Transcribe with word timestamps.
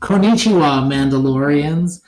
Konnichiwa, 0.00 0.86
Mandalorians. 0.86 2.00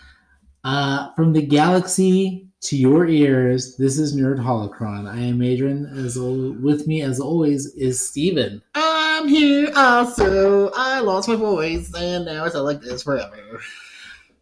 Uh, 0.65 1.13
from 1.15 1.33
the 1.33 1.43
galaxy 1.43 2.47
to 2.61 2.77
your 2.77 3.07
ears, 3.07 3.77
this 3.77 3.99
is 3.99 4.15
Nerd 4.17 4.39
Holocron. 4.39 5.11
I 5.11 5.19
am 5.21 5.43
Adrian. 5.43 5.87
As 5.87 6.17
al- 6.17 6.53
with 6.61 6.87
me, 6.87 7.03
as 7.03 7.19
always, 7.19 7.67
is 7.75 8.09
Steven. 8.09 8.63
I'm 8.75 9.27
here 9.27 9.71
also. 9.75 10.71
I 10.77 11.01
lost 11.01 11.29
my 11.29 11.37
voice 11.37 11.93
and 11.95 12.27
now 12.27 12.45
it's 12.45 12.55
like 12.55 12.81
this 12.81 13.03
forever. 13.03 13.61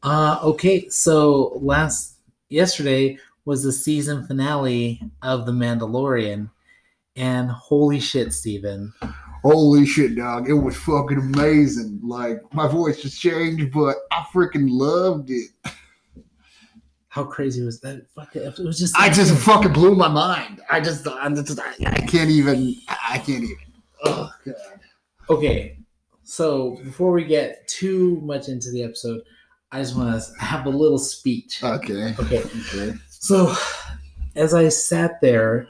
Uh, 0.02 0.38
okay, 0.42 0.88
so 0.88 1.58
last 1.62 2.16
yesterday 2.48 3.18
was 3.44 3.62
the 3.62 3.72
season 3.72 4.26
finale 4.26 5.00
of 5.22 5.46
The 5.46 5.52
Mandalorian, 5.52 6.50
and 7.16 7.50
holy 7.50 8.00
shit, 8.00 8.32
Steven. 8.32 8.92
Holy 9.42 9.86
shit, 9.86 10.16
dog. 10.16 10.48
It 10.48 10.54
was 10.54 10.76
fucking 10.76 11.18
amazing. 11.18 12.00
Like, 12.02 12.38
my 12.52 12.68
voice 12.68 13.00
just 13.02 13.20
changed, 13.20 13.72
but 13.72 13.96
I 14.12 14.24
freaking 14.32 14.68
loved 14.70 15.30
it. 15.30 15.48
How 17.08 17.24
crazy 17.24 17.62
was 17.64 17.80
that? 17.80 18.06
Fuck 18.14 18.36
it, 18.36 18.42
it 18.42 18.64
was 18.64 18.78
just. 18.78 18.96
I 18.98 19.08
just 19.10 19.34
fucking 19.44 19.72
blew 19.72 19.94
my 19.94 20.08
mind. 20.08 20.60
I 20.70 20.80
just, 20.80 21.06
I'm 21.08 21.34
just 21.34 21.58
I, 21.58 21.74
I 21.86 22.00
can't 22.02 22.30
even, 22.30 22.76
I 22.88 23.18
can't 23.18 23.42
even. 23.44 23.56
Oh, 24.04 24.30
God. 24.44 24.54
Okay, 25.28 25.78
so 26.22 26.76
before 26.84 27.12
we 27.12 27.24
get 27.24 27.66
too 27.66 28.20
much 28.22 28.48
into 28.48 28.70
the 28.70 28.82
episode, 28.82 29.22
I 29.72 29.80
just 29.80 29.96
want 29.96 30.22
to 30.22 30.44
have 30.44 30.66
a 30.66 30.70
little 30.70 30.98
speech. 30.98 31.62
Okay. 31.62 32.14
Okay, 32.18 32.42
Okay. 32.42 32.94
so 33.08 33.54
as 34.36 34.54
I 34.54 34.68
sat 34.68 35.20
there 35.20 35.66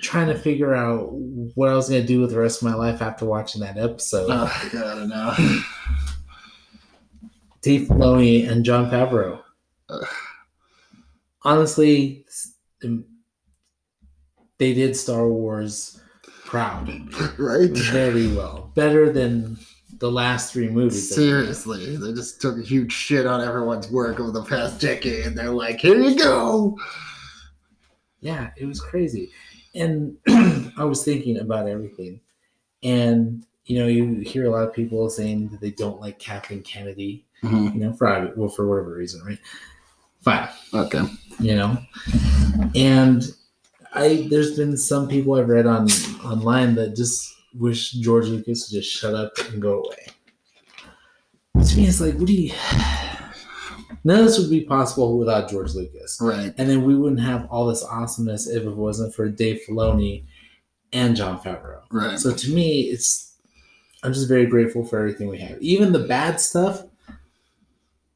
trying 0.00 0.28
to 0.28 0.38
figure 0.38 0.74
out 0.74 1.10
what 1.54 1.68
I 1.68 1.74
was 1.74 1.88
going 1.88 2.02
to 2.02 2.06
do 2.06 2.20
with 2.20 2.30
the 2.30 2.38
rest 2.38 2.62
of 2.62 2.68
my 2.68 2.74
life 2.74 3.02
after 3.02 3.24
watching 3.26 3.60
that 3.62 3.76
episode, 3.78 4.28
Oh, 4.30 4.68
God, 4.72 4.98
I 4.98 5.06
know. 5.06 5.60
Dave 7.62 7.88
Filoni 7.88 8.48
and 8.48 8.64
Jon 8.64 8.90
Favreau. 8.90 9.40
Ugh. 9.88 10.06
Honestly, 11.42 12.24
um, 12.84 13.04
they 14.58 14.74
did 14.74 14.96
Star 14.96 15.26
Wars 15.28 16.00
proud 16.44 16.88
right? 17.38 17.70
very 17.70 18.28
well, 18.28 18.70
better 18.74 19.10
than 19.12 19.58
the 19.98 20.10
last 20.10 20.52
three 20.52 20.68
movies. 20.68 21.08
that 21.08 21.16
they 21.16 21.22
did. 21.22 21.30
Seriously, 21.30 21.96
they 21.96 22.12
just 22.12 22.40
took 22.40 22.58
a 22.58 22.62
huge 22.62 22.92
shit 22.92 23.26
on 23.26 23.40
everyone's 23.40 23.90
work 23.90 24.20
over 24.20 24.30
the 24.30 24.44
past 24.44 24.80
decade. 24.80 25.26
And 25.26 25.36
they're 25.36 25.50
like, 25.50 25.80
here 25.80 25.98
you 26.00 26.16
go. 26.16 26.78
Yeah, 28.20 28.50
it 28.56 28.66
was 28.66 28.80
crazy. 28.80 29.30
And 29.74 30.16
I 30.76 30.84
was 30.84 31.04
thinking 31.04 31.38
about 31.38 31.68
everything. 31.68 32.20
And, 32.82 33.44
you 33.66 33.78
know, 33.78 33.86
you 33.86 34.20
hear 34.20 34.46
a 34.46 34.50
lot 34.50 34.66
of 34.66 34.72
people 34.72 35.08
saying 35.10 35.48
that 35.48 35.60
they 35.60 35.70
don't 35.70 36.00
like 36.00 36.18
Kathleen 36.18 36.62
Kennedy, 36.62 37.24
mm-hmm. 37.42 37.78
you 37.78 37.84
know, 37.84 37.92
for, 37.92 38.32
well, 38.36 38.48
for 38.48 38.66
whatever 38.66 38.94
reason, 38.94 39.22
right? 39.24 39.38
Fine, 40.22 40.48
Okay. 40.74 41.02
you 41.40 41.54
know? 41.54 41.78
And 42.74 43.24
I, 43.94 44.26
there's 44.30 44.56
been 44.56 44.76
some 44.76 45.08
people 45.08 45.34
I've 45.34 45.48
read 45.48 45.66
on 45.66 45.88
online 46.24 46.74
that 46.76 46.96
just 46.96 47.34
wish 47.54 47.92
George 47.92 48.26
Lucas 48.26 48.70
would 48.70 48.80
just 48.80 48.90
shut 48.90 49.14
up 49.14 49.32
and 49.50 49.60
go 49.62 49.82
away. 49.82 50.06
To 51.64 51.76
me, 51.76 51.86
it's 51.86 52.00
like, 52.00 52.14
what 52.14 52.26
do 52.26 52.32
you. 52.32 52.52
None 54.08 54.20
of 54.20 54.24
this 54.24 54.38
would 54.38 54.48
be 54.48 54.62
possible 54.62 55.18
without 55.18 55.50
George 55.50 55.74
Lucas. 55.74 56.18
Right. 56.18 56.54
And 56.56 56.66
then 56.66 56.82
we 56.82 56.94
wouldn't 56.96 57.20
have 57.20 57.46
all 57.50 57.66
this 57.66 57.84
awesomeness 57.84 58.46
if 58.46 58.62
it 58.62 58.74
wasn't 58.74 59.14
for 59.14 59.28
Dave 59.28 59.60
Filoni 59.68 60.24
and 60.94 61.14
Jon 61.14 61.38
Favreau. 61.38 61.82
Right. 61.92 62.18
So 62.18 62.32
to 62.32 62.50
me, 62.50 62.84
it's 62.84 63.34
I'm 64.02 64.14
just 64.14 64.26
very 64.26 64.46
grateful 64.46 64.82
for 64.82 64.98
everything 64.98 65.28
we 65.28 65.36
have. 65.40 65.60
Even 65.60 65.92
the 65.92 65.98
bad 65.98 66.40
stuff 66.40 66.84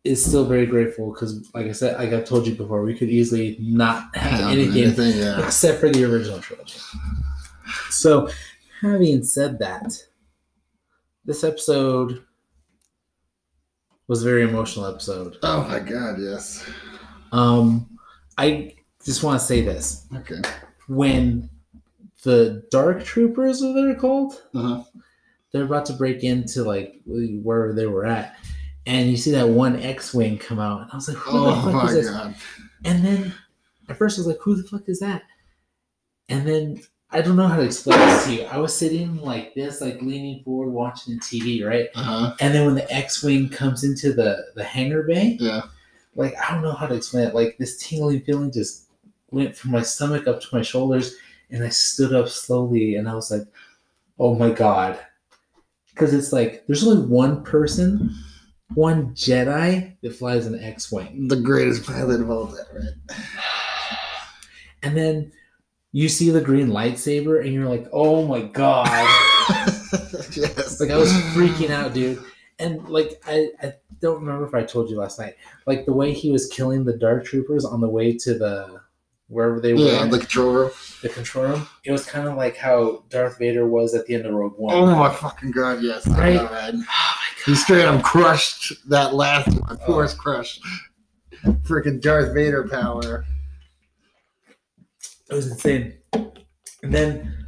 is 0.03 0.25
still 0.25 0.47
very 0.47 0.65
grateful 0.65 1.13
because, 1.13 1.51
like 1.53 1.67
I 1.67 1.73
said, 1.73 1.99
like 1.99 2.15
I've 2.15 2.25
told 2.25 2.47
you 2.47 2.55
before, 2.55 2.81
we 2.85 2.97
could 2.97 3.11
easily 3.11 3.59
not 3.61 4.17
have 4.17 4.41
Yeah, 4.41 4.49
anything 4.51 4.85
anything, 4.85 5.19
yeah. 5.19 5.45
except 5.45 5.79
for 5.79 5.91
the 5.91 6.05
original 6.11 6.41
trilogy. 6.41 6.79
So, 7.91 8.31
having 8.81 9.23
said 9.25 9.59
that, 9.59 9.93
this 11.27 11.45
episode 11.45 12.23
was 14.09 14.23
a 14.23 14.25
very 14.29 14.43
emotional 14.43 14.87
episode. 14.87 15.37
Oh 15.43 15.63
my 15.69 15.79
god, 15.79 16.19
yes. 16.21 16.69
Um, 17.33 17.99
I 18.39 18.75
just 19.05 19.23
want 19.23 19.41
to 19.41 19.47
say 19.47 19.63
this: 19.63 20.07
Okay. 20.15 20.41
when 20.89 21.49
the 22.25 22.65
Dark 22.71 23.05
Troopers, 23.05 23.63
what 23.63 23.73
they're 23.75 23.95
called, 23.95 24.43
Uh-huh. 24.55 24.83
they're 25.53 25.65
about 25.65 25.87
to 25.87 25.93
break 25.95 26.23
into 26.25 26.63
like 26.65 27.01
wherever 27.07 27.73
they 27.73 27.87
were 27.87 28.05
at, 28.07 28.37
and 28.87 29.11
you 29.11 29.17
see 29.17 29.31
that 29.33 29.49
one 29.49 29.77
X-wing 29.81 30.39
come 30.39 30.59
out, 30.59 30.83
and 30.83 30.91
I 30.93 30.97
was 30.97 31.09
like, 31.09 31.17
"Who 31.19 31.33
the 31.33 31.39
Oh 31.47 31.63
fuck 31.65 31.75
my 31.75 31.85
is 31.87 31.95
this?" 31.95 32.11
god. 32.11 32.35
And 32.85 33.05
then 33.05 33.35
at 33.89 33.97
first 33.97 34.19
I 34.19 34.21
was 34.21 34.27
like, 34.27 34.39
"Who 34.43 34.57
the 34.61 34.69
fuck 34.69 34.83
is 34.89 35.01
that?" 35.01 35.23
And 36.29 36.47
then 36.47 36.81
I 37.15 37.21
don't 37.21 37.37
know 37.37 37.47
how 37.47 37.57
to 37.57 37.63
explain 37.63 37.99
this 37.99 38.25
to 38.25 38.35
you. 38.35 38.43
I 38.45 38.57
was 38.59 38.75
sitting 38.77 39.21
like 39.21 39.55
this, 39.55 39.81
like 39.81 40.01
leaning 40.01 40.43
forward, 40.45 40.71
watching 40.71 41.15
the 41.15 41.21
TV, 41.21 41.65
right? 41.67 41.89
Uh-huh. 41.95 42.35
And 42.41 42.55
then 42.55 42.65
when 42.67 42.75
the 42.75 42.91
X-wing 42.93 43.51
comes 43.51 43.85
into 43.85 44.13
the 44.15 44.47
the 44.55 44.65
hangar 44.65 45.03
bay, 45.03 45.37
Yeah. 45.41 45.63
like 46.15 46.35
I 46.43 46.53
don't 46.55 46.63
know 46.63 46.73
how 46.73 46.87
to 46.87 46.95
explain 46.95 47.29
it. 47.29 47.35
Like 47.35 47.57
this 47.59 47.77
tingling 47.79 48.21
feeling 48.23 48.51
just 48.51 48.89
went 49.31 49.55
from 49.57 49.73
my 49.73 49.83
stomach 49.83 50.27
up 50.27 50.41
to 50.41 50.47
my 50.53 50.63
shoulders, 50.63 51.17
and 51.51 51.63
I 51.63 51.69
stood 51.69 52.15
up 52.15 52.29
slowly, 52.29 52.97
and 52.97 53.09
I 53.09 53.15
was 53.15 53.31
like, 53.31 53.47
"Oh 54.19 54.35
my 54.35 54.51
god!" 54.51 54.99
Because 55.91 56.15
it's 56.15 56.33
like 56.33 56.65
there's 56.67 56.87
only 56.87 57.07
one 57.07 57.45
person, 57.45 58.11
one 58.75 59.15
Jedi 59.15 59.97
that 60.01 60.17
flies 60.17 60.47
an 60.47 60.59
X-wing, 60.59 61.29
The 61.29 61.37
greatest 61.37 61.85
pilot 61.87 62.23
of 62.23 62.31
all 62.31 62.47
time, 62.47 62.67
right? 62.75 63.19
and 64.83 64.97
then 64.97 65.33
you 65.93 66.09
see 66.09 66.31
the 66.31 66.41
green 66.41 66.69
lightsaber, 66.69 67.43
and 67.45 67.53
you're 67.53 67.69
like, 67.69 67.87
"Oh 67.93 68.27
my 68.27 68.43
god!" 68.43 68.87
yes. 70.33 70.81
like 70.81 70.91
I 70.91 70.97
was 70.97 71.13
freaking 71.35 71.71
out, 71.71 71.93
dude. 71.95 72.23
And 72.59 72.87
like 72.89 73.21
I, 73.27 73.49
I 73.63 73.75
don't 74.01 74.21
remember 74.21 74.47
if 74.47 74.55
I 74.55 74.63
told 74.63 74.89
you 74.91 74.99
last 74.99 75.19
night, 75.19 75.35
like 75.67 75.85
the 75.85 75.93
way 75.93 76.13
he 76.13 76.31
was 76.31 76.47
killing 76.49 76.85
the 76.85 76.97
dark 76.97 77.25
troopers 77.25 77.65
on 77.65 77.81
the 77.81 77.89
way 77.89 78.17
to 78.19 78.35
the 78.39 78.81
wherever 79.29 79.61
they 79.61 79.73
were, 79.73 79.81
Yeah, 79.81 80.07
the 80.07 80.19
control 80.19 80.53
room. 80.53 80.71
the 81.03 81.09
control 81.09 81.47
room. 81.47 81.67
It 81.85 81.91
was 81.93 82.05
kind 82.05 82.29
of 82.29 82.37
like 82.37 82.57
how 82.57 83.05
Darth 83.09 83.39
Vader 83.39 83.67
was 83.67 83.95
at 83.95 84.05
the 84.07 84.15
end 84.15 84.27
of 84.27 84.35
Rogue 84.35 84.55
One. 84.59 84.75
Oh 84.75 84.95
my 84.95 85.11
fucking 85.11 85.51
god, 85.53 85.83
yes. 85.83 86.07
I 86.09 86.19
Right? 86.19 86.35
know, 86.35 86.51
man. 86.51 86.75
Oh 86.75 86.79
my 86.79 87.43
He 87.47 87.55
straight 87.55 87.87
up 87.87 88.03
crushed 88.03 88.89
that 88.91 89.15
last 89.15 89.49
one. 89.61 89.79
Force 89.87 90.15
oh. 90.15 90.23
crush. 90.23 90.61
Freaking 91.63 92.01
Darth 92.01 92.35
Vader 92.35 92.69
power. 92.69 93.25
It 95.33 95.37
was 95.37 95.51
insane. 95.51 95.95
And 96.13 96.93
then 96.93 97.47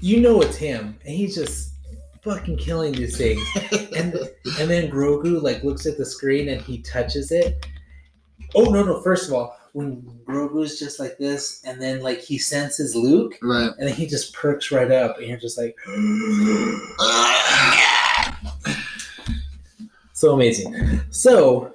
you 0.00 0.20
know 0.20 0.42
it's 0.42 0.56
him, 0.56 0.98
and 1.06 1.14
he's 1.14 1.36
just 1.36 1.74
fucking 2.24 2.56
killing 2.56 2.92
these 2.92 3.16
things. 3.16 3.40
And 3.96 4.12
and 4.58 4.68
then 4.68 4.90
Grogu 4.90 5.40
like 5.40 5.62
looks 5.62 5.86
at 5.86 5.96
the 5.96 6.04
screen 6.04 6.48
and 6.48 6.60
he 6.60 6.82
touches 6.82 7.30
it. 7.30 7.64
Oh 8.56 8.64
no 8.64 8.82
no! 8.82 9.00
First 9.00 9.28
of 9.28 9.34
all, 9.34 9.56
when 9.74 10.02
Grogu's 10.26 10.80
just 10.80 10.98
like 10.98 11.16
this, 11.18 11.62
and 11.64 11.80
then 11.80 12.02
like 12.02 12.18
he 12.18 12.36
senses 12.36 12.96
Luke, 12.96 13.38
right. 13.40 13.70
and 13.78 13.88
then 13.88 13.94
he 13.94 14.08
just 14.08 14.34
perks 14.34 14.72
right 14.72 14.90
up, 14.90 15.18
and 15.18 15.28
you're 15.28 15.38
just 15.38 15.56
like, 15.56 15.76
so 20.12 20.32
amazing. 20.32 21.00
So 21.10 21.72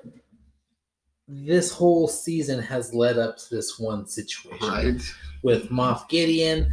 this 1.29 1.71
whole 1.71 2.07
season 2.07 2.59
has 2.59 2.93
led 2.93 3.17
up 3.17 3.37
to 3.37 3.55
this 3.55 3.79
one 3.79 4.07
situation 4.07 4.67
right. 4.67 5.13
With 5.43 5.69
Moff 5.69 6.07
Gideon 6.09 6.69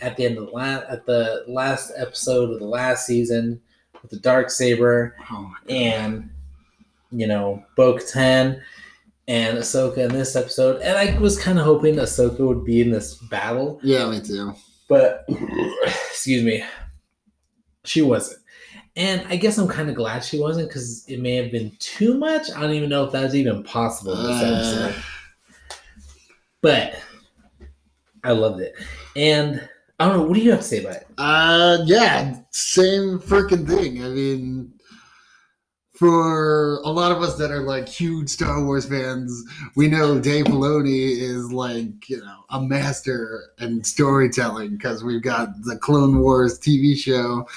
at 0.00 0.16
the 0.16 0.24
end 0.26 0.38
of 0.38 0.46
the 0.46 0.52
last 0.52 0.84
at 0.88 1.06
the 1.06 1.44
last 1.46 1.92
episode 1.96 2.50
of 2.50 2.58
the 2.58 2.66
last 2.66 3.06
season 3.06 3.60
with 4.02 4.10
the 4.10 4.18
dark 4.18 4.50
saber 4.50 5.14
Oh 5.30 5.52
and 5.68 6.28
you 7.10 7.26
know 7.26 7.64
Bo 7.76 7.94
Katan 7.94 8.60
and 9.28 9.58
Ahsoka 9.58 9.98
in 9.98 10.12
this 10.12 10.34
episode. 10.36 10.80
And 10.82 10.96
I 10.96 11.18
was 11.18 11.38
kind 11.38 11.58
of 11.58 11.64
hoping 11.66 11.96
Ahsoka 11.96 12.38
would 12.40 12.64
be 12.64 12.80
in 12.80 12.90
this 12.90 13.14
battle, 13.14 13.78
Yeah, 13.82 14.08
me 14.10 14.20
too. 14.22 14.54
but 14.88 15.26
excuse 15.84 16.42
me, 16.42 16.64
she 17.84 18.00
wasn't. 18.02 18.40
And 18.96 19.22
I 19.28 19.36
guess 19.36 19.58
I'm 19.58 19.68
kind 19.68 19.88
of 19.90 19.94
glad 19.94 20.24
she 20.24 20.40
wasn't 20.40 20.68
because 20.68 21.04
it 21.08 21.20
may 21.20 21.34
have 21.36 21.52
been 21.52 21.70
too 21.78 22.14
much. 22.18 22.50
I 22.50 22.62
don't 22.62 22.72
even 22.72 22.88
know 22.88 23.04
if 23.04 23.12
that 23.12 23.22
was 23.22 23.36
even 23.36 23.62
possible 23.62 24.18
in 24.18 24.26
this 24.26 24.42
Uh, 24.42 24.46
episode. 24.86 25.04
But 26.62 26.94
I 28.24 28.32
loved 28.32 28.60
it. 28.60 28.74
And 29.16 29.68
I 29.98 30.06
don't 30.08 30.16
know, 30.16 30.22
what 30.24 30.34
do 30.34 30.40
you 30.40 30.50
have 30.50 30.60
to 30.60 30.66
say 30.66 30.80
about 30.80 30.96
it? 30.96 31.06
Uh, 31.18 31.78
yeah, 31.84 32.36
same 32.50 33.18
freaking 33.18 33.66
thing. 33.66 34.04
I 34.04 34.08
mean, 34.08 34.72
for 35.92 36.76
a 36.84 36.90
lot 36.90 37.10
of 37.10 37.22
us 37.22 37.36
that 37.38 37.50
are 37.50 37.62
like 37.62 37.88
huge 37.88 38.28
Star 38.28 38.64
Wars 38.64 38.86
fans, 38.86 39.42
we 39.74 39.88
know 39.88 40.20
Dave 40.20 40.44
Filoni 40.44 41.18
is 41.18 41.50
like 41.52 42.08
you 42.08 42.18
know 42.18 42.44
a 42.50 42.60
master 42.60 43.50
in 43.58 43.82
storytelling 43.82 44.76
because 44.76 45.02
we've 45.02 45.22
got 45.22 45.48
the 45.64 45.76
Clone 45.76 46.20
Wars 46.20 46.60
TV 46.60 46.96
show 46.96 47.48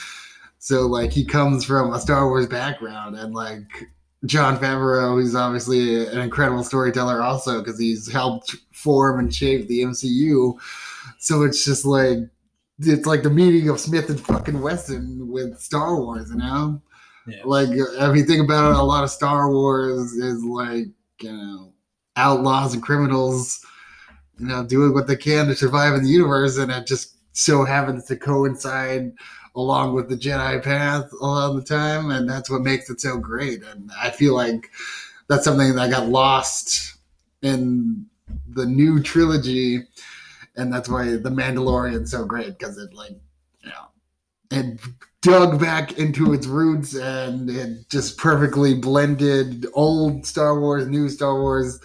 So 0.64 0.86
like 0.86 1.12
he 1.12 1.26
comes 1.26 1.66
from 1.66 1.92
a 1.92 2.00
Star 2.00 2.28
Wars 2.28 2.46
background, 2.46 3.16
and 3.16 3.34
like 3.34 3.90
Jon 4.26 4.58
Favreau, 4.58 5.16
who's 5.16 5.36
obviously 5.36 6.06
an 6.08 6.20
incredible 6.20 6.64
storyteller, 6.64 7.22
also 7.22 7.60
because 7.60 7.80
he's 7.80 8.12
helped 8.12 8.56
form 8.72 9.20
and 9.20 9.34
shape 9.34 9.68
the 9.68 9.82
MCU. 9.82 10.60
So 11.18 11.44
it's 11.44 11.66
just 11.66 11.86
like 11.86 12.20
it's 12.80 13.06
like 13.06 13.24
the 13.24 13.30
meeting 13.30 13.70
of 13.70 13.80
Smith 13.80 14.10
and 14.10 14.20
fucking 14.20 14.62
Wesson 14.62 15.28
with 15.28 15.60
Star 15.60 15.96
Wars, 15.96 16.30
you 16.30 16.38
know. 16.38 16.82
Yeah. 17.28 17.42
Like 17.46 17.70
if 17.72 18.16
you 18.16 18.24
think 18.24 18.44
about 18.44 18.72
it, 18.72 18.78
a 18.78 18.84
lot 18.84 19.04
of 19.04 19.10
Star 19.10 19.52
Wars 19.52 20.14
is 20.14 20.44
like 20.44 20.88
you 21.22 21.32
know 21.32 21.74
outlaws 22.16 22.74
and 22.74 22.84
criminals, 22.84 23.66
you 24.40 24.48
know, 24.48 24.64
doing 24.64 24.94
what 24.94 25.08
they 25.08 25.16
can 25.16 25.48
to 25.48 25.56
survive 25.56 25.96
in 25.96 26.04
the 26.04 26.10
universe, 26.10 26.58
and 26.58 26.72
it 26.72 26.86
just 26.86 27.18
so 27.34 27.64
happens 27.64 28.06
to 28.06 28.16
coincide 28.16 29.14
along 29.56 29.94
with 29.94 30.10
the 30.10 30.16
Jedi 30.16 30.64
path 30.64 31.12
a 31.20 31.26
lot 31.26 31.50
of 31.50 31.56
the 31.56 31.64
time, 31.64 32.12
and 32.12 32.30
that's 32.30 32.50
what 32.50 32.62
makes 32.62 32.90
it 32.90 33.02
so 33.02 33.18
great. 33.18 33.64
And 33.64 33.92
I 34.00 34.10
feel 34.10 34.36
like 34.36 34.70
that's 35.28 35.44
something 35.44 35.76
that 35.76 35.92
got 35.92 36.08
lost 36.08 36.96
in 37.42 38.06
the 38.48 38.66
new 38.66 39.02
trilogy, 39.02 39.88
and 40.56 40.74
that's 40.74 40.90
why 40.90 41.06
the 41.18 41.30
Mandalorian's 41.30 42.12
so 42.12 42.26
great 42.26 42.58
because 42.58 42.78
it 42.78 42.94
like 42.94 43.20
you 43.62 43.70
know 43.70 43.88
it 44.52 44.80
dug 45.22 45.60
back 45.60 45.98
into 46.00 46.34
its 46.34 46.48
roots 46.48 46.96
and 46.96 47.50
it 47.50 47.88
just 47.90 48.18
perfectly 48.18 48.74
blended 48.74 49.68
old 49.74 50.26
Star 50.26 50.60
Wars, 50.60 50.88
new 50.88 51.10
Star 51.10 51.40
Wars, 51.40 51.80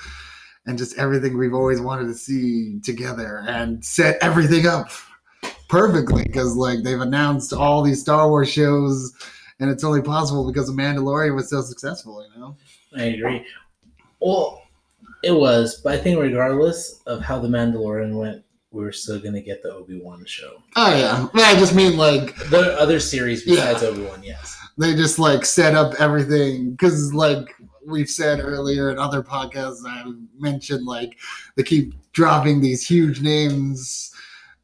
and 0.64 0.78
just 0.78 0.96
everything 0.98 1.36
we've 1.36 1.54
always 1.54 1.80
wanted 1.80 2.06
to 2.06 2.14
see 2.14 2.80
together 2.80 3.44
and 3.46 3.84
set 3.84 4.16
everything 4.22 4.66
up 4.66 4.90
perfectly 5.68 6.22
because 6.24 6.54
like 6.56 6.82
they've 6.82 7.00
announced 7.00 7.52
all 7.52 7.82
these 7.82 8.00
Star 8.00 8.28
Wars 8.28 8.50
shows 8.50 9.12
and 9.60 9.70
it's 9.70 9.84
only 9.84 10.02
possible 10.02 10.46
because 10.46 10.66
the 10.66 10.72
Mandalorian 10.72 11.34
was 11.34 11.48
so 11.48 11.62
successful, 11.62 12.26
you 12.34 12.40
know? 12.40 12.56
I 12.96 13.04
agree. 13.04 13.46
Well, 14.20 14.62
it 15.22 15.32
was, 15.32 15.80
but 15.82 15.94
I 15.94 15.98
think 15.98 16.20
regardless 16.20 17.00
of 17.06 17.20
how 17.20 17.38
the 17.38 17.48
Mandalorian 17.48 18.18
went, 18.18 18.42
we 18.70 18.82
were 18.82 18.92
still 18.92 19.18
gonna 19.18 19.40
get 19.40 19.62
the 19.62 19.72
Obi 19.72 19.98
Wan 20.00 20.24
show. 20.26 20.62
Oh 20.76 20.94
yeah. 20.94 21.28
Well, 21.32 21.56
I 21.56 21.58
just 21.58 21.74
mean 21.74 21.96
like 21.96 22.36
The 22.50 22.78
other 22.78 23.00
series 23.00 23.44
besides 23.44 23.82
Obi 23.82 24.02
Wan, 24.02 24.22
yes. 24.22 24.58
they 24.76 24.94
just 24.94 25.18
like 25.18 25.46
set 25.46 25.74
up 25.74 25.94
everything 25.98 26.72
because 26.72 27.14
like 27.14 27.48
we've 27.86 28.10
said 28.10 28.40
earlier 28.40 28.90
in 28.90 28.98
other 28.98 29.22
podcasts 29.22 29.78
i've 29.86 30.12
mentioned 30.36 30.84
like 30.84 31.16
they 31.54 31.62
keep 31.62 31.94
dropping 32.12 32.60
these 32.60 32.84
huge 32.86 33.20
names 33.20 34.12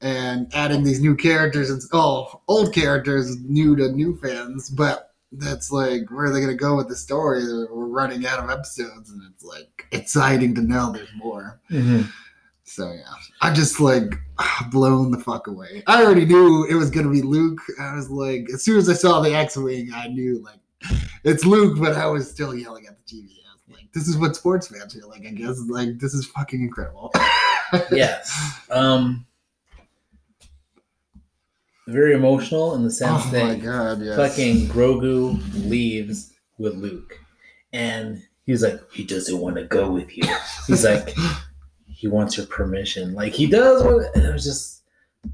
and 0.02 0.52
adding 0.54 0.82
these 0.82 1.00
new 1.00 1.16
characters 1.16 1.70
and 1.70 1.80
oh 1.92 2.40
old 2.48 2.74
characters 2.74 3.36
new 3.44 3.74
to 3.76 3.88
new 3.90 4.16
fans 4.18 4.68
but 4.68 5.10
that's 5.32 5.70
like 5.72 6.10
where 6.10 6.26
are 6.26 6.30
they 6.30 6.40
going 6.40 6.50
to 6.50 6.54
go 6.54 6.76
with 6.76 6.88
the 6.88 6.96
story 6.96 7.42
we're 7.70 7.86
running 7.86 8.26
out 8.26 8.38
of 8.42 8.50
episodes 8.50 9.10
and 9.10 9.22
it's 9.32 9.44
like 9.44 9.86
exciting 9.92 10.54
to 10.54 10.60
know 10.60 10.92
there's 10.92 11.08
more 11.16 11.60
Mm-hmm. 11.70 12.02
so 12.64 12.92
yeah, 12.92 13.14
I 13.40 13.52
just 13.52 13.80
like 13.80 14.12
blown 14.70 15.10
the 15.10 15.18
fuck 15.18 15.46
away. 15.46 15.82
I 15.86 16.02
already 16.04 16.26
knew 16.26 16.64
it 16.68 16.74
was 16.74 16.90
gonna 16.90 17.10
be 17.10 17.22
Luke. 17.22 17.60
I 17.80 17.94
was 17.94 18.10
like, 18.10 18.46
as 18.52 18.62
soon 18.62 18.76
as 18.78 18.88
I 18.88 18.94
saw 18.94 19.20
the 19.20 19.34
X-wing, 19.34 19.90
I 19.94 20.08
knew 20.08 20.42
like 20.42 20.58
it's 21.24 21.44
Luke, 21.46 21.78
but 21.80 21.94
I 21.96 22.06
was 22.06 22.28
still 22.30 22.54
yelling 22.54 22.86
at 22.86 22.96
the 22.98 23.16
TV. 23.16 23.28
I 23.48 23.52
was 23.54 23.76
like, 23.78 23.92
this 23.92 24.08
is 24.08 24.16
what 24.18 24.36
sports 24.36 24.66
fans 24.68 24.92
feel 24.94 25.08
like. 25.08 25.24
I 25.26 25.30
guess 25.30 25.58
like 25.68 25.98
this 25.98 26.12
is 26.12 26.26
fucking 26.26 26.60
incredible. 26.60 27.12
Yes. 27.90 28.30
Um, 28.70 29.24
very 31.88 32.14
emotional 32.14 32.74
in 32.74 32.84
the 32.84 32.90
sense 32.90 33.24
oh 33.26 33.30
that 33.30 33.62
god, 33.62 34.00
yes. 34.00 34.16
fucking 34.16 34.68
Grogu 34.68 35.40
leaves 35.68 36.32
with 36.58 36.74
Luke, 36.74 37.18
and 37.72 38.22
he's 38.46 38.62
like, 38.62 38.80
he 38.92 39.04
doesn't 39.04 39.38
want 39.38 39.56
to 39.56 39.64
go 39.64 39.90
with 39.90 40.16
you. 40.16 40.24
He's 40.66 40.84
like, 40.84 41.14
he 41.88 42.08
wants 42.08 42.36
your 42.36 42.46
permission. 42.46 43.14
Like 43.14 43.32
he 43.32 43.46
does. 43.46 43.82
And 44.14 44.24
it 44.24 44.32
was 44.32 44.44
just, 44.44 44.82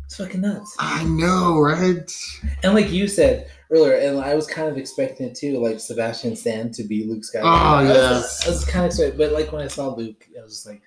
it's 0.05 0.17
fucking 0.17 0.41
nuts. 0.41 0.77
I 0.79 1.05
know, 1.05 1.61
right? 1.61 2.11
And 2.63 2.75
like 2.75 2.91
you 2.91 3.09
said 3.09 3.51
earlier, 3.71 3.95
and 3.95 4.19
I 4.21 4.35
was 4.35 4.47
kind 4.47 4.69
of 4.69 4.77
expecting 4.77 5.27
it 5.27 5.35
too, 5.35 5.59
like 5.59 5.81
Sebastian 5.81 6.37
Stan 6.37 6.71
to 6.73 6.85
be 6.85 7.05
Luke 7.05 7.23
Skywalker. 7.23 7.43
Oh, 7.45 7.47
I 7.47 7.83
was, 7.83 7.91
yes. 7.91 8.47
I 8.47 8.51
was 8.51 8.65
kind 8.65 8.85
of 8.85 8.91
excited, 8.91 9.19
but 9.19 9.33
like 9.33 9.53
when 9.53 9.63
I 9.63 9.69
saw 9.69 9.95
Luke, 9.95 10.27
I 10.39 10.43
was 10.43 10.53
just 10.53 10.67
like, 10.67 10.83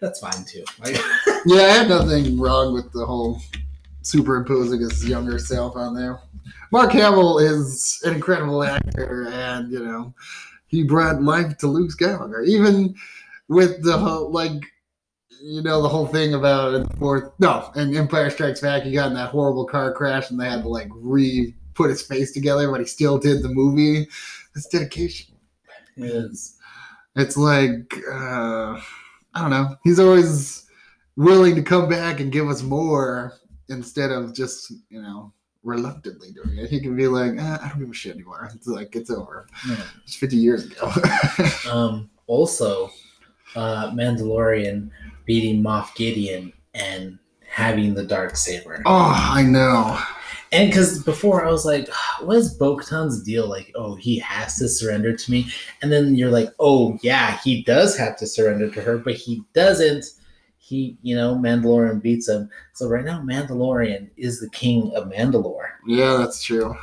that's 0.00 0.20
fine 0.20 0.44
too. 0.46 0.64
Like, 0.82 0.96
Yeah, 1.46 1.62
I 1.62 1.68
had 1.68 1.88
nothing 1.88 2.38
wrong 2.38 2.74
with 2.74 2.90
the 2.92 3.06
whole 3.06 3.40
superimposing 4.06 4.80
his 4.80 5.06
younger 5.06 5.38
self 5.38 5.76
on 5.76 5.94
there. 5.94 6.20
Mark 6.72 6.92
Hamill 6.92 7.38
is 7.38 8.00
an 8.04 8.14
incredible 8.14 8.62
actor, 8.62 9.28
and 9.28 9.70
you 9.70 9.84
know, 9.84 10.14
he 10.66 10.82
brought 10.82 11.22
life 11.22 11.56
to 11.58 11.66
Luke 11.66 11.90
Skywalker. 11.90 12.46
Even 12.46 12.94
with 13.48 13.82
the 13.82 13.96
whole 13.96 14.30
like, 14.30 14.62
you 15.42 15.62
know, 15.62 15.82
the 15.82 15.88
whole 15.88 16.06
thing 16.06 16.34
about 16.34 16.88
the 16.88 16.96
fourth, 16.96 17.30
no, 17.38 17.70
and 17.74 17.96
Empire 17.96 18.30
Strikes 18.30 18.60
Back, 18.60 18.82
he 18.82 18.92
got 18.92 19.08
in 19.08 19.14
that 19.14 19.30
horrible 19.30 19.64
car 19.64 19.92
crash, 19.92 20.30
and 20.30 20.40
they 20.40 20.48
had 20.48 20.62
to 20.62 20.68
like 20.68 20.88
re 20.92 21.54
put 21.74 21.90
his 21.90 22.02
face 22.02 22.32
together, 22.32 22.70
but 22.70 22.80
he 22.80 22.86
still 22.86 23.18
did 23.18 23.42
the 23.42 23.48
movie. 23.48 24.08
That's 24.54 24.66
dedication 24.68 25.36
Is 25.96 26.56
it's 27.14 27.36
like 27.36 27.94
uh, 28.10 28.80
I 29.34 29.40
don't 29.40 29.50
know. 29.50 29.76
He's 29.84 30.00
always 30.00 30.66
willing 31.16 31.54
to 31.54 31.62
come 31.62 31.88
back 31.88 32.20
and 32.20 32.32
give 32.32 32.48
us 32.48 32.62
more 32.62 33.34
instead 33.68 34.10
of 34.10 34.34
just 34.34 34.72
you 34.88 35.02
know 35.02 35.32
reluctantly 35.62 36.30
doing 36.32 36.56
it. 36.58 36.70
He 36.70 36.80
can 36.80 36.96
be 36.96 37.08
like, 37.08 37.32
eh, 37.38 37.58
I 37.60 37.68
don't 37.68 37.80
give 37.80 37.90
a 37.90 37.94
shit 37.94 38.14
anymore. 38.14 38.48
It's 38.54 38.66
like 38.68 38.94
it's 38.94 39.10
over. 39.10 39.46
yeah. 39.68 39.82
It's 40.04 40.16
fifty 40.16 40.36
years 40.36 40.64
ago. 40.66 40.90
Um, 41.70 42.08
also, 42.28 42.90
uh, 43.56 43.90
Mandalorian 43.90 44.90
beating 45.24 45.62
Moff 45.62 45.94
Gideon 45.96 46.52
and 46.74 47.18
having 47.48 47.94
the 47.94 48.04
dark 48.04 48.36
saber. 48.36 48.82
oh, 48.86 49.14
I 49.32 49.42
know. 49.42 49.98
And 50.52 50.70
because 50.70 51.02
before 51.02 51.44
I 51.44 51.50
was 51.50 51.64
like, 51.66 51.88
what 52.20 52.36
is 52.36 52.54
Bo 52.54 52.80
deal? 53.24 53.48
Like, 53.48 53.72
oh, 53.74 53.96
he 53.96 54.18
has 54.20 54.56
to 54.58 54.68
surrender 54.68 55.16
to 55.16 55.30
me. 55.30 55.48
And 55.82 55.92
then 55.92 56.14
you're 56.14 56.30
like, 56.30 56.50
oh, 56.60 56.98
yeah, 57.02 57.38
he 57.38 57.64
does 57.64 57.96
have 57.98 58.16
to 58.18 58.26
surrender 58.26 58.70
to 58.70 58.80
her, 58.80 58.98
but 58.98 59.14
he 59.14 59.42
doesn't. 59.54 60.04
He, 60.66 60.98
you 61.02 61.14
know, 61.14 61.36
Mandalorian 61.36 62.02
beats 62.02 62.28
him. 62.28 62.50
So 62.72 62.88
right 62.88 63.04
now, 63.04 63.20
Mandalorian 63.20 64.10
is 64.16 64.40
the 64.40 64.50
king 64.50 64.92
of 64.96 65.04
Mandalore. 65.04 65.68
Yeah, 65.86 66.16
that's 66.16 66.42
true. 66.42 66.74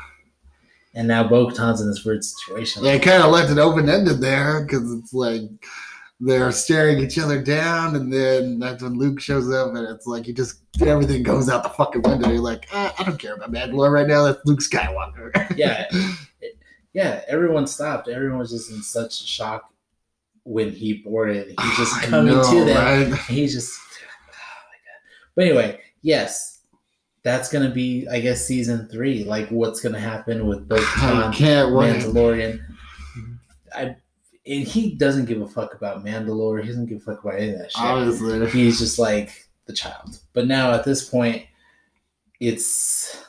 And 0.96 1.06
now 1.06 1.28
Bo 1.28 1.48
Katan's 1.48 1.82
in 1.82 1.90
this 1.90 2.06
weird 2.06 2.24
situation. 2.24 2.82
They 2.82 2.98
kind 2.98 3.22
of 3.22 3.32
left 3.32 3.52
it 3.52 3.58
open 3.58 3.90
ended 3.90 4.22
there 4.22 4.62
because 4.64 4.90
it's 4.94 5.14
like 5.14 5.42
they're 6.22 6.54
staring 6.54 7.00
each 7.00 7.20
other 7.20 7.42
down, 7.42 7.98
and 7.98 8.14
then 8.14 8.58
that's 8.58 8.82
when 8.82 8.94
Luke 8.94 9.20
shows 9.20 9.52
up, 9.52 9.76
and 9.76 9.86
it's 9.90 10.08
like 10.08 10.28
he 10.28 10.34
just 10.34 10.62
everything 10.80 11.22
goes 11.22 11.50
out 11.50 11.64
the 11.64 11.70
fucking 11.70 12.04
window. 12.04 12.30
You're 12.30 12.40
like, 12.40 12.70
ah, 12.72 12.94
I 12.98 13.04
don't 13.04 13.20
care 13.20 13.36
about 13.36 13.52
Mandalore 13.52 13.92
right 13.92 14.08
now. 14.08 14.24
That's 14.24 14.46
Luke 14.46 14.62
Skywalker. 14.62 15.58
yeah. 15.58 15.90
Yeah, 16.94 17.22
everyone 17.28 17.66
stopped. 17.66 18.08
Everyone 18.08 18.38
was 18.38 18.52
just 18.52 18.70
in 18.70 18.84
such 18.84 19.26
shock 19.26 19.73
when 20.46 20.72
he 20.72 20.94
boarded. 20.94 21.54
He's 21.60 21.78
just 21.78 22.02
coming 22.04 22.36
know, 22.36 22.52
to 22.52 22.66
them. 22.66 23.12
right? 23.12 23.20
He's 23.22 23.54
just, 23.54 23.80
oh. 23.80 24.34
But 25.36 25.46
anyway, 25.46 25.80
yes, 26.02 26.60
that's 27.24 27.50
gonna 27.52 27.70
be, 27.70 28.08
I 28.12 28.20
guess, 28.20 28.46
season 28.46 28.88
three. 28.90 29.24
Like, 29.24 29.50
what's 29.50 29.80
gonna 29.80 30.00
happen 30.00 30.48
with 30.48 30.68
both 30.70 30.86
I 30.98 31.34
can't 31.34 31.74
wait. 31.74 32.02
Mandalorian? 32.02 32.60
I, 33.76 33.96
and 34.46 34.68
he 34.68 34.92
doesn't 34.96 35.26
give 35.26 35.42
a 35.42 35.48
fuck 35.48 35.74
about 35.74 36.04
Mandalore. 36.04 36.62
He 36.62 36.68
doesn't 36.68 36.88
give 36.88 36.98
a 36.98 37.02
fuck 37.02 37.24
about 37.24 37.40
any 37.40 37.54
of 37.54 37.60
that 37.60 37.72
shit. 37.72 37.82
Obviously. 37.82 38.50
He's 38.50 38.80
just 38.80 39.00
like 39.00 39.48
the 39.66 39.74
child. 39.74 40.20
But 40.34 40.48
now 40.48 40.74
at 40.74 40.84
this 40.84 41.08
point, 41.08 41.46
it's 42.40 43.24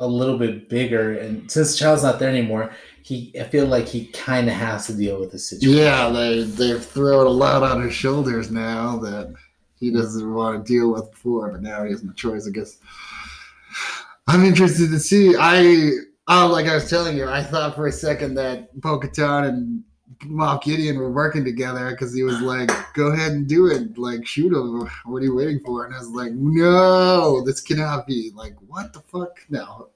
a 0.00 0.06
little 0.06 0.38
bit 0.38 0.68
bigger, 0.68 1.18
and 1.18 1.50
since 1.50 1.72
the 1.72 1.78
child's 1.78 2.02
not 2.02 2.18
there 2.18 2.28
anymore, 2.28 2.72
he 3.08 3.32
I 3.40 3.44
feel 3.44 3.66
like 3.66 3.86
he 3.86 4.06
kind 4.08 4.48
of 4.48 4.54
has 4.54 4.86
to 4.86 4.94
deal 4.94 5.18
with 5.18 5.32
the 5.32 5.38
situation. 5.38 5.78
Yeah, 5.78 6.10
they 6.10 6.42
they've 6.42 6.84
thrown 6.84 7.26
a 7.26 7.30
lot 7.30 7.62
on 7.62 7.80
his 7.82 7.94
shoulders 7.94 8.50
now 8.50 8.98
that 8.98 9.34
he 9.76 9.90
doesn't 9.90 10.34
want 10.34 10.64
to 10.64 10.72
deal 10.72 10.92
with 10.92 11.10
before, 11.10 11.50
but 11.50 11.62
now 11.62 11.84
he 11.84 11.90
has 11.90 12.04
no 12.04 12.12
choice. 12.12 12.46
I 12.46 12.50
guess. 12.50 12.76
I'm 14.26 14.44
interested 14.44 14.90
to 14.90 14.98
see. 14.98 15.34
I 15.38 15.92
oh, 16.28 16.48
like 16.48 16.66
I 16.66 16.74
was 16.74 16.90
telling 16.90 17.16
you, 17.16 17.26
I 17.26 17.42
thought 17.42 17.74
for 17.74 17.86
a 17.86 17.92
second 17.92 18.34
that 18.34 18.78
Bo-Katan 18.78 19.48
and 19.48 19.84
Moff 20.24 20.64
Gideon 20.64 20.98
were 20.98 21.10
working 21.10 21.44
together 21.44 21.90
because 21.90 22.12
he 22.12 22.24
was 22.24 22.40
like, 22.42 22.70
"Go 22.92 23.06
ahead 23.06 23.32
and 23.32 23.48
do 23.48 23.68
it, 23.68 23.96
like 23.96 24.26
shoot 24.26 24.52
him. 24.52 24.86
What 25.06 25.22
are 25.22 25.24
you 25.24 25.34
waiting 25.34 25.60
for?" 25.64 25.86
And 25.86 25.94
I 25.94 25.98
was 25.98 26.10
like, 26.10 26.32
"No, 26.32 27.42
this 27.42 27.62
cannot 27.62 28.06
be. 28.06 28.32
Like, 28.34 28.54
what 28.66 28.92
the 28.92 29.00
fuck? 29.00 29.40
No, 29.48 29.88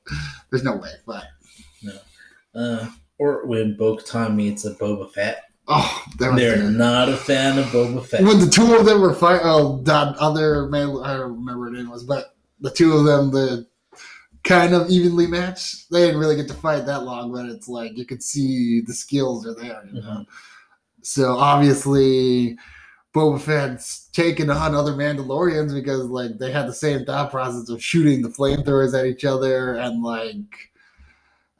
there's 0.49 0.65
no 0.65 0.77
way." 0.77 0.93
But 1.07 1.25
Uh, 2.55 2.87
or 3.23 3.47
when 3.47 3.77
Bo 3.77 3.97
Katan 3.97 4.35
meets 4.35 4.65
a 4.65 4.75
Boba 4.75 5.11
Fett, 5.13 5.45
oh, 5.69 6.05
they're 6.19 6.71
not 6.71 7.09
a 7.09 7.17
fan 7.17 7.59
of 7.59 7.67
Boba 7.67 8.05
Fett. 8.05 8.23
when 8.23 8.41
the 8.41 8.49
two 8.49 8.75
of 8.75 8.85
them 8.85 9.01
were 9.01 9.15
fighting, 9.15 9.43
oh, 9.45 9.81
that 9.83 10.17
other 10.17 10.67
man, 10.67 10.89
I 11.05 11.17
don't 11.17 11.39
remember 11.39 11.71
what 11.71 11.79
it 11.79 11.89
was, 11.89 12.03
but 12.05 12.35
the 12.61 12.71
two 12.71 12.93
of 12.95 13.05
them, 13.05 13.31
the 13.31 13.67
kind 14.43 14.75
of 14.75 14.91
evenly 14.91 15.27
matched. 15.29 15.91
They 15.91 16.07
didn't 16.07 16.21
really 16.21 16.35
get 16.35 16.49
to 16.49 16.55
fight 16.55 16.85
that 16.87 17.05
long, 17.05 17.33
but 17.33 17.47
it's 17.47 17.69
like 17.69 17.97
you 17.97 18.05
could 18.05 18.23
see 18.23 18.81
the 18.81 18.93
skills 18.93 19.47
are 19.47 19.55
there. 19.55 19.85
You 19.93 20.01
know? 20.01 20.09
Mhm. 20.09 20.27
So 21.03 21.37
obviously, 21.37 22.59
Boba 23.15 23.41
Fett's 23.41 24.09
taking 24.13 24.51
on 24.51 24.75
other 24.75 24.95
Mandalorians 24.95 25.73
because 25.73 26.07
like 26.07 26.39
they 26.39 26.51
had 26.51 26.67
the 26.67 26.75
same 26.75 27.05
thought 27.05 27.31
process 27.31 27.69
of 27.69 27.83
shooting 27.83 28.23
the 28.23 28.31
flamethrowers 28.31 28.99
at 28.99 29.07
each 29.07 29.25
other 29.25 29.75
and 29.75 30.03
like. 30.03 30.72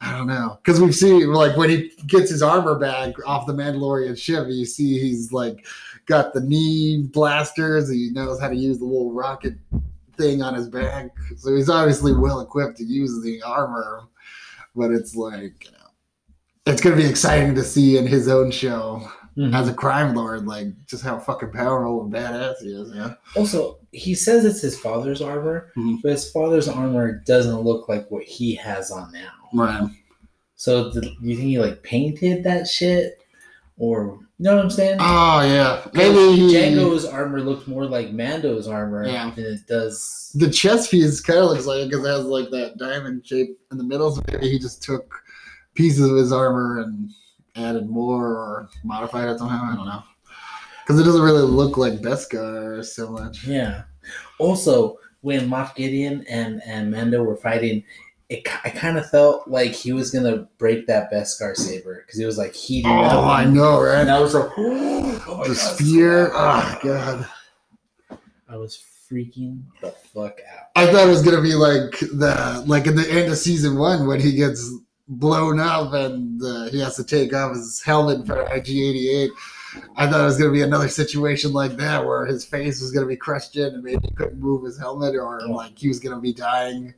I 0.03 0.17
don't 0.17 0.27
know, 0.27 0.59
because 0.63 0.81
we've 0.81 0.95
seen 0.95 1.31
like 1.31 1.55
when 1.55 1.69
he 1.69 1.91
gets 2.07 2.29
his 2.29 2.41
armor 2.41 2.77
back 2.77 3.13
off 3.25 3.47
the 3.47 3.53
Mandalorian 3.53 4.17
ship, 4.17 4.47
you 4.49 4.65
see 4.65 4.99
he's 4.99 5.31
like 5.31 5.65
got 6.07 6.33
the 6.33 6.41
knee 6.41 7.03
blasters. 7.13 7.89
He 7.89 8.09
knows 8.11 8.39
how 8.39 8.49
to 8.49 8.55
use 8.55 8.79
the 8.79 8.85
little 8.85 9.13
rocket 9.13 9.53
thing 10.17 10.41
on 10.41 10.53
his 10.55 10.67
back. 10.67 11.11
So 11.37 11.55
he's 11.55 11.69
obviously 11.69 12.13
well 12.13 12.41
equipped 12.41 12.77
to 12.77 12.83
use 12.83 13.21
the 13.23 13.41
armor. 13.43 14.01
But 14.75 14.91
it's 14.91 15.15
like, 15.15 15.65
you 15.65 15.71
know, 15.71 15.77
it's 16.65 16.81
going 16.81 16.95
to 16.97 17.01
be 17.01 17.07
exciting 17.09 17.55
to 17.55 17.63
see 17.63 17.97
in 17.97 18.05
his 18.07 18.27
own 18.27 18.51
show 18.51 19.07
Mhm. 19.37 19.53
as 19.55 19.67
a 19.67 19.73
crime 19.73 20.13
lord, 20.15 20.45
like 20.45 20.67
just 20.85 21.03
how 21.03 21.17
fucking 21.17 21.51
powerful 21.51 22.03
and 22.03 22.13
badass 22.13 22.55
he 22.61 22.69
is. 22.69 22.91
Yeah. 22.93 23.13
Also, 23.35 23.79
he 23.91 24.13
says 24.13 24.45
it's 24.45 24.61
his 24.61 24.77
father's 24.79 25.21
armor, 25.21 25.71
Mhm. 25.77 25.99
but 26.03 26.11
his 26.11 26.29
father's 26.31 26.67
armor 26.67 27.13
doesn't 27.25 27.61
look 27.61 27.87
like 27.89 28.11
what 28.11 28.23
he 28.23 28.53
has 28.55 28.91
on 28.91 29.11
now. 29.11 29.31
Right. 29.53 29.89
So, 30.55 30.91
do 30.91 31.01
you 31.21 31.35
think 31.35 31.47
he 31.49 31.59
like 31.59 31.83
painted 31.83 32.43
that 32.45 32.67
shit, 32.67 33.21
or 33.77 34.19
you 34.39 34.45
know 34.45 34.55
what 34.55 34.63
I'm 34.65 34.71
saying? 34.71 34.97
Oh, 34.99 35.41
yeah. 35.41 35.85
Maybe 35.93 36.53
Jango's 36.53 37.05
armor 37.05 37.41
looked 37.41 37.67
more 37.67 37.85
like 37.85 38.11
Mando's 38.11 38.67
armor 38.67 39.05
Yeah. 39.05 39.31
than 39.35 39.45
it 39.45 39.67
does. 39.67 40.31
the 40.35 40.49
chest 40.49 40.89
piece 40.91 41.21
kind 41.21 41.39
of 41.39 41.45
looks 41.49 41.65
like 41.65 41.81
it 41.81 41.89
because 41.89 42.05
it 42.05 42.09
has 42.09 42.25
like 42.25 42.49
that 42.51 42.77
diamond 42.77 43.25
shape 43.25 43.57
in 43.71 43.77
the 43.77 43.83
middle. 43.83 44.11
So 44.11 44.21
maybe 44.31 44.49
he 44.49 44.59
just 44.59 44.81
took 44.83 45.13
pieces 45.75 46.09
of 46.09 46.17
his 46.17 46.31
armor 46.31 46.79
and 46.81 47.09
added 47.55 47.89
more 47.89 48.25
or 48.27 48.69
modified 48.83 49.29
it 49.29 49.39
somehow. 49.39 49.71
I 49.71 49.75
don't 49.75 49.85
know. 49.85 50.03
Because 50.81 50.99
it 50.99 51.03
doesn't 51.03 51.21
really 51.21 51.43
look 51.43 51.77
like 51.77 52.01
Beskar 52.01 52.83
so 52.83 53.11
much. 53.11 53.45
Yeah. 53.45 53.83
Also, 54.39 54.97
when 55.21 55.47
Moff 55.47 55.75
Gideon 55.75 56.25
and 56.27 56.61
and 56.65 56.91
Mando 56.91 57.23
were 57.23 57.37
fighting, 57.37 57.83
it 58.29 58.47
I 58.63 58.69
kind 58.69 58.97
of 58.97 59.09
felt 59.09 59.47
like 59.47 59.71
he 59.71 59.93
was 59.93 60.11
gonna 60.11 60.47
break 60.57 60.87
that 60.87 61.11
Beskar 61.11 61.55
saber 61.55 62.03
because 62.05 62.19
he 62.19 62.25
was 62.25 62.37
like 62.37 62.53
heating 62.53 62.91
up. 62.91 63.13
Oh, 63.13 63.23
I 63.29 63.45
know, 63.45 63.83
And 63.83 64.07
right? 64.07 64.15
I 64.15 64.19
was 64.19 64.33
like, 64.33 64.49
oh 64.57 65.01
my 65.37 65.43
The 65.43 65.49
God, 65.49 65.57
spear. 65.57 66.27
so 66.27 66.33
Oh. 66.35 66.79
God. 66.83 67.27
I 68.49 68.57
was 68.57 68.81
freaking 69.11 69.61
the 69.81 69.91
fuck 69.91 70.39
out. 70.51 70.67
I 70.75 70.85
thought 70.91 71.07
it 71.07 71.09
was 71.11 71.21
gonna 71.21 71.41
be 71.41 71.53
like 71.55 71.99
the 71.99 72.63
like 72.67 72.87
in 72.87 72.95
the 72.95 73.09
end 73.11 73.31
of 73.31 73.37
season 73.37 73.77
one 73.77 74.07
when 74.07 74.19
he 74.19 74.33
gets 74.33 74.71
blown 75.07 75.59
up 75.59 75.93
and 75.93 76.41
uh, 76.41 76.69
he 76.69 76.79
has 76.79 76.95
to 76.95 77.03
take 77.03 77.33
off 77.33 77.53
his 77.55 77.81
helmet 77.83 78.19
in 78.19 78.25
front 78.25 78.41
of 78.41 78.47
IG88. 78.47 79.29
I 79.97 80.07
thought 80.07 80.21
it 80.21 80.25
was 80.25 80.37
gonna 80.37 80.51
be 80.51 80.61
another 80.61 80.87
situation 80.87 81.51
like 81.51 81.77
that 81.77 82.05
where 82.05 82.25
his 82.25 82.45
face 82.45 82.79
was 82.81 82.91
gonna 82.91 83.07
be 83.07 83.17
crushed 83.17 83.57
in 83.57 83.73
and 83.73 83.83
maybe 83.83 83.99
he 84.07 84.13
couldn't 84.15 84.39
move 84.39 84.63
his 84.63 84.77
helmet 84.77 85.15
or 85.15 85.41
like 85.47 85.77
he 85.77 85.87
was 85.87 85.99
gonna 85.99 86.21
be 86.21 86.33
dying 86.33 86.93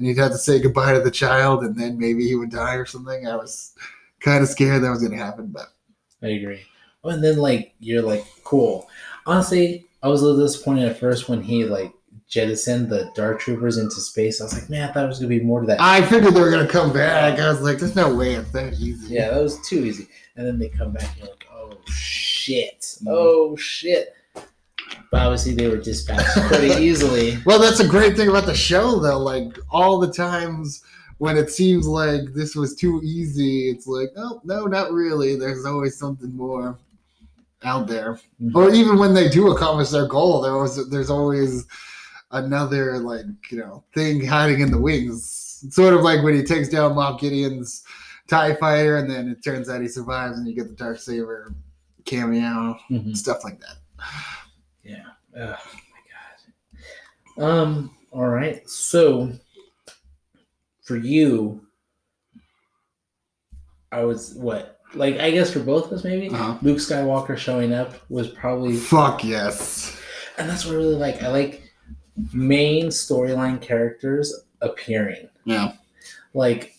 and 0.00 0.08
he'd 0.08 0.18
have 0.18 0.32
to 0.32 0.38
say 0.38 0.58
goodbye 0.58 0.94
to 0.94 1.00
the 1.00 1.10
child 1.10 1.62
and 1.62 1.78
then 1.78 1.98
maybe 1.98 2.26
he 2.26 2.34
would 2.34 2.50
die 2.50 2.74
or 2.74 2.86
something. 2.86 3.28
I 3.28 3.36
was 3.36 3.74
kind 4.20 4.42
of 4.42 4.48
scared 4.48 4.82
that 4.82 4.90
was 4.90 5.02
gonna 5.02 5.22
happen, 5.22 5.48
but 5.48 5.66
I 6.22 6.28
agree. 6.28 6.62
Oh, 7.04 7.10
and 7.10 7.22
then 7.22 7.36
like 7.36 7.74
you're 7.80 8.02
like 8.02 8.24
cool. 8.42 8.88
Honestly, 9.26 9.86
I 10.02 10.08
was 10.08 10.22
a 10.22 10.24
little 10.24 10.46
disappointed 10.46 10.88
at 10.88 10.98
first 10.98 11.28
when 11.28 11.42
he 11.42 11.64
like 11.64 11.92
jettisoned 12.28 12.88
the 12.88 13.10
Dark 13.14 13.40
Troopers 13.40 13.76
into 13.76 13.96
space. 13.96 14.40
I 14.40 14.44
was 14.44 14.54
like, 14.54 14.70
man, 14.70 14.88
I 14.88 14.92
thought 14.92 15.04
it 15.04 15.08
was 15.08 15.18
gonna 15.18 15.28
be 15.28 15.40
more 15.40 15.60
to 15.60 15.66
that. 15.66 15.80
I 15.80 16.00
figured 16.02 16.32
they 16.32 16.40
were 16.40 16.50
gonna 16.50 16.66
come 16.66 16.92
back. 16.92 17.38
I 17.38 17.50
was 17.50 17.60
like, 17.60 17.78
there's 17.78 17.96
no 17.96 18.14
way 18.14 18.34
it's 18.34 18.50
that 18.52 18.72
easy. 18.74 19.14
Yeah, 19.14 19.30
that 19.30 19.42
was 19.42 19.60
too 19.68 19.84
easy. 19.84 20.08
And 20.36 20.46
then 20.46 20.58
they 20.58 20.70
come 20.70 20.92
back 20.92 21.10
and 21.10 21.18
you're 21.18 21.28
like, 21.28 21.46
oh 21.52 21.78
shit. 21.86 22.80
Mm. 23.02 23.08
Oh 23.08 23.56
shit. 23.56 24.14
But 25.10 25.22
obviously 25.22 25.54
they 25.54 25.68
were 25.68 25.76
dispatched 25.76 26.36
pretty 26.48 26.68
easily. 26.84 27.38
Well, 27.44 27.58
that's 27.58 27.80
a 27.80 27.88
great 27.88 28.16
thing 28.16 28.28
about 28.28 28.46
the 28.46 28.54
show, 28.54 28.98
though. 29.00 29.18
Like 29.18 29.56
all 29.70 29.98
the 29.98 30.12
times 30.12 30.82
when 31.18 31.36
it 31.36 31.50
seems 31.50 31.86
like 31.86 32.32
this 32.34 32.54
was 32.56 32.74
too 32.74 33.00
easy, 33.04 33.68
it's 33.70 33.86
like, 33.86 34.08
no, 34.16 34.40
no, 34.44 34.64
not 34.66 34.92
really. 34.92 35.36
There's 35.36 35.64
always 35.66 35.98
something 35.98 36.34
more 36.34 36.78
out 37.62 37.86
there. 37.86 38.18
Mhm. 38.42 38.54
Or 38.54 38.72
even 38.72 38.98
when 38.98 39.12
they 39.14 39.28
do 39.28 39.50
accomplish 39.50 39.90
their 39.90 40.06
goal, 40.06 40.40
there 40.40 40.56
was 40.56 40.88
there's 40.90 41.10
always 41.10 41.66
another 42.32 42.98
like 42.98 43.24
you 43.50 43.58
know 43.58 43.82
thing 43.94 44.24
hiding 44.24 44.60
in 44.60 44.70
the 44.70 44.78
wings. 44.80 45.64
Sort 45.70 45.92
of 45.92 46.00
like 46.02 46.22
when 46.22 46.34
he 46.34 46.42
takes 46.42 46.68
down 46.70 46.94
Moff 46.94 47.20
Gideon's 47.20 47.84
Tie 48.28 48.54
Fighter, 48.54 48.96
and 48.96 49.10
then 49.10 49.28
it 49.28 49.44
turns 49.44 49.68
out 49.68 49.82
he 49.82 49.88
survives, 49.88 50.38
and 50.38 50.48
you 50.48 50.54
get 50.54 50.68
the 50.68 50.74
Dark 50.74 50.98
Saber 50.98 51.52
cameo, 52.06 52.78
Mhm. 52.90 53.14
stuff 53.14 53.44
like 53.44 53.60
that. 53.60 53.76
Yeah. 54.84 55.02
Oh 55.36 55.56
my 57.36 57.42
god. 57.42 57.44
Um. 57.44 57.96
All 58.12 58.26
right. 58.28 58.68
So, 58.68 59.32
for 60.82 60.96
you, 60.96 61.64
I 63.92 64.02
was 64.04 64.34
what? 64.34 64.78
Like, 64.94 65.18
I 65.20 65.30
guess 65.30 65.52
for 65.52 65.60
both 65.60 65.86
of 65.86 65.92
us, 65.92 66.04
maybe 66.04 66.28
Uh-huh. 66.28 66.58
Luke 66.62 66.78
Skywalker 66.78 67.36
showing 67.36 67.72
up 67.72 67.94
was 68.10 68.26
probably, 68.28 68.74
Fuck 68.76 69.22
yes. 69.22 69.96
and 70.36 70.48
that's 70.50 70.64
what 70.66 70.72
I 70.74 70.78
really 70.78 70.96
like. 70.96 71.22
I 71.22 71.28
like 71.28 71.62
main 72.32 72.86
storyline 72.86 73.62
characters 73.62 74.34
appearing. 74.60 75.28
Yeah. 75.44 75.74
Like, 76.34 76.74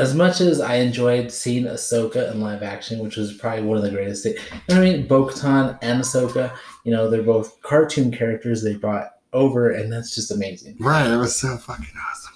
as 0.00 0.14
much 0.14 0.40
as 0.40 0.60
I 0.60 0.76
enjoyed 0.76 1.30
seeing 1.30 1.64
Ahsoka 1.64 2.32
in 2.32 2.40
live 2.40 2.62
action, 2.62 3.00
which 3.00 3.16
was 3.16 3.34
probably 3.34 3.64
one 3.64 3.76
of 3.76 3.82
the 3.82 3.90
greatest 3.90 4.22
things. 4.22 4.38
You 4.50 4.74
know 4.74 4.80
what 4.80 4.88
I 4.88 4.92
mean? 4.92 5.06
Bo 5.06 5.28
and 5.28 6.02
Ahsoka, 6.02 6.56
you 6.84 6.90
know, 6.90 7.10
they're 7.10 7.22
both 7.22 7.60
cartoon 7.60 8.10
characters 8.10 8.62
they 8.62 8.74
brought 8.74 9.10
over, 9.34 9.70
and 9.70 9.92
that's 9.92 10.14
just 10.14 10.30
amazing. 10.30 10.76
Right. 10.80 11.06
It 11.06 11.16
was 11.16 11.38
so 11.38 11.56
fucking 11.58 11.84
awesome. 12.10 12.34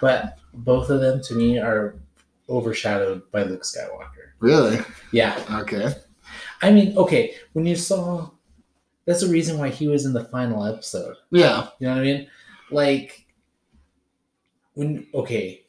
But 0.00 0.38
both 0.54 0.88
of 0.88 1.00
them, 1.00 1.20
to 1.24 1.34
me, 1.34 1.58
are 1.58 1.96
overshadowed 2.48 3.30
by 3.30 3.42
Luke 3.42 3.64
Skywalker. 3.64 4.30
Really? 4.40 4.78
Yeah. 5.12 5.38
Okay. 5.60 5.94
I 6.62 6.72
mean, 6.72 6.96
okay, 6.96 7.34
when 7.52 7.66
you 7.66 7.76
saw. 7.76 8.30
That's 9.04 9.22
the 9.22 9.28
reason 9.28 9.58
why 9.58 9.70
he 9.70 9.88
was 9.88 10.04
in 10.04 10.12
the 10.12 10.24
final 10.24 10.66
episode. 10.66 11.16
Yeah. 11.30 11.68
You 11.78 11.86
know 11.86 11.94
what 11.94 12.00
I 12.00 12.04
mean? 12.04 12.28
Like 12.70 13.26
when 14.74 15.06
okay, 15.14 15.62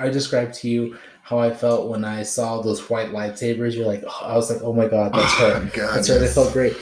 I 0.00 0.08
described 0.10 0.54
to 0.54 0.68
you 0.68 0.96
how 1.22 1.38
I 1.38 1.52
felt 1.52 1.88
when 1.88 2.04
I 2.04 2.22
saw 2.22 2.60
those 2.60 2.88
white 2.90 3.10
lightsabers. 3.10 3.74
You're 3.76 3.86
like, 3.86 4.02
oh, 4.06 4.20
I 4.24 4.34
was 4.36 4.50
like, 4.50 4.62
oh 4.62 4.72
my 4.72 4.88
god, 4.88 5.12
that's 5.14 5.32
her. 5.38 5.54
Oh, 5.62 5.70
God, 5.76 5.96
that's 5.96 6.08
her. 6.08 6.22
It 6.24 6.30
felt 6.30 6.52
great. 6.52 6.76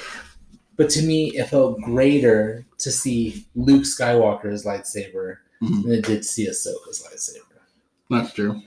But 0.77 0.89
to 0.91 1.03
me, 1.03 1.37
it 1.37 1.49
felt 1.49 1.81
greater 1.83 2.65
to 2.79 2.91
see 2.93 3.47
Luke 3.57 3.83
Skywalker's 3.83 4.65
lightsaber 4.65 5.39
Mhm. 5.61 5.83
than 5.83 5.93
it 5.93 6.05
did 6.05 6.19
to 6.19 6.23
see 6.23 6.47
Ahsoka's 6.49 7.03
lightsaber. 7.03 7.59
That's 8.11 8.33
true. 8.33 8.63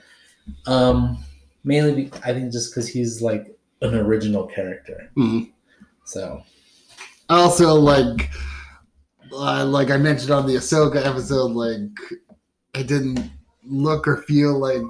Um, 0.68 1.24
mainly, 1.64 1.94
be, 2.06 2.12
I 2.26 2.34
think 2.34 2.52
just 2.52 2.72
because 2.72 2.90
he's 2.90 3.22
like 3.22 3.58
an 3.82 3.96
original 3.96 4.46
character. 4.46 5.10
Mhm. 5.18 5.52
So 6.04 6.44
Also, 7.30 7.76
like, 7.76 8.30
uh, 9.34 9.66
like 9.66 9.90
I 9.90 9.96
mentioned 9.98 10.32
on 10.32 10.46
the 10.46 10.56
Ahsoka 10.56 10.98
episode, 11.06 11.52
like 11.52 11.80
I 12.76 12.84
didn't 12.84 13.32
look 13.72 14.08
or 14.08 14.18
feel 14.18 14.60
like 14.60 14.82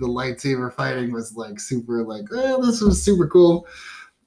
the 0.00 0.06
lightsaber 0.06 0.72
fighting 0.72 1.12
was 1.12 1.36
like 1.36 1.60
super, 1.60 2.02
like, 2.02 2.24
oh, 2.32 2.64
this 2.64 2.80
was 2.80 3.02
super 3.02 3.26
cool. 3.26 3.66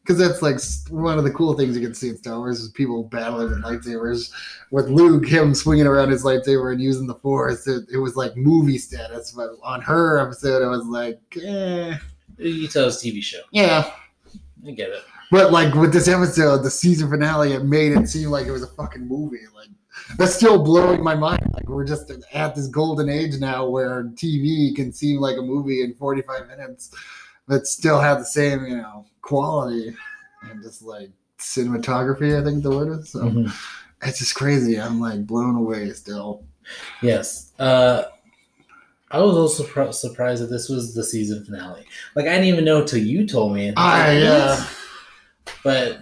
Because 0.01 0.17
that's 0.17 0.41
like 0.41 0.57
one 0.89 1.17
of 1.17 1.25
the 1.25 1.31
cool 1.31 1.53
things 1.53 1.75
you 1.75 1.85
can 1.85 1.93
see 1.93 2.07
in 2.07 2.17
Star 2.17 2.37
Wars 2.37 2.61
is 2.61 2.71
people 2.71 3.03
battling 3.03 3.49
with 3.49 3.61
lightsabers. 3.61 4.31
With 4.71 4.87
Luke, 4.87 5.27
him 5.27 5.53
swinging 5.53 5.85
around 5.85 6.11
his 6.11 6.23
lightsaber 6.23 6.71
and 6.71 6.81
using 6.81 7.07
the 7.07 7.15
Force, 7.15 7.67
it, 7.67 7.83
it 7.91 7.97
was 7.97 8.15
like 8.15 8.37
movie 8.37 8.77
status. 8.77 9.33
But 9.33 9.49
on 9.61 9.81
her 9.81 10.17
episode, 10.19 10.63
it 10.63 10.69
was 10.69 10.85
like, 10.85 11.19
eh, 11.43 11.97
you 12.37 12.69
tell 12.69 12.87
it's 12.87 13.03
a 13.03 13.05
TV 13.05 13.21
show. 13.21 13.41
yeah, 13.51 13.91
I 14.65 14.71
get 14.71 14.91
it. 14.91 15.03
But 15.29 15.51
like 15.51 15.73
with 15.73 15.91
this 15.91 16.07
episode, 16.07 16.63
the 16.63 16.71
season 16.71 17.09
finale, 17.09 17.51
it 17.51 17.65
made 17.65 17.91
it 17.91 18.07
seem 18.07 18.29
like 18.29 18.47
it 18.47 18.51
was 18.51 18.63
a 18.63 18.67
fucking 18.67 19.05
movie. 19.05 19.39
Like 19.53 19.69
that's 20.17 20.35
still 20.35 20.63
blowing 20.63 21.03
my 21.03 21.15
mind. 21.15 21.49
Like 21.53 21.67
we're 21.67 21.85
just 21.85 22.11
at 22.33 22.55
this 22.55 22.67
golden 22.67 23.09
age 23.09 23.39
now 23.39 23.67
where 23.67 24.03
TV 24.05 24.75
can 24.75 24.91
seem 24.93 25.19
like 25.19 25.37
a 25.37 25.41
movie 25.41 25.81
in 25.83 25.93
45 25.95 26.47
minutes, 26.47 26.91
but 27.47 27.67
still 27.67 27.99
have 27.99 28.19
the 28.19 28.25
same, 28.25 28.65
you 28.65 28.77
know, 28.77 29.05
quality 29.21 29.95
and 30.43 30.61
just 30.63 30.81
like 30.81 31.09
cinematography. 31.39 32.39
I 32.39 32.43
think 32.43 32.63
the 32.63 32.69
word 32.71 32.99
is. 32.99 33.09
So 33.09 33.19
Mhm. 33.23 33.51
it's 34.03 34.19
just 34.19 34.35
crazy. 34.35 34.79
I'm 34.79 34.99
like 34.99 35.25
blown 35.27 35.55
away 35.55 35.91
still. 35.93 36.43
Yes. 37.01 37.51
Uh, 37.59 38.03
I 39.09 39.19
was 39.21 39.37
also 39.37 39.63
pro- 39.63 39.91
surprised 39.91 40.43
that 40.43 40.47
this 40.47 40.67
was 40.67 40.93
the 40.93 41.03
season 41.03 41.45
finale. 41.45 41.85
Like 42.15 42.25
I 42.25 42.31
didn't 42.31 42.45
even 42.45 42.65
know 42.65 42.83
till 42.83 42.99
you 42.99 43.25
told 43.25 43.53
me. 43.53 43.69
And 43.69 43.79
I 43.79 44.13
like, 44.13 44.23
yeah. 44.23 44.65
But 45.63 45.99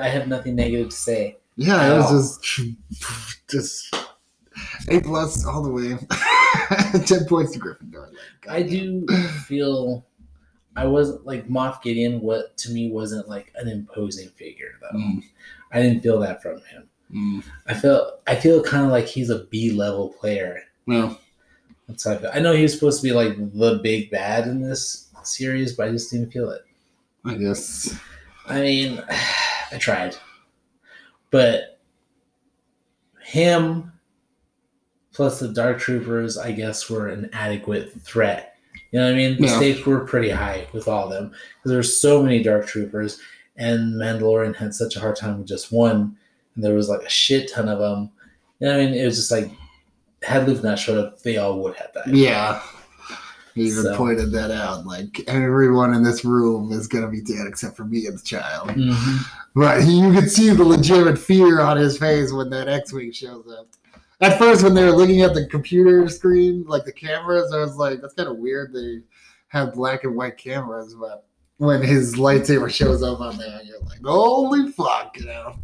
I 0.00 0.08
have 0.08 0.26
nothing 0.28 0.54
negative 0.54 0.88
to 0.90 0.96
say. 0.96 1.36
Yeah, 1.60 1.94
it 1.94 1.98
was 1.98 2.38
just 2.38 3.48
just 3.48 3.94
A 4.88 5.00
plus 5.00 5.44
all 5.44 5.62
the 5.62 5.70
way. 5.70 5.98
Ten 7.04 7.26
points 7.26 7.52
to 7.52 7.58
Gryffindor. 7.60 8.08
Like, 8.10 8.48
I 8.48 8.62
do 8.62 9.06
feel 9.46 10.06
I 10.74 10.86
wasn't 10.86 11.26
like 11.26 11.48
Moff 11.48 11.82
Gideon. 11.82 12.20
What 12.22 12.56
to 12.58 12.70
me 12.70 12.90
wasn't 12.90 13.28
like 13.28 13.52
an 13.56 13.68
imposing 13.68 14.28
figure 14.30 14.72
though. 14.80 14.98
Mm, 14.98 15.22
I 15.72 15.82
didn't 15.82 16.00
feel 16.00 16.18
that 16.20 16.40
from 16.40 16.60
him. 16.62 16.88
mm. 17.12 17.44
I 17.66 17.74
feel 17.74 18.18
I 18.26 18.36
feel 18.36 18.62
kind 18.62 18.86
of 18.86 18.90
like 18.90 19.04
he's 19.06 19.28
a 19.28 19.44
B 19.44 19.70
level 19.72 20.08
player. 20.18 20.62
Well, 20.86 21.20
That's 21.88 22.04
how 22.04 22.12
I 22.12 22.16
feel. 22.16 22.30
I 22.32 22.40
know 22.40 22.54
he 22.54 22.62
was 22.62 22.72
supposed 22.72 23.02
to 23.02 23.06
be 23.06 23.12
like 23.12 23.36
the 23.36 23.80
big 23.82 24.10
bad 24.10 24.46
in 24.48 24.62
this 24.62 25.08
series, 25.24 25.74
but 25.74 25.88
I 25.88 25.90
just 25.90 26.10
didn't 26.10 26.30
feel 26.32 26.50
it. 26.50 26.62
I 27.24 27.34
guess. 27.34 27.94
I 28.46 28.60
mean, 28.62 29.02
I 29.72 29.76
tried, 29.78 30.16
but 31.30 31.78
him 33.22 33.92
plus 35.12 35.40
the 35.40 35.48
Dark 35.48 35.78
Troopers, 35.78 36.38
I 36.38 36.52
guess, 36.52 36.88
were 36.88 37.08
an 37.08 37.28
adequate 37.32 37.92
threat. 38.02 38.56
You 38.90 39.00
know 39.00 39.06
what 39.06 39.14
I 39.14 39.16
mean? 39.16 39.36
The 39.40 39.46
Yeah. 39.46 39.56
stakes 39.56 39.86
were 39.86 40.00
pretty 40.00 40.30
high 40.30 40.66
with 40.72 40.88
all 40.88 41.04
of 41.04 41.10
them 41.12 41.28
because 41.30 41.70
there 41.70 41.74
there's 41.76 41.96
so 41.96 42.22
many 42.22 42.42
Dark 42.42 42.66
Troopers, 42.66 43.18
and 43.56 43.94
Mandalorian 43.94 44.56
had 44.56 44.74
such 44.74 44.96
a 44.96 45.00
hard 45.00 45.16
time 45.16 45.38
with 45.38 45.46
just 45.48 45.70
one, 45.72 46.16
and 46.54 46.64
there 46.64 46.74
was 46.74 46.88
like 46.88 47.02
a 47.02 47.08
shit 47.08 47.50
ton 47.50 47.68
of 47.68 47.78
them. 47.78 48.10
You 48.58 48.66
know 48.68 48.74
what 48.76 48.82
I 48.82 48.86
mean? 48.86 48.94
It 48.94 49.04
was 49.04 49.16
just 49.16 49.30
like 49.30 49.50
had 50.22 50.46
Luke 50.48 50.62
not 50.62 50.78
showed 50.78 50.98
up, 50.98 51.22
they 51.22 51.36
all 51.38 51.60
would 51.60 51.74
have 51.76 51.92
died. 51.92 52.14
Yeah. 52.14 52.60
He 53.60 53.68
even 53.68 53.82
So- 53.84 53.96
pointed 53.96 54.32
that 54.32 54.50
out. 54.50 54.86
Like 54.86 55.22
everyone 55.28 55.94
in 55.94 56.02
this 56.02 56.24
room 56.24 56.72
is 56.72 56.86
gonna 56.86 57.08
be 57.08 57.20
dead 57.20 57.46
except 57.46 57.76
for 57.76 57.84
me 57.84 58.06
and 58.06 58.18
the 58.18 58.22
child. 58.22 58.68
Mhm. 58.70 59.18
But 59.54 59.82
he, 59.82 60.00
you 60.00 60.12
could 60.12 60.30
see 60.30 60.50
the 60.50 60.64
legitimate 60.64 61.18
fear 61.18 61.60
on 61.60 61.76
his 61.76 61.98
face 61.98 62.32
when 62.32 62.50
that 62.50 62.68
X-wing 62.68 63.12
shows 63.12 63.44
up. 63.58 63.66
At 64.20 64.38
first, 64.38 64.62
when 64.62 64.74
they 64.74 64.84
were 64.84 64.92
looking 64.92 65.22
at 65.22 65.32
the 65.34 65.46
computer 65.46 66.06
screen, 66.08 66.64
like 66.68 66.84
the 66.84 66.92
cameras, 66.92 67.52
I 67.52 67.58
was 67.58 67.76
like, 67.76 68.00
"That's 68.00 68.14
kind 68.14 68.28
of 68.28 68.36
weird." 68.36 68.72
They 68.72 69.00
have 69.48 69.72
black 69.74 70.04
and 70.04 70.14
white 70.14 70.36
cameras, 70.36 70.94
but 70.94 71.24
when 71.56 71.82
his 71.82 72.16
lightsaber 72.16 72.70
shows 72.70 73.02
up 73.02 73.20
on 73.20 73.38
there, 73.38 73.60
you're 73.64 73.80
like, 73.80 74.00
"Holy 74.04 74.70
fuck!" 74.72 75.18
You 75.18 75.26
know. 75.26 75.54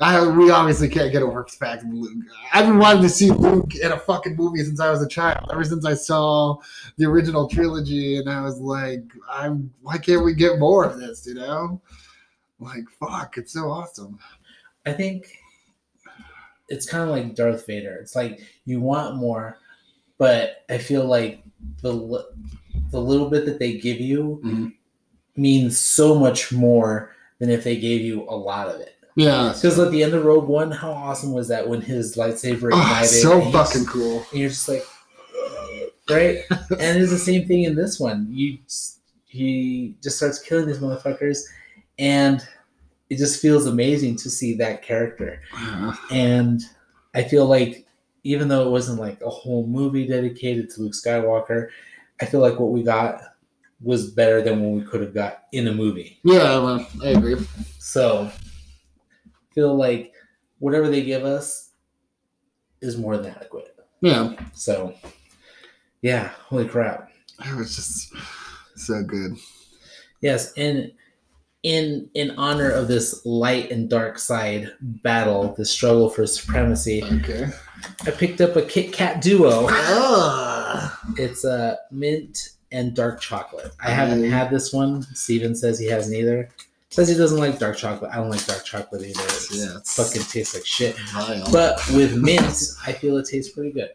I, 0.00 0.26
we 0.26 0.50
obviously 0.50 0.88
can't 0.88 1.12
get 1.12 1.22
over 1.22 1.44
fact 1.46 1.82
of 1.84 1.92
Luke. 1.92 2.24
I've 2.54 2.66
been 2.66 2.78
wanting 2.78 3.02
to 3.02 3.08
see 3.10 3.30
Luke 3.30 3.74
in 3.74 3.92
a 3.92 3.98
fucking 3.98 4.34
movie 4.34 4.64
since 4.64 4.80
I 4.80 4.90
was 4.90 5.02
a 5.02 5.08
child. 5.08 5.50
Ever 5.52 5.62
since 5.64 5.84
I 5.84 5.92
saw 5.94 6.56
the 6.96 7.04
original 7.06 7.46
trilogy, 7.48 8.16
and 8.16 8.28
I 8.30 8.40
was 8.40 8.58
like, 8.60 9.02
"I'm 9.30 9.70
why 9.82 9.98
can't 9.98 10.24
we 10.24 10.34
get 10.34 10.58
more 10.58 10.84
of 10.84 10.98
this?" 10.98 11.26
You 11.26 11.34
know. 11.34 11.80
Like 12.58 12.84
fuck, 12.98 13.36
it's 13.38 13.52
so 13.52 13.70
awesome. 13.70 14.18
I 14.86 14.92
think 14.92 15.26
it's 16.68 16.88
kind 16.88 17.02
of 17.04 17.10
like 17.10 17.34
Darth 17.34 17.66
Vader. 17.66 17.96
It's 17.96 18.14
like 18.16 18.40
you 18.64 18.80
want 18.80 19.16
more, 19.16 19.58
but 20.18 20.64
I 20.70 20.78
feel 20.78 21.04
like 21.04 21.42
the 21.82 22.24
the 22.90 23.00
little 23.00 23.28
bit 23.28 23.44
that 23.46 23.58
they 23.58 23.78
give 23.78 24.00
you 24.00 24.40
Mhm. 24.44 24.72
means 25.36 25.78
so 25.78 26.18
much 26.18 26.52
more 26.52 27.14
than 27.38 27.50
if 27.50 27.64
they 27.64 27.76
gave 27.78 28.00
you 28.02 28.22
a 28.28 28.34
lot 28.36 28.68
of 28.68 28.80
it. 28.80 28.94
Yeah, 29.20 29.52
Because 29.54 29.78
at 29.78 29.90
the 29.90 30.02
end 30.02 30.14
of 30.14 30.24
Rogue 30.24 30.48
One, 30.48 30.70
how 30.70 30.92
awesome 30.92 31.32
was 31.32 31.48
that 31.48 31.68
when 31.68 31.82
his 31.82 32.16
lightsaber 32.16 32.70
oh, 32.72 32.80
ignited? 32.80 33.10
so 33.10 33.40
and 33.40 33.52
just- 33.52 33.72
fucking 33.72 33.86
cool. 33.86 34.24
and 34.30 34.40
you're 34.40 34.48
just 34.48 34.68
like, 34.68 34.84
right? 36.08 36.38
and 36.50 36.98
it's 37.02 37.10
the 37.10 37.18
same 37.18 37.46
thing 37.46 37.64
in 37.64 37.74
this 37.74 38.00
one. 38.00 38.28
You 38.30 38.58
he 39.26 39.94
just 40.02 40.16
starts 40.16 40.40
killing 40.40 40.66
these 40.66 40.78
motherfuckers, 40.78 41.42
and 41.98 42.42
it 43.10 43.18
just 43.18 43.40
feels 43.40 43.66
amazing 43.66 44.16
to 44.16 44.30
see 44.30 44.56
that 44.56 44.82
character. 44.82 45.40
Ah. 45.54 46.00
And 46.10 46.62
I 47.14 47.22
feel 47.22 47.46
like 47.46 47.86
even 48.24 48.48
though 48.48 48.66
it 48.66 48.70
wasn't 48.70 49.00
like 49.00 49.20
a 49.20 49.30
whole 49.30 49.66
movie 49.66 50.06
dedicated 50.06 50.70
to 50.70 50.82
Luke 50.82 50.94
Skywalker, 50.94 51.68
I 52.20 52.26
feel 52.26 52.40
like 52.40 52.58
what 52.58 52.72
we 52.72 52.82
got 52.82 53.20
was 53.82 54.10
better 54.10 54.42
than 54.42 54.60
what 54.62 54.82
we 54.82 54.90
could 54.90 55.00
have 55.00 55.14
got 55.14 55.44
in 55.52 55.68
a 55.68 55.72
movie. 55.72 56.18
Yeah, 56.24 56.58
well, 56.58 56.86
I 57.02 57.08
agree. 57.08 57.36
So 57.78 58.30
feel 59.52 59.74
like 59.74 60.12
whatever 60.58 60.88
they 60.88 61.02
give 61.02 61.24
us 61.24 61.70
is 62.80 62.96
more 62.96 63.16
than 63.16 63.32
adequate. 63.34 63.76
Yeah, 64.00 64.34
So 64.54 64.94
yeah, 66.02 66.30
holy 66.46 66.66
crap. 66.66 67.10
it 67.44 67.54
was 67.56 67.76
just 67.76 68.12
so 68.76 69.02
good. 69.02 69.36
Yes, 70.22 70.52
and 70.56 70.92
in 71.62 72.08
in 72.14 72.30
honor 72.38 72.70
of 72.70 72.88
this 72.88 73.24
light 73.26 73.70
and 73.70 73.90
dark 73.90 74.18
side 74.18 74.72
battle, 74.80 75.54
the 75.58 75.64
struggle 75.66 76.08
for 76.08 76.26
supremacy, 76.26 77.02
Okay. 77.04 77.48
I 78.06 78.10
picked 78.10 78.40
up 78.40 78.56
a 78.56 78.62
Kit 78.62 78.92
Kat 78.92 79.20
duo. 79.20 79.66
Ah, 79.70 80.98
It's 81.18 81.44
a 81.44 81.78
mint 81.90 82.50
and 82.72 82.94
dark 82.94 83.20
chocolate. 83.20 83.72
I 83.84 83.90
haven't 83.90 84.24
had 84.30 84.50
this 84.50 84.72
one. 84.72 85.02
Steven 85.14 85.54
says 85.54 85.78
he 85.78 85.86
hasn't 85.86 86.16
either. 86.16 86.48
Says 86.90 87.08
he 87.08 87.14
doesn't 87.16 87.38
like 87.38 87.58
dark 87.60 87.76
chocolate. 87.76 88.10
I 88.12 88.16
don't 88.16 88.30
like 88.30 88.44
dark 88.46 88.64
chocolate 88.64 89.02
either. 89.02 89.20
It's 89.22 89.54
Yeah, 89.56 89.78
fucking 89.84 90.22
tastes 90.22 90.54
like 90.54 90.66
shit. 90.66 90.96
But 91.52 91.80
with 91.94 92.16
mint, 92.16 92.72
I 92.84 92.92
feel 92.92 93.16
it 93.18 93.28
tastes 93.28 93.52
pretty 93.52 93.70
good. 93.70 93.90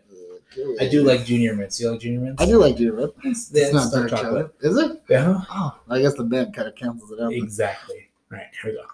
I 0.80 0.88
do 0.88 1.04
like 1.04 1.26
junior 1.26 1.54
mints. 1.54 1.78
You 1.82 1.92
like 1.92 2.00
junior 2.00 2.22
mints? 2.22 2.42
I 2.42 2.46
do 2.46 2.58
like 2.58 2.78
Junior 2.78 2.94
Mints. 2.94 3.18
It's, 3.26 3.50
It's 3.52 3.60
it's 3.60 3.74
not 3.74 3.92
dark 3.92 4.10
chocolate. 4.10 4.56
chocolate. 4.62 4.72
Is 4.72 4.78
it? 4.78 5.04
Yeah. 5.10 5.42
Oh, 5.50 5.78
I 5.90 6.00
guess 6.02 6.14
the 6.14 6.24
mint 6.24 6.56
kind 6.56 6.70
of 6.70 6.76
cancels 6.76 7.12
it 7.12 7.20
out. 7.20 7.34
Exactly. 7.34 8.08
All 8.32 8.38
right, 8.38 8.48
here 8.64 8.72
we 8.72 8.78
go. 8.78 8.86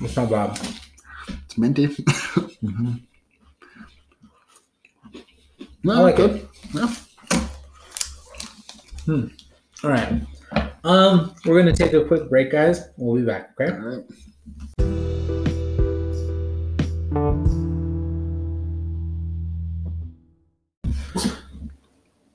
It's 0.00 0.16
not 0.16 0.30
bad. 0.30 0.58
It's 1.44 1.58
minty. 1.58 1.88
Mm-hmm. 2.58 2.94
no, 5.84 5.92
I 5.92 6.00
like 6.00 6.16
good. 6.16 6.30
it. 6.36 6.48
Yeah. 6.74 6.94
Hmm. 9.04 9.26
All 9.84 9.90
right. 9.90 10.22
Um, 10.92 11.34
we're 11.44 11.58
gonna 11.58 11.76
take 11.76 11.92
a 11.92 12.02
quick 12.02 12.30
break, 12.30 12.50
guys. 12.50 12.88
We'll 12.96 13.16
be 13.20 13.26
back. 13.26 13.50
Okay. 13.60 13.70
All 13.70 13.78
right. 13.78 14.04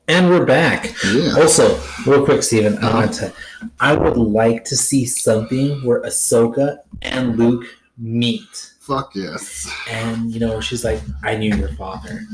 And 0.07 0.29
we're 0.29 0.45
back. 0.45 0.93
Yeah. 1.05 1.33
Also, 1.37 1.79
real 2.05 2.25
quick, 2.25 2.43
Steven, 2.43 2.77
I 2.79 2.87
Uh-huh. 2.87 2.97
want 2.99 3.13
to. 3.15 3.33
I 3.79 3.95
would 3.95 4.17
like 4.17 4.65
to 4.65 4.75
see 4.75 5.05
something 5.05 5.83
where 5.85 6.01
Ahsoka 6.01 6.77
and 7.01 7.37
Luke 7.39 7.65
meet, 7.97 8.71
Fuck 8.79 9.15
yes. 9.15 9.69
and 9.89 10.29
you 10.33 10.39
know, 10.41 10.59
she's 10.59 10.83
like, 10.83 10.99
"I 11.23 11.37
knew 11.37 11.55
your 11.55 11.69
father," 11.69 12.25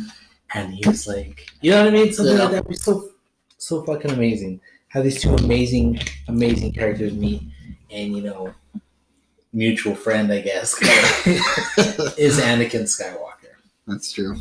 and 0.55 0.73
he's 0.73 1.05
like, 1.07 1.45
"You 1.61 1.71
know 1.71 1.85
what 1.85 1.93
I 1.93 1.97
mean?" 1.97 2.11
Something 2.11 2.37
Yeah. 2.37 2.43
like 2.43 2.51
that 2.53 2.63
would 2.65 2.71
be 2.71 2.75
so, 2.75 3.09
so 3.59 3.83
fucking 3.83 4.11
amazing. 4.11 4.59
Have 4.89 5.03
these 5.03 5.21
two 5.21 5.33
amazing, 5.35 5.99
amazing 6.27 6.73
characters 6.73 7.13
meet, 7.13 7.41
and 7.91 8.15
you 8.15 8.23
know, 8.23 8.53
mutual 9.53 9.95
friend, 9.95 10.31
I 10.31 10.41
guess, 10.41 10.75
is 12.17 12.39
Anakin 12.39 12.83
Skywalker. 12.83 13.53
That's 13.87 14.11
true. 14.11 14.35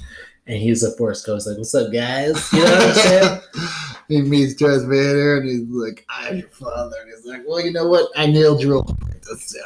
And 0.46 0.56
he's 0.56 0.82
a 0.82 0.96
Force 0.96 1.24
Ghost, 1.24 1.46
like, 1.46 1.58
"What's 1.58 1.74
up, 1.74 1.92
guys?" 1.92 2.52
You 2.52 2.64
know 2.64 2.70
what 2.70 2.82
I'm 2.82 2.94
saying? 2.94 3.40
he 4.08 4.22
meets 4.22 4.54
Darth 4.54 4.87
Vader 4.87 5.37
and 5.37 5.48
he's 5.48 5.68
like, 5.68 6.06
I'm 6.08 6.38
your 6.38 6.48
father. 6.48 6.96
And 7.02 7.11
he's 7.11 7.26
like, 7.26 7.42
Well, 7.46 7.61
you 7.61 7.70
know 7.72 7.87
what? 7.87 8.11
I 8.16 8.26
nailed 8.26 8.62
you 8.62 8.76
all 8.76 8.98
so. 9.37 9.58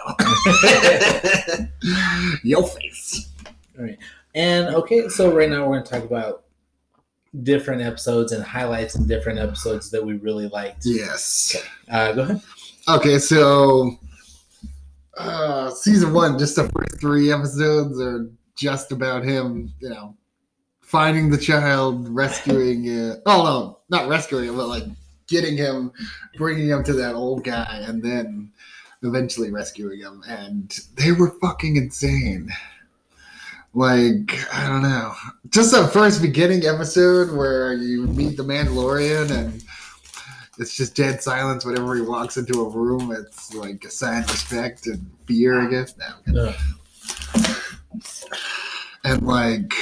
Your 2.42 2.66
face. 2.66 3.28
All 3.78 3.84
right. 3.84 3.98
And 4.34 4.74
okay, 4.74 5.08
so 5.08 5.32
right 5.32 5.48
now 5.48 5.60
we're 5.60 5.74
going 5.76 5.84
to 5.84 5.90
talk 5.90 6.04
about 6.04 6.44
different 7.42 7.80
episodes 7.80 8.32
and 8.32 8.44
highlights 8.44 8.94
in 8.94 9.06
different 9.06 9.38
episodes 9.38 9.90
that 9.90 10.04
we 10.04 10.14
really 10.14 10.48
liked. 10.48 10.84
Yes. 10.84 11.56
Uh, 11.90 12.12
go 12.12 12.22
ahead. 12.22 12.42
Okay, 12.88 13.18
so 13.18 13.98
uh 15.16 15.70
season 15.70 16.12
one, 16.12 16.38
just 16.38 16.56
the 16.56 16.68
first 16.70 17.00
three 17.00 17.32
episodes 17.32 18.00
are 18.00 18.30
just 18.56 18.92
about 18.92 19.24
him, 19.24 19.72
you 19.80 19.88
know, 19.88 20.16
finding 20.80 21.30
the 21.30 21.38
child, 21.38 22.08
rescuing 22.08 22.86
it. 22.86 23.20
Oh 23.26 23.42
no, 23.44 23.78
not 23.88 24.08
rescuing 24.08 24.48
him, 24.48 24.56
but 24.56 24.68
like 24.68 24.84
getting 25.26 25.56
him, 25.56 25.92
bringing 26.36 26.68
him 26.68 26.84
to 26.84 26.92
that 26.94 27.14
old 27.14 27.44
guy, 27.44 27.82
and 27.86 28.02
then 28.02 28.52
eventually 29.02 29.50
rescuing 29.50 30.00
him. 30.00 30.22
And 30.28 30.70
they 30.96 31.12
were 31.12 31.38
fucking 31.40 31.76
insane. 31.76 32.50
Like, 33.74 34.38
I 34.54 34.68
don't 34.68 34.82
know. 34.82 35.14
Just 35.48 35.72
the 35.72 35.88
first 35.88 36.20
beginning 36.20 36.66
episode 36.66 37.32
where 37.32 37.72
you 37.72 38.06
meet 38.06 38.36
the 38.36 38.42
Mandalorian 38.42 39.30
and 39.30 39.64
it's 40.58 40.76
just 40.76 40.94
dead 40.94 41.22
silence 41.22 41.64
whenever 41.64 41.94
he 41.94 42.02
walks 42.02 42.36
into 42.36 42.60
a 42.60 42.68
room. 42.68 43.10
It's 43.12 43.54
like 43.54 43.84
a 43.84 43.90
sign 43.90 44.24
of 44.24 44.30
respect 44.30 44.86
and 44.86 45.10
fear, 45.26 45.60
I 45.60 45.70
guess. 45.70 45.94
No. 46.26 46.54
And 49.04 49.22
like, 49.26 49.72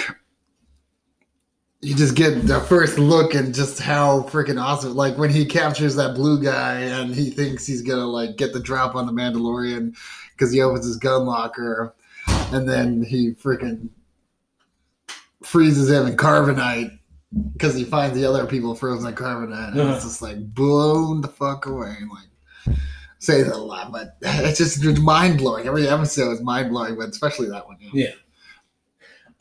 you 1.82 1.94
just 1.94 2.14
get 2.14 2.46
the 2.46 2.60
first 2.60 2.98
look 2.98 3.34
and 3.34 3.54
just 3.54 3.80
how 3.80 4.22
freaking 4.24 4.62
awesome. 4.62 4.94
Like 4.94 5.18
when 5.18 5.30
he 5.30 5.44
captures 5.44 5.96
that 5.96 6.14
blue 6.14 6.42
guy 6.42 6.80
and 6.80 7.14
he 7.14 7.30
thinks 7.30 7.66
he's 7.66 7.82
gonna 7.82 8.06
like 8.06 8.36
get 8.36 8.52
the 8.52 8.60
drop 8.60 8.94
on 8.94 9.06
the 9.06 9.12
Mandalorian 9.12 9.96
because 10.32 10.52
he 10.52 10.60
opens 10.60 10.86
his 10.86 10.96
gun 10.96 11.24
locker, 11.26 11.94
and 12.52 12.68
then 12.68 13.02
he 13.02 13.32
freaking 13.32 13.88
freezes 15.44 15.90
him 15.90 16.06
in 16.06 16.16
carbonite 16.16 16.98
because 17.52 17.74
he 17.74 17.84
finds 17.84 18.16
the 18.16 18.24
other 18.24 18.46
people 18.46 18.74
frozen 18.74 19.08
in 19.08 19.14
carbonite. 19.14 19.68
And 19.72 19.80
Uh-huh. 19.80 19.94
it's 19.94 20.04
just 20.04 20.22
like 20.22 20.54
blown 20.54 21.20
the 21.20 21.28
fuck 21.28 21.66
away. 21.66 21.96
Like, 22.66 22.76
say 23.18 23.42
that 23.42 23.54
a 23.54 23.58
lot, 23.58 23.92
but 23.92 24.16
it's 24.22 24.58
just 24.58 24.82
mind 25.00 25.38
blowing. 25.38 25.66
Every 25.66 25.88
episode 25.88 26.32
is 26.32 26.40
mind 26.42 26.70
blowing, 26.70 26.96
but 26.96 27.08
especially 27.08 27.48
that 27.50 27.66
one. 27.66 27.76
know. 27.80 27.88
Yeah. 27.92 28.12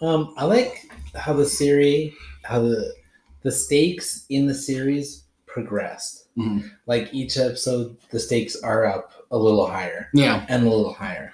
Um, 0.01 0.33
I 0.37 0.45
like 0.45 0.89
how 1.15 1.33
the 1.33 1.45
series, 1.45 2.13
how 2.43 2.61
the 2.61 2.93
the 3.41 3.51
stakes 3.51 4.25
in 4.29 4.47
the 4.47 4.53
series 4.53 5.23
progressed. 5.45 6.27
Mhm. 6.37 6.69
Like 6.87 7.13
each 7.13 7.37
episode, 7.37 7.97
the 8.11 8.19
stakes 8.19 8.55
are 8.61 8.85
up 8.85 9.11
a 9.31 9.37
little 9.37 9.65
higher 9.65 10.09
Yeah. 10.13 10.45
and 10.49 10.65
a 10.65 10.69
little 10.69 10.93
higher. 10.93 11.31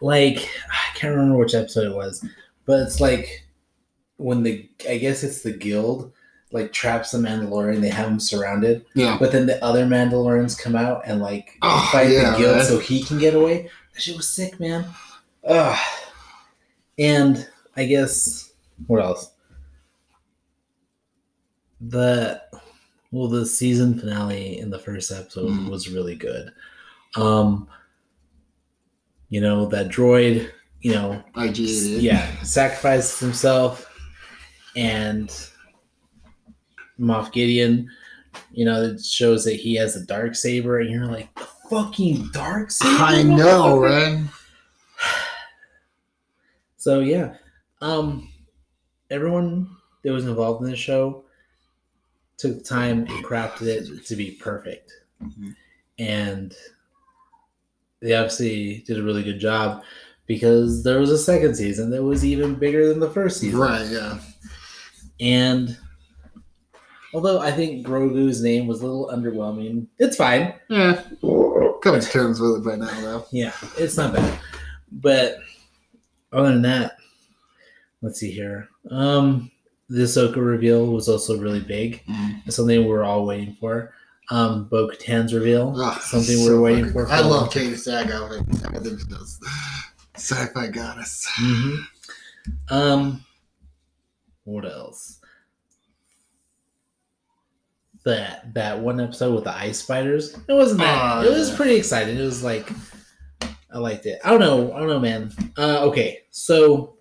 Like 0.00 0.38
I 0.70 0.96
can't 0.96 1.14
remember 1.14 1.38
which 1.38 1.54
episode 1.54 1.90
it 1.90 1.96
was, 1.96 2.24
but 2.64 2.80
it's 2.80 3.00
like 3.00 3.44
when 4.18 4.42
the 4.42 4.68
I 4.88 4.98
guess 4.98 5.22
it's 5.22 5.42
the 5.42 5.52
guild 5.52 6.12
like 6.52 6.72
traps 6.72 7.10
the 7.10 7.18
Mandalorian. 7.18 7.80
They 7.80 7.88
have 7.88 8.08
him 8.08 8.20
surrounded, 8.20 8.84
Yeah. 8.94 9.16
but 9.18 9.32
then 9.32 9.46
the 9.46 9.62
other 9.64 9.84
Mandalorians 9.84 10.58
come 10.58 10.76
out 10.76 11.02
and 11.06 11.20
like 11.20 11.58
Oh, 11.62 11.88
fight 11.92 12.10
yeah, 12.10 12.32
the 12.32 12.38
guild 12.38 12.56
man. 12.58 12.64
so 12.66 12.78
he 12.78 13.02
can 13.02 13.18
get 13.18 13.34
away. 13.34 13.68
That 13.94 14.00
shit 14.02 14.16
was 14.16 14.28
sick, 14.28 14.58
man. 14.60 14.86
Ugh. 15.44 15.78
And 16.98 17.48
I 17.76 17.84
guess 17.86 18.52
what 18.86 19.02
else? 19.02 19.32
The 21.80 22.42
well, 23.12 23.28
the 23.28 23.46
season 23.46 23.98
finale 23.98 24.58
in 24.58 24.70
the 24.70 24.78
first 24.78 25.10
episode 25.12 25.50
Mm. 25.50 25.70
was 25.70 25.88
really 25.88 26.16
good. 26.16 26.52
Um, 27.16 27.68
you 29.28 29.40
know 29.40 29.66
that 29.66 29.88
droid, 29.88 30.50
you 30.80 30.92
know, 30.92 31.22
IG88. 31.34 32.02
yeah, 32.02 32.42
sacrifices 32.42 33.18
himself, 33.18 33.90
and 34.76 35.28
Moff 36.98 37.32
Gideon, 37.32 37.90
you 38.52 38.64
know, 38.64 38.82
it 38.82 39.04
shows 39.04 39.44
that 39.44 39.54
he 39.56 39.74
has 39.76 39.96
a 39.96 40.04
dark 40.06 40.34
saber, 40.34 40.80
and 40.80 40.90
you're 40.90 41.06
like, 41.06 41.34
the 41.34 41.46
fucking 41.70 42.30
dark 42.32 42.70
saber. 42.70 43.02
I 43.02 43.22
know, 43.22 43.78
right? 43.80 44.24
So 46.78 47.00
yeah, 47.00 47.34
um, 47.80 48.28
everyone 49.10 49.68
that 50.04 50.12
was 50.12 50.24
involved 50.26 50.62
in 50.64 50.70
the 50.70 50.76
show 50.76 51.24
took 52.38 52.62
time 52.64 53.00
and 53.00 53.24
crafted 53.24 53.62
it 53.66 54.06
to 54.06 54.14
be 54.14 54.32
perfect, 54.32 54.92
Mhm. 55.20 55.56
and 55.98 56.54
they 58.00 58.14
obviously 58.14 58.84
did 58.86 58.98
a 58.98 59.02
really 59.02 59.22
good 59.22 59.38
job 59.40 59.82
because 60.26 60.82
there 60.82 60.98
was 60.98 61.10
a 61.10 61.18
second 61.18 61.54
season 61.54 61.90
that 61.90 62.02
was 62.02 62.24
even 62.24 62.54
bigger 62.54 62.88
than 62.88 63.00
the 63.00 63.10
first 63.10 63.40
season, 63.40 63.60
Right, 63.60 63.86
yeah. 63.86 64.18
And 65.20 65.76
although 67.14 67.38
I 67.38 67.50
think 67.52 67.86
Grogu's 67.86 68.42
name 68.42 68.66
was 68.66 68.80
a 68.80 68.86
little 68.86 69.08
underwhelming, 69.08 69.86
it's 69.98 70.16
fine. 70.16 70.52
Yeah. 70.68 71.02
Come 71.22 72.00
to 72.00 72.00
terms 72.00 72.40
with 72.40 72.56
it 72.56 72.64
by 72.64 72.76
now, 72.76 73.00
though. 73.00 73.26
Yeah, 73.30 73.52
it's 73.78 73.96
not 73.96 74.14
bad. 74.14 74.38
But 74.90 75.38
other 76.32 76.50
than 76.52 76.62
that, 76.62 76.96
let's 78.02 78.18
see 78.20 78.30
here. 78.30 78.68
Um, 78.90 79.50
the 79.88 80.02
Ahsoka 80.02 80.36
reveal 80.36 80.86
was 80.86 81.08
also 81.08 81.38
really 81.38 81.60
big. 81.60 82.02
It's 82.44 82.56
something 82.56 82.86
we're 82.86 83.04
all 83.04 83.24
waiting 83.24 83.56
for. 83.60 83.94
Um, 84.30 84.68
Bo 84.68 84.88
Katan's 84.88 85.32
reveal, 85.32 85.72
Ah, 85.76 86.00
something 86.02 86.36
so 86.36 86.50
we're 86.56 86.60
waiting 86.60 86.90
for. 86.92 87.08
I 87.08 87.20
love 87.20 87.50
Katee 87.50 87.74
Sackhoff. 87.74 88.74
I 88.74 88.78
think 88.80 88.98
she 89.00 89.06
does. 89.06 89.38
Sci-fi 90.16 90.66
goddess. 90.68 91.26
hmm 91.36 91.76
Um, 92.70 93.24
what 94.44 94.64
else? 94.64 95.20
That 98.04 98.54
that 98.54 98.78
one 98.80 99.00
episode 99.00 99.34
with 99.34 99.44
the 99.44 99.54
ice 99.54 99.80
spiders. 99.80 100.34
It 100.48 100.52
wasn't 100.52 100.80
that. 100.80 101.18
Oh, 101.18 101.22
it 101.24 101.30
was 101.36 101.50
pretty 101.54 101.74
exciting. 101.76 102.16
It 102.16 102.22
was 102.22 102.42
like 102.44 102.68
I 103.72 103.78
liked 103.78 104.06
it. 104.06 104.20
I 104.24 104.30
don't 104.30 104.38
know. 104.40 104.72
I 104.72 104.78
don't 104.78 104.88
know, 104.88 105.00
man. 105.00 105.32
Uh, 105.58 105.80
okay, 105.88 106.20
so 106.30 106.98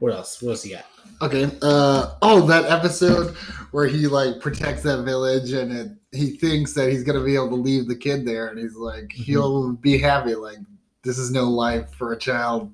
what 0.00 0.12
else? 0.12 0.40
What 0.42 0.50
else 0.50 0.66
you 0.66 0.76
got? 0.76 0.84
Okay. 1.22 1.50
Uh 1.62 2.14
oh, 2.20 2.46
that 2.46 2.64
episode 2.70 3.34
where 3.70 3.86
he 3.86 4.06
like 4.08 4.40
protects 4.40 4.82
that 4.82 5.04
village 5.04 5.52
and 5.52 5.72
it, 5.72 5.88
he 6.10 6.36
thinks 6.36 6.74
that 6.74 6.90
he's 6.90 7.04
gonna 7.04 7.24
be 7.24 7.34
able 7.36 7.48
to 7.50 7.54
leave 7.54 7.86
the 7.88 7.96
kid 7.96 8.26
there, 8.26 8.48
and 8.48 8.58
he's 8.58 8.74
like, 8.76 9.04
Mm-hmm. 9.04 9.22
he'll 9.22 9.72
be 9.74 9.98
happy. 9.98 10.34
Like 10.34 10.58
this 11.04 11.18
is 11.18 11.30
no 11.30 11.44
life 11.44 11.92
for 11.94 12.12
a 12.12 12.18
child 12.18 12.72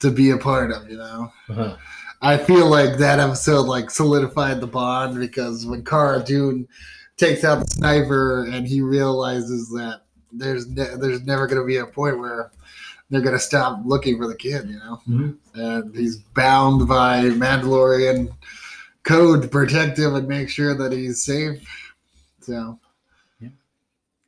to 0.00 0.10
be 0.10 0.30
a 0.30 0.36
part 0.36 0.70
of, 0.72 0.90
you 0.90 0.96
know. 0.96 1.32
Uh-huh. 1.48 1.76
I 2.22 2.36
feel 2.36 2.66
like 2.68 2.98
that 2.98 3.18
episode 3.18 3.62
like 3.66 3.90
solidified 3.90 4.60
the 4.60 4.66
bond 4.66 5.18
because 5.18 5.64
when 5.64 5.84
Cara 5.84 6.22
Dune 6.22 6.68
takes 7.16 7.44
out 7.44 7.60
the 7.60 7.66
sniper 7.70 8.44
and 8.46 8.66
he 8.66 8.80
realizes 8.82 9.68
that 9.70 10.02
there's 10.32 10.68
ne- 10.68 10.96
there's 10.96 11.22
never 11.24 11.46
going 11.46 11.60
to 11.60 11.66
be 11.66 11.76
a 11.78 11.86
point 11.86 12.18
where 12.18 12.50
they're 13.10 13.20
to 13.22 13.38
stop 13.38 13.80
looking 13.84 14.16
for 14.18 14.26
the 14.28 14.36
kid, 14.36 14.68
you 14.68 14.78
know, 14.78 15.00
Mhm. 15.08 15.36
and 15.54 15.96
he's 15.96 16.16
bound 16.34 16.88
by 16.88 17.22
Mandalorian 17.24 18.32
code 19.02 19.42
to 19.42 19.48
protect 19.48 19.98
him 19.98 20.14
and 20.14 20.28
make 20.28 20.48
sure 20.48 20.74
that 20.74 20.92
he's 20.92 21.22
safe. 21.22 21.60
So. 22.40 22.78
Yeah. 23.40 23.48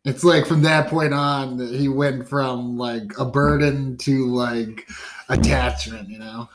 It's 0.04 0.24
like 0.24 0.46
from 0.46 0.62
that 0.62 0.88
point 0.88 1.14
on, 1.14 1.58
he 1.60 1.88
went 1.88 2.28
from 2.28 2.76
like 2.76 3.12
a 3.18 3.24
burden 3.24 3.96
to 3.98 4.26
like 4.26 4.88
attachment, 5.28 6.08
you 6.08 6.18
know. 6.18 6.48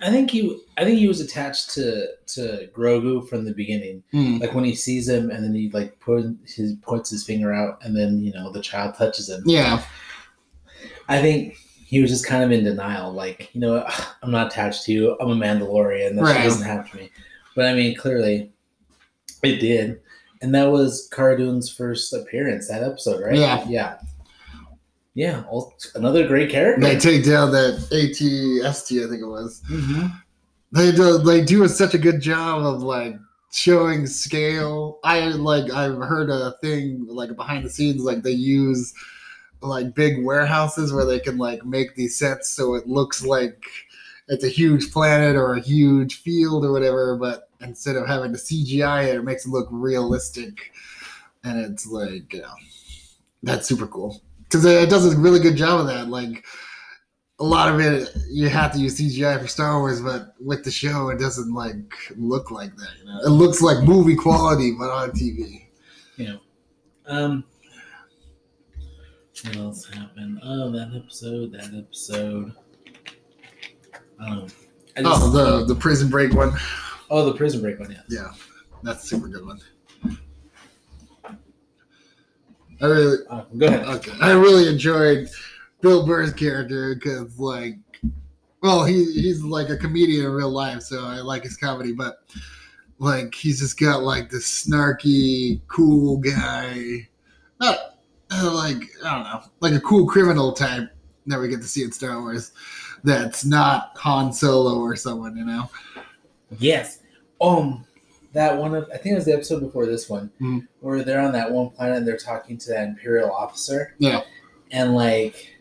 I 0.00 0.10
think 0.10 0.30
he. 0.30 0.60
I 0.76 0.84
think 0.84 1.00
he 1.00 1.08
was 1.08 1.20
attached 1.20 1.70
to 1.70 2.06
to 2.34 2.68
Grogu 2.72 3.28
from 3.28 3.44
the 3.44 3.52
beginning. 3.52 4.04
Hmm. 4.12 4.38
Like 4.38 4.54
when 4.54 4.62
he 4.62 4.76
sees 4.76 5.08
him, 5.08 5.28
and 5.30 5.42
then 5.42 5.54
he 5.54 5.70
like 5.70 5.98
put 5.98 6.24
his 6.46 6.74
puts 6.82 7.10
his 7.10 7.24
finger 7.24 7.52
out, 7.52 7.78
and 7.82 7.96
then 7.96 8.20
you 8.22 8.32
know 8.32 8.52
the 8.52 8.60
child 8.60 8.94
touches 8.94 9.28
him. 9.28 9.42
Yeah, 9.44 9.82
I 11.08 11.20
think 11.22 11.56
he 11.86 12.00
was 12.02 12.10
just 12.10 12.26
kind 12.26 12.44
of 12.44 12.50
in 12.52 12.64
denial, 12.64 13.12
like 13.12 13.50
you 13.54 13.60
know, 13.60 13.84
I'm 14.22 14.30
not 14.30 14.48
attached 14.48 14.84
to 14.84 14.92
you. 14.92 15.16
I'm 15.20 15.30
a 15.30 15.34
Mandalorian. 15.34 16.16
That 16.16 16.26
shit 16.26 16.36
Right. 16.36 16.44
doesn't 16.44 16.66
happen 16.66 16.90
to 16.90 16.96
me. 16.98 17.10
But 17.56 17.66
I 17.66 17.74
mean, 17.74 17.96
clearly, 17.96 18.52
it 19.42 19.56
did, 19.56 20.00
and 20.42 20.54
that 20.54 20.70
was 20.70 21.08
Cara 21.12 21.36
Dune's 21.38 21.70
first 21.70 22.12
appearance. 22.12 22.68
That 22.68 22.82
episode, 22.82 23.22
right? 23.24 23.34
Yeah. 23.36 23.64
yeah, 23.68 23.98
yeah. 25.14 25.42
well, 25.50 25.74
Another 25.94 26.26
great 26.26 26.50
character. 26.50 26.80
they 26.82 26.98
take 26.98 27.24
down 27.24 27.50
that 27.52 27.74
ATST, 27.90 29.04
I 29.04 29.08
think 29.08 29.22
it 29.22 29.26
was. 29.26 29.62
Mhm. 29.70 30.12
They 30.72 30.92
do 30.92 31.18
they 31.18 31.40
do 31.42 31.66
such 31.68 31.94
a 31.94 31.98
good 31.98 32.20
job 32.20 32.62
of 32.64 32.82
like 32.82 33.16
showing 33.50 34.06
scale. 34.06 34.98
I 35.02 35.20
like 35.30 35.72
I've 35.72 35.96
heard 35.96 36.28
a 36.30 36.54
thing 36.60 37.06
like 37.08 37.34
behind 37.34 37.64
the 37.64 37.70
scenes 37.70 38.02
like 38.02 38.22
they 38.22 38.32
use 38.32 38.92
like 39.60 39.94
big 39.94 40.24
warehouses 40.24 40.92
where 40.92 41.04
they 41.04 41.18
can 41.18 41.36
like 41.36 41.64
make 41.64 41.94
these 41.94 42.18
sets 42.18 42.50
so 42.50 42.74
it 42.74 42.86
looks 42.86 43.24
like 43.24 43.64
it's 44.28 44.44
a 44.44 44.48
huge 44.48 44.92
planet 44.92 45.36
or 45.36 45.54
a 45.54 45.60
huge 45.60 46.20
field 46.20 46.64
or 46.64 46.70
whatever, 46.70 47.16
but 47.16 47.48
instead 47.60 47.96
of 47.96 48.06
having 48.06 48.32
to 48.32 48.38
CGI 48.38 49.08
it, 49.08 49.16
it 49.16 49.24
makes 49.24 49.46
it 49.46 49.50
look 49.50 49.68
realistic. 49.70 50.72
And 51.44 51.58
it's 51.58 51.86
like, 51.86 52.32
you 52.32 52.42
know, 52.42 52.54
that's 53.42 53.66
super 53.66 53.86
cool. 53.86 54.22
Because 54.42 54.64
it 54.64 54.90
does 54.90 55.12
a 55.12 55.18
really 55.18 55.40
good 55.40 55.56
job 55.56 55.80
of 55.80 55.86
that. 55.86 56.08
Like, 56.08 56.44
a 57.40 57.44
lot 57.44 57.72
of 57.72 57.80
it 57.80 58.08
you 58.28 58.48
have 58.48 58.72
to 58.72 58.78
use 58.78 58.98
CGI 58.98 59.40
for 59.40 59.46
Star 59.46 59.78
Wars, 59.78 60.00
but 60.00 60.34
with 60.40 60.64
the 60.64 60.70
show, 60.70 61.08
it 61.08 61.18
doesn't 61.18 61.52
like 61.54 61.94
look 62.16 62.50
like 62.50 62.74
that. 62.76 62.90
You 62.98 63.04
know, 63.06 63.20
it 63.24 63.30
looks 63.30 63.62
like 63.62 63.84
movie 63.84 64.16
quality, 64.16 64.72
but 64.76 64.90
on 64.90 65.10
TV. 65.12 65.66
Um, 67.06 67.44
what 69.44 69.56
else 69.56 69.86
happened? 69.86 70.40
Oh, 70.42 70.70
that 70.72 70.92
episode. 70.94 71.52
That 71.52 71.72
episode. 71.76 72.52
Um, 74.20 74.46
I 74.96 75.02
just, 75.02 75.22
Oh, 75.22 75.30
the 75.30 75.64
the 75.64 75.74
Prison 75.78 76.08
Break 76.08 76.32
one. 76.34 76.52
oh, 77.10 77.24
the 77.24 77.34
Prison 77.34 77.60
Break 77.60 77.78
one. 77.78 77.90
Yeah. 77.90 78.02
Yeah, 78.08 78.32
that's 78.82 79.04
a 79.04 79.06
super 79.06 79.28
good 79.28 79.44
one. 79.46 79.60
I 82.80 82.86
really 82.86 83.18
Uh, 83.28 83.42
go 83.56 83.66
ahead. 83.66 83.86
okay. 83.86 84.12
I 84.20 84.32
really 84.32 84.68
enjoyed 84.68 85.28
Bill 85.80 86.06
Burr's 86.06 86.32
character 86.32 86.94
because, 86.94 87.36
like, 87.38 87.76
well, 88.62 88.84
he 88.84 89.04
he's 89.12 89.42
like 89.42 89.68
a 89.68 89.76
comedian 89.76 90.26
in 90.26 90.32
real 90.32 90.50
life, 90.50 90.82
so 90.82 91.04
I 91.04 91.16
like 91.20 91.42
his 91.44 91.56
comedy. 91.56 91.92
But 91.92 92.18
like, 92.98 93.34
he's 93.34 93.58
just 93.60 93.78
got 93.80 94.02
like 94.02 94.30
this 94.30 94.46
snarky, 94.66 95.60
cool 95.68 96.18
guy, 96.18 97.08
not 97.60 97.97
like 98.52 98.82
I 99.04 99.14
don't 99.14 99.24
know, 99.24 99.42
like 99.60 99.72
a 99.74 99.80
cool 99.80 100.06
criminal 100.06 100.52
type 100.52 100.90
that 101.26 101.38
we 101.40 101.48
get 101.48 101.60
to 101.62 101.66
see 101.68 101.82
in 101.84 101.92
Star 101.92 102.20
Wars. 102.20 102.52
That's 103.04 103.44
not 103.44 103.92
Han 103.98 104.32
Solo 104.32 104.80
or 104.80 104.96
someone, 104.96 105.36
you 105.36 105.44
know. 105.44 105.70
Yes. 106.58 107.00
Um, 107.40 107.84
that 108.32 108.56
one 108.58 108.74
of 108.74 108.84
I 108.92 108.96
think 108.98 109.12
it 109.12 109.16
was 109.16 109.24
the 109.24 109.34
episode 109.34 109.60
before 109.60 109.86
this 109.86 110.08
one 110.08 110.30
Mhm. 110.40 110.66
where 110.80 111.02
they're 111.04 111.20
on 111.20 111.32
that 111.32 111.50
one 111.50 111.70
planet 111.70 111.96
and 111.98 112.06
they're 112.08 112.16
talking 112.16 112.58
to 112.58 112.68
that 112.70 112.88
Imperial 112.88 113.30
officer 113.30 113.94
Yeah. 113.98 114.22
and 114.70 114.94
like 114.94 115.54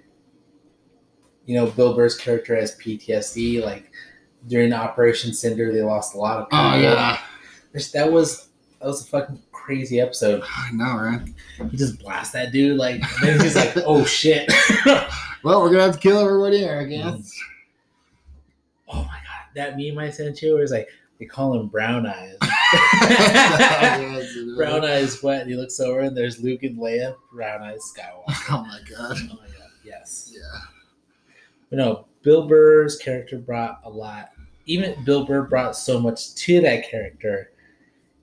you 1.45 1.55
know, 1.55 1.65
Bill 1.67 1.93
Burr's 1.95 2.15
character 2.17 2.55
has 2.57 2.75
PTSD. 2.75 3.63
Like 3.63 3.89
during 4.47 4.73
Operation 4.73 5.31
Cinder, 5.33 5.71
they 5.71 5.81
lost 5.81 6.13
a 6.13 6.17
lot 6.17 6.39
of 6.39 6.49
people. 6.49 6.59
Oh 6.65 6.75
yeah, 6.75 7.19
That 7.93 8.11
was 8.11 8.49
that 8.79 8.87
was 8.87 9.01
a 9.03 9.05
fucking 9.05 9.41
crazy 9.67 9.99
episode. 9.99 10.41
I 10.57 10.71
know, 10.71 10.95
right? 10.95 11.21
He 11.69 11.77
just 11.77 11.99
blasts 11.99 12.31
that 12.33 12.53
dude 12.53 12.77
like, 12.77 13.01
then 13.21 13.39
he's 13.41 13.55
like, 13.55 13.73
"Oh 13.77 14.05
shit!" 14.05 14.51
Well, 15.43 15.61
we're 15.61 15.69
gonna 15.69 15.83
have 15.83 15.93
to 15.93 15.99
kill 15.99 16.19
everybody 16.19 16.57
here, 16.57 16.79
I 16.79 16.85
guess. 16.85 17.31
oh 18.89 19.03
my 19.03 19.03
god, 19.03 19.45
that 19.55 19.77
meme 19.77 19.97
I 19.99 20.09
sent 20.09 20.41
you, 20.41 20.55
where 20.55 20.63
it's 20.63 20.71
like 20.71 20.89
they 21.19 21.25
call 21.25 21.57
him 21.57 21.67
Brown 21.67 22.07
Eyes. 22.07 22.37
Yes, 22.41 24.35
you 24.35 24.47
know. 24.47 24.57
Brown 24.57 24.83
Eyes 24.83 25.21
wet, 25.21 25.41
and 25.41 25.49
he 25.49 25.55
looks 25.55 25.79
over, 25.79 25.99
and 25.99 26.17
there's 26.17 26.41
Luke 26.41 26.63
and 26.63 26.77
Leia. 26.77 27.15
Brown 27.31 27.61
Eyes 27.61 27.93
Skywalker. 27.95 28.49
Oh 28.49 28.63
my 28.63 28.79
god. 28.89 29.17
Oh 29.31 29.35
my 29.35 29.47
god, 29.47 29.69
yes. 29.85 30.33
Yeah. 30.33 30.59
But 31.69 31.77
no, 31.77 32.07
Bill 32.23 32.47
Burr's 32.47 32.97
character 32.97 33.37
brought 33.37 33.79
a 33.83 33.89
lot. 33.89 34.31
Even 34.65 35.01
Bill 35.05 35.23
Burr 35.23 35.43
brought 35.43 35.77
so 35.77 35.99
much 35.99 36.33
to 36.35 36.59
that 36.61 36.89
character, 36.89 37.51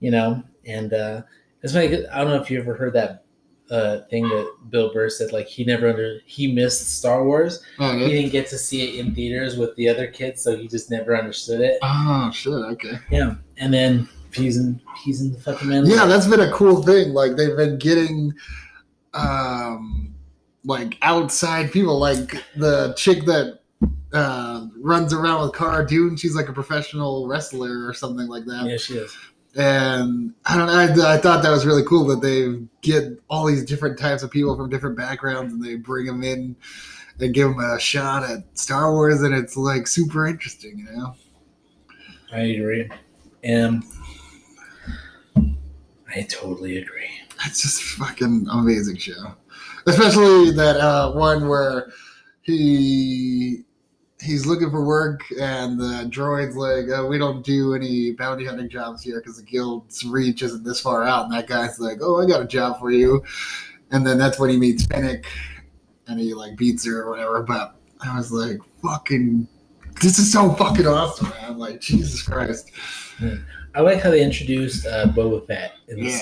you 0.00 0.10
know. 0.10 0.42
And 0.66 0.92
uh, 0.92 1.22
it's 1.62 1.74
like 1.74 1.90
I 2.12 2.18
don't 2.18 2.28
know 2.30 2.40
if 2.40 2.50
you 2.50 2.58
ever 2.60 2.74
heard 2.74 2.92
that 2.94 3.24
uh, 3.70 4.00
thing 4.10 4.28
that 4.28 4.46
Bill 4.70 4.92
Burr 4.92 5.08
said. 5.08 5.32
Like 5.32 5.46
he 5.46 5.64
never 5.64 5.88
under 5.88 6.18
he 6.26 6.52
missed 6.52 6.98
Star 6.98 7.24
Wars. 7.24 7.62
Oh, 7.78 7.96
He 7.98 8.10
didn't 8.12 8.32
get 8.32 8.48
to 8.48 8.58
see 8.58 8.82
it 8.88 9.00
in 9.04 9.14
theaters 9.14 9.56
with 9.56 9.74
the 9.76 9.88
other 9.88 10.06
kids, 10.06 10.42
so 10.42 10.56
he 10.56 10.68
just 10.68 10.90
never 10.90 11.16
understood 11.16 11.60
it. 11.60 11.78
oh 11.82 12.30
shit. 12.32 12.52
Okay. 12.52 12.98
Yeah, 13.10 13.34
and 13.56 13.72
then 13.72 14.08
he's 14.32 14.56
in 14.58 14.80
he's 15.04 15.20
in 15.20 15.32
the 15.32 15.40
fucking 15.40 15.68
man. 15.68 15.86
Yeah, 15.86 16.06
that's 16.06 16.26
been 16.26 16.40
a 16.40 16.50
cool 16.52 16.82
thing. 16.82 17.10
Like 17.14 17.36
they've 17.36 17.56
been 17.56 17.78
getting, 17.78 18.34
um, 19.12 20.14
like 20.64 20.96
outside 21.02 21.72
people. 21.72 21.98
Like 21.98 22.42
the 22.56 22.94
chick 22.96 23.24
that 23.26 23.60
uh, 24.12 24.66
runs 24.80 25.12
around 25.12 25.42
with 25.42 25.54
Cara 25.54 25.86
Dune. 25.86 26.16
She's 26.16 26.34
like 26.34 26.48
a 26.48 26.52
professional 26.52 27.26
wrestler 27.26 27.86
or 27.86 27.94
something 27.94 28.28
like 28.28 28.44
that. 28.46 28.66
yeah, 28.66 28.76
she 28.76 28.94
is. 28.94 29.16
And 29.56 30.34
I 30.46 30.56
don't 30.56 30.66
know. 30.66 31.04
I, 31.04 31.14
I 31.14 31.18
thought 31.18 31.42
that 31.42 31.50
was 31.50 31.66
really 31.66 31.84
cool 31.84 32.06
that 32.06 32.20
they 32.20 32.60
get 32.80 33.20
all 33.28 33.46
these 33.46 33.64
different 33.64 33.98
types 33.98 34.22
of 34.22 34.30
people 34.30 34.56
from 34.56 34.68
different 34.68 34.96
backgrounds 34.96 35.52
and 35.52 35.64
they 35.64 35.76
bring 35.76 36.06
them 36.06 36.22
in 36.22 36.56
and 37.20 37.34
give 37.34 37.48
them 37.48 37.60
a 37.60 37.78
shot 37.78 38.28
at 38.28 38.44
Star 38.58 38.92
Wars, 38.92 39.22
and 39.22 39.34
it's 39.34 39.56
like 39.56 39.86
super 39.86 40.26
interesting, 40.26 40.78
you 40.78 40.96
know. 40.96 41.14
I 42.32 42.40
agree, 42.40 42.90
and 43.44 43.84
I 45.36 46.22
totally 46.22 46.78
agree. 46.78 47.08
It's 47.46 47.62
just 47.62 47.80
a 47.80 48.04
fucking 48.04 48.46
amazing 48.50 48.96
show, 48.96 49.34
especially 49.86 50.50
that 50.52 50.76
uh, 50.76 51.12
one 51.12 51.48
where 51.48 51.92
he 52.42 53.64
he's 54.24 54.46
looking 54.46 54.70
for 54.70 54.84
work 54.84 55.20
and 55.40 55.78
the 55.78 56.08
droid's 56.10 56.56
like, 56.56 56.86
uh, 56.90 57.06
"We 57.06 57.18
don't 57.18 57.44
do 57.44 57.74
any 57.74 58.12
bounty 58.12 58.44
hunting 58.46 58.68
jobs 58.68 59.02
here 59.02 59.20
because 59.20 59.36
the 59.36 59.42
guild's 59.44 60.04
reach 60.04 60.42
isn't 60.42 60.64
this 60.64 60.80
far 60.80 61.04
out." 61.04 61.24
And 61.26 61.34
that 61.34 61.46
guy's 61.46 61.78
like, 61.78 61.98
"Oh, 62.00 62.20
I 62.22 62.26
got 62.26 62.40
a 62.42 62.46
job 62.46 62.78
for 62.80 62.90
you," 62.90 63.22
and 63.90 64.06
then 64.06 64.18
that's 64.18 64.38
when 64.38 64.50
he 64.50 64.56
meets 64.56 64.86
Fennec, 64.86 65.26
and 66.08 66.18
he 66.18 66.34
like 66.34 66.56
beats 66.56 66.84
her 66.86 67.02
or 67.02 67.10
whatever. 67.10 67.42
But 67.42 67.76
I 68.04 68.16
was 68.16 68.32
like, 68.32 68.58
"Fucking." 68.82 69.46
This 70.02 70.18
is 70.18 70.32
so 70.32 70.52
fucking 70.54 70.88
awesome, 70.88 71.28
man! 71.28 71.44
I'm 71.52 71.58
like 71.58 71.80
Jesus 71.80 72.20
Christ! 72.22 72.72
I 73.76 73.80
like 73.80 74.00
how 74.02 74.10
they 74.10 74.22
introduced 74.24 74.86
uh, 74.86 75.06
Boba 75.06 75.46
Fett 75.46 75.72
in 75.86 75.96
the 76.00 76.06
Yes. 76.06 76.20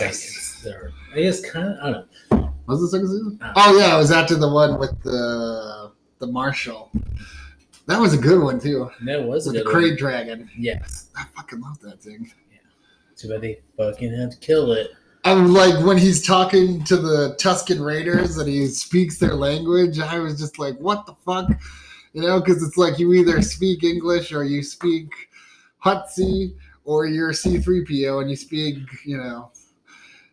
second. 0.60 0.74
Or, 0.74 0.92
I 1.14 1.22
guess 1.22 1.40
kind 1.40 1.68
of. 1.68 1.76
I 1.82 1.90
don't 1.90 2.06
know. 2.32 2.52
Was 2.66 2.80
the 2.82 2.88
second 2.88 3.08
season? 3.08 3.38
Uh, 3.42 3.52
Oh 3.56 3.78
yeah, 3.78 3.94
it 3.94 3.98
was 3.98 4.10
after 4.12 4.34
the 4.34 4.48
one 4.50 4.78
with 4.78 5.02
the 5.02 5.90
the 6.18 6.26
marshal. 6.26 6.90
That 7.86 8.00
was 8.00 8.14
a 8.14 8.18
good 8.18 8.40
one 8.42 8.60
too. 8.60 8.90
That 9.04 9.22
was 9.24 9.46
a 9.46 9.50
With 9.50 9.58
the 9.58 9.64
good 9.64 9.74
Krayt 9.74 9.88
one. 9.90 9.96
Dragon. 9.96 10.50
Yes. 10.56 11.10
I 11.16 11.24
fucking 11.36 11.60
love 11.60 11.80
that 11.80 12.00
thing. 12.02 12.30
Too 13.16 13.28
bad 13.28 13.40
they 13.42 13.60
fucking 13.76 14.12
had 14.16 14.30
to 14.32 14.38
kill 14.38 14.72
it. 14.72 14.90
I'm 15.24 15.52
like 15.52 15.84
when 15.84 15.98
he's 15.98 16.26
talking 16.26 16.82
to 16.84 16.96
the 16.96 17.36
Tusken 17.40 17.84
Raiders 17.84 18.38
and 18.38 18.48
he 18.48 18.66
speaks 18.66 19.18
their 19.18 19.34
language. 19.34 20.00
I 20.00 20.18
was 20.18 20.38
just 20.38 20.58
like, 20.58 20.76
what 20.78 21.06
the 21.06 21.14
fuck, 21.24 21.48
you 22.12 22.22
know? 22.22 22.40
Because 22.40 22.62
it's 22.62 22.76
like 22.76 22.98
you 22.98 23.12
either 23.12 23.40
speak 23.42 23.84
English 23.84 24.32
or 24.32 24.42
you 24.42 24.62
speak 24.64 25.08
Huttese 25.84 26.54
or 26.84 27.06
you're 27.06 27.30
C3PO 27.32 28.22
and 28.22 28.30
you 28.30 28.34
speak, 28.36 28.78
you 29.04 29.16
know, 29.16 29.52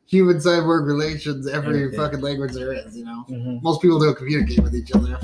human 0.08 0.38
cyborg 0.38 0.88
relations. 0.88 1.48
Every 1.48 1.84
Everything. 1.84 2.00
fucking 2.00 2.22
language 2.22 2.54
there 2.54 2.74
is, 2.74 2.98
you 2.98 3.06
know. 3.06 3.22
hmm 3.28 3.58
Most 3.62 3.82
people 3.84 4.00
don't 4.00 4.18
communicate 4.18 4.60
with 4.64 4.74
each 4.76 4.92
other. 4.94 5.20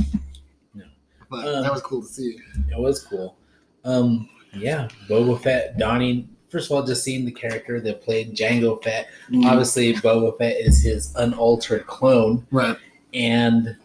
But 1.30 1.48
Um, 1.48 1.64
that 1.64 1.72
was 1.74 1.82
cool 1.82 2.02
to 2.02 2.08
see. 2.08 2.38
It 2.72 2.78
was 2.80 3.04
cool. 3.04 3.36
Um, 3.84 4.30
yeah, 4.54 4.88
Boba 5.10 5.42
Fett 5.42 5.78
donning. 5.78 6.30
First 6.50 6.72
of 6.72 6.78
all, 6.78 6.84
just 6.86 7.04
seeing 7.04 7.26
the 7.26 7.32
character 7.32 7.82
that 7.82 8.02
played 8.02 8.34
Jango 8.36 8.82
Fett. 8.84 9.08
Mm. 9.30 9.46
Obviously, 9.46 9.94
Boba 9.96 10.38
Fett 10.38 10.56
is 10.58 10.82
his 10.82 11.14
unaltered 11.16 11.86
clone, 11.88 12.46
Right. 12.52 12.78
and 13.14 13.76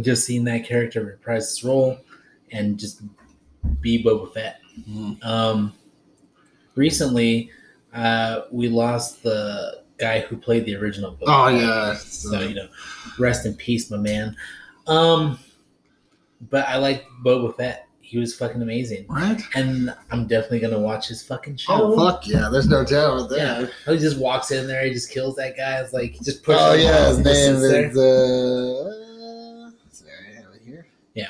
just 0.00 0.24
seeing 0.24 0.44
that 0.44 0.64
character 0.64 1.04
reprise 1.04 1.48
his 1.50 1.64
role 1.64 1.98
and 2.52 2.78
just 2.78 3.02
be 3.80 4.02
Boba 4.02 4.32
Fett. 4.32 4.60
Um, 5.22 5.74
recently, 6.74 7.50
uh, 7.94 8.42
we 8.50 8.68
lost 8.68 9.22
the 9.22 9.82
guy 9.98 10.20
who 10.20 10.36
played 10.36 10.64
the 10.64 10.74
original 10.76 11.12
Boba 11.12 11.24
Oh 11.26 11.50
Fett. 11.50 11.60
yeah. 11.60 11.94
So 11.96 12.40
you 12.40 12.54
know, 12.54 12.68
rest 13.18 13.44
in 13.46 13.54
peace, 13.54 13.90
my 13.90 13.98
man. 13.98 14.34
Um, 14.86 15.38
but 16.50 16.66
I 16.68 16.76
like 16.76 17.06
Boba 17.24 17.56
Fett. 17.56 17.88
He 18.00 18.18
was 18.18 18.34
fucking 18.34 18.60
amazing, 18.60 19.06
right? 19.08 19.40
and 19.54 19.94
I'm 20.10 20.26
definitely 20.26 20.60
gonna 20.60 20.78
watch 20.78 21.08
his 21.08 21.22
fucking 21.22 21.56
show. 21.56 21.72
Oh 21.72 21.96
fuck 21.96 22.26
yeah! 22.26 22.50
There's 22.52 22.68
no 22.68 22.84
doubt 22.84 23.30
with 23.30 23.38
Yeah, 23.38 23.66
he 23.86 23.96
just 23.96 24.18
walks 24.18 24.50
in 24.50 24.66
there, 24.66 24.84
he 24.84 24.92
just 24.92 25.10
kills 25.10 25.36
that 25.36 25.56
guy. 25.56 25.80
It's 25.80 25.94
like 25.94 26.20
just 26.20 26.42
pushes. 26.42 26.60
Oh 26.60 26.74
yeah, 26.74 27.08
his 27.08 27.18
name 27.18 27.60
there. 27.60 27.88
is 27.88 27.96
uh, 27.96 29.70
sorry, 29.90 30.12
I 30.30 30.34
have 30.34 30.52
it 30.54 30.62
here. 30.62 30.86
Yeah. 31.14 31.28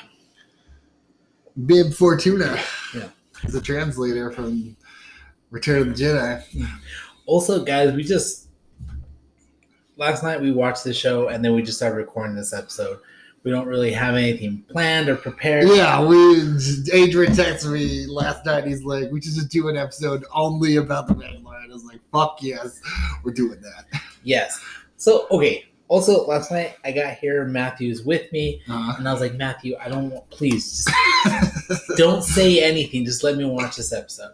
Bib 1.65 1.93
Fortuna. 1.93 2.59
Yeah. 2.93 3.09
He's 3.41 3.55
a 3.55 3.61
translator 3.61 4.31
from 4.31 4.75
Return 5.51 5.81
of 5.83 5.95
the 5.95 6.03
Jedi. 6.03 6.67
Also, 7.25 7.63
guys, 7.63 7.93
we 7.93 8.03
just 8.03 8.49
last 9.95 10.23
night 10.23 10.41
we 10.41 10.51
watched 10.51 10.83
the 10.83 10.93
show, 10.93 11.29
and 11.29 11.45
then 11.45 11.53
we 11.53 11.61
just 11.61 11.77
started 11.77 11.95
recording 11.95 12.35
this 12.35 12.53
episode. 12.53 12.99
We 13.43 13.51
don't 13.51 13.67
really 13.67 13.91
have 13.91 14.15
anything 14.15 14.63
planned 14.69 15.09
or 15.09 15.15
prepared. 15.17 15.67
Yeah, 15.67 16.03
we 16.05 16.15
Adrian 16.93 17.33
texted 17.33 17.73
me 17.73 18.05
last 18.07 18.45
night. 18.45 18.65
He's 18.65 18.83
like, 18.83 19.11
"We 19.11 19.21
should 19.21 19.33
just 19.33 19.49
do 19.49 19.67
an 19.67 19.75
episode 19.75 20.23
only 20.33 20.77
about 20.77 21.07
the 21.07 21.13
Mandalorian." 21.13 21.69
I 21.69 21.73
was 21.73 21.83
like, 21.83 21.99
"Fuck 22.11 22.41
yes, 22.41 22.79
we're 23.23 23.33
doing 23.33 23.59
that." 23.61 24.01
Yes. 24.23 24.59
So 24.97 25.27
okay. 25.31 25.65
Also, 25.89 26.25
last 26.25 26.49
night 26.49 26.75
I 26.85 26.91
got 26.93 27.15
here. 27.17 27.43
Matthew's 27.45 28.03
with 28.03 28.31
me, 28.31 28.61
Uh, 28.69 28.95
and 28.97 29.07
I 29.07 29.11
was 29.11 29.21
like, 29.21 29.35
Matthew, 29.35 29.75
I 29.79 29.89
don't 29.89 30.09
want. 30.09 30.27
Please, 30.31 30.87
don't 31.97 32.23
say 32.23 32.63
anything. 32.63 33.05
Just 33.05 33.23
let 33.23 33.35
me 33.35 33.43
watch 33.45 33.75
this 33.75 33.91
episode. 33.93 34.31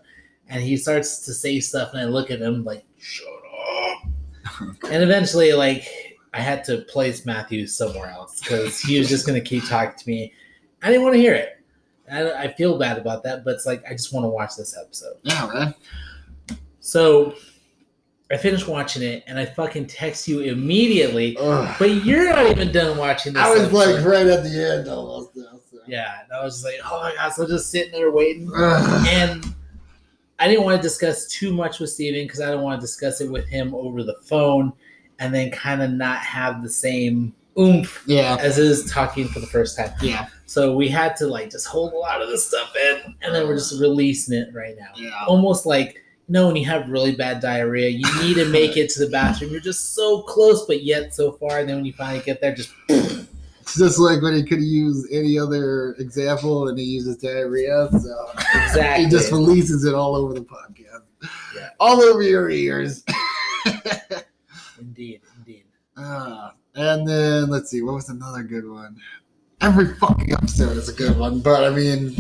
And 0.48 0.62
he 0.64 0.78
starts 0.78 1.26
to 1.26 1.34
say 1.34 1.60
stuff, 1.60 1.90
and 1.92 2.02
I 2.02 2.06
look 2.06 2.32
at 2.32 2.40
him 2.40 2.64
like, 2.64 2.86
shut 2.98 3.28
up. 3.28 4.04
And 4.92 5.04
eventually, 5.04 5.52
like, 5.54 6.09
I 6.34 6.42
had 6.42 6.64
to 6.66 6.80
place 6.82 7.26
Matthew 7.26 7.66
somewhere 7.68 8.10
else 8.10 8.40
because 8.40 8.80
he 8.80 9.00
was 9.00 9.10
just 9.10 9.26
going 9.26 9.42
to 9.42 9.48
keep 9.48 9.68
talking 9.68 9.98
to 9.98 10.10
me. 10.10 10.34
I 10.84 10.88
didn't 10.88 11.04
want 11.04 11.16
to 11.16 11.20
hear 11.20 11.34
it. 11.34 11.60
I, 12.12 12.32
I 12.32 12.54
feel 12.54 12.78
bad 12.78 12.98
about 12.98 13.24
that, 13.24 13.44
but 13.44 13.56
it's 13.56 13.66
like, 13.66 13.84
I 13.86 13.92
just 13.92 14.14
want 14.14 14.26
to 14.26 14.30
watch 14.30 14.56
this 14.56 14.78
episode. 14.78 15.18
yeah, 15.24 15.50
man. 15.54 15.76
So 16.80 17.36
I 18.32 18.38
finished 18.38 18.68
watching 18.68 19.02
it, 19.02 19.24
and 19.28 19.40
I 19.40 19.46
fucking 19.46 19.88
text 19.88 20.28
you 20.28 20.42
immediately, 20.42 21.36
Ugh. 21.40 21.76
but 21.80 22.06
you're 22.06 22.30
not 22.30 22.48
even 22.48 22.72
done 22.72 22.98
watching 22.98 23.34
this. 23.34 23.44
I 23.44 23.50
was 23.50 23.62
episode. 23.62 23.96
like 23.96 24.06
right 24.06 24.28
at 24.28 24.44
the 24.44 24.72
end 24.72 24.88
almost. 24.88 25.32
Yeah, 25.88 26.22
and 26.24 26.32
I 26.32 26.44
was 26.44 26.56
just 26.56 26.66
like, 26.66 26.76
oh 26.86 27.00
my 27.02 27.16
god, 27.16 27.34
so 27.34 27.44
I'm 27.44 27.50
just 27.50 27.72
sitting 27.72 27.92
there 27.92 28.12
waiting. 28.12 28.52
Ugh. 28.56 29.08
and 29.08 29.46
I 30.38 30.48
didn't 30.48 30.64
want 30.64 30.78
to 30.78 30.82
discuss 30.82 31.28
too 31.28 31.52
much 31.52 31.80
with 31.80 31.90
Steven 31.90 32.26
because 32.26 32.40
I 32.40 32.52
don't 32.52 32.64
want 32.64 32.80
to 32.80 32.86
discuss 32.86 33.20
it 33.20 33.30
with 33.30 33.48
him 33.48 33.74
over 33.74 34.04
the 34.04 34.16
phone 34.24 34.74
and 35.20 35.34
then 35.34 35.52
kind 35.52 35.82
of 35.82 35.92
not 35.92 36.20
have 36.20 36.64
the 36.64 36.70
same 36.70 37.34
oomph 37.60 38.04
yeah, 38.06 38.38
as 38.40 38.58
is 38.58 38.90
talking 38.90 39.28
for 39.28 39.40
the 39.40 39.48
first 39.48 39.78
time. 39.78 39.92
yeah, 40.02 40.28
So 40.46 40.76
we 40.76 40.88
had 40.88 41.16
to 41.18 41.28
like 41.28 41.50
just 41.52 41.68
hold 41.68 41.92
a 41.94 41.98
lot 41.98 42.22
of 42.22 42.30
this 42.30 42.46
stuff 42.48 42.74
in 42.76 43.16
and 43.22 43.36
then 43.36 43.48
we're 43.48 43.56
just 43.58 43.80
releasing 43.82 44.38
it 44.38 44.50
right 44.54 44.76
now. 44.80 44.92
yeah. 44.96 45.26
Almost 45.28 45.66
like 45.66 45.96
you 46.28 46.34
know 46.34 46.48
when 46.48 46.56
you 46.56 46.66
have 46.66 46.88
really 46.90 47.16
bad 47.16 47.42
diarrhea, 47.42 47.90
you 47.90 48.06
need 48.22 48.36
to 48.36 48.46
make 48.46 48.78
it 48.78 48.90
to 48.92 49.00
the 49.04 49.12
bathroom. 49.12 49.52
You're 49.52 49.60
just 49.60 49.94
so 49.96 50.22
close, 50.22 50.66
but 50.68 50.84
yet 50.84 51.14
so 51.16 51.32
far. 51.34 51.60
And 51.60 51.68
then 51.68 51.78
when 51.78 51.86
you 51.86 51.94
finally 51.94 52.24
get 52.24 52.40
there, 52.40 52.54
just 52.56 52.72
just 53.78 54.00
like 54.00 54.22
when 54.22 54.36
he 54.36 54.44
could 54.44 54.62
use 54.62 55.08
any 55.12 55.38
other 55.40 55.94
example, 56.00 56.70
and 56.70 56.78
he 56.78 56.86
uses 56.86 57.18
diarrhea. 57.18 57.90
So 57.92 58.32
exactly. 58.54 59.06
he 59.06 59.10
just 59.10 59.32
releases 59.32 59.84
it 59.86 59.94
all 59.96 60.16
over 60.16 60.34
the 60.36 60.42
podcast, 60.42 61.02
Yeah. 61.56 61.70
all 61.80 62.00
over 62.02 62.22
your 62.22 62.50
ears. 62.52 63.04
indeed, 65.00 65.22
indeed. 65.38 65.64
Ah, 65.98 66.54
and 66.76 67.08
then 67.08 67.50
let's 67.50 67.72
see, 67.72 67.82
what 67.82 67.96
was 67.96 68.10
another 68.10 68.44
good 68.44 68.70
one? 68.70 68.98
every 69.62 69.94
fucking 69.96 70.32
episode 70.34 70.78
is 70.78 70.90
a 70.90 70.94
good 70.94 71.18
one. 71.18 71.40
But 71.40 71.64
I 71.64 71.70
mean, 71.70 72.12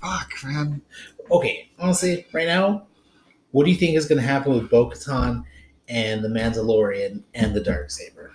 fuck, 0.00 0.30
man. 0.44 0.82
Okay, 1.30 1.70
honestly, 1.78 2.26
right 2.32 2.46
now, 2.46 2.86
what 3.52 3.64
do 3.64 3.70
you 3.70 3.76
think 3.76 3.96
is 3.96 4.06
going 4.06 4.20
to 4.20 4.26
happen 4.26 4.52
with 4.52 4.70
Bo-Katan 4.70 5.44
and 5.88 6.24
the 6.24 6.28
Mandalorian 6.28 7.22
and 7.34 7.54
the 7.54 7.60
Dark 7.60 7.90
Saber? 7.90 8.32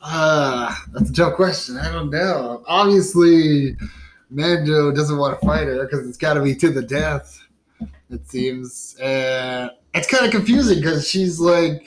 Uh, 0.00 0.72
that's 0.92 1.10
a 1.10 1.12
tough 1.12 1.34
question. 1.34 1.76
I 1.76 1.90
don't 1.90 2.10
know. 2.10 2.62
Obviously, 2.66 3.76
Mando 4.30 4.92
doesn't 4.92 5.18
want 5.18 5.40
to 5.40 5.46
fight 5.46 5.66
her 5.66 5.84
because 5.84 6.08
it's 6.08 6.18
got 6.18 6.34
to 6.34 6.42
be 6.42 6.54
to 6.56 6.70
the 6.70 6.82
death. 6.82 7.42
It 8.10 8.28
seems. 8.28 8.96
Uh, 9.00 9.70
it's 9.94 10.06
kind 10.06 10.24
of 10.24 10.30
confusing 10.30 10.80
because 10.80 11.08
she's 11.08 11.40
like, 11.40 11.84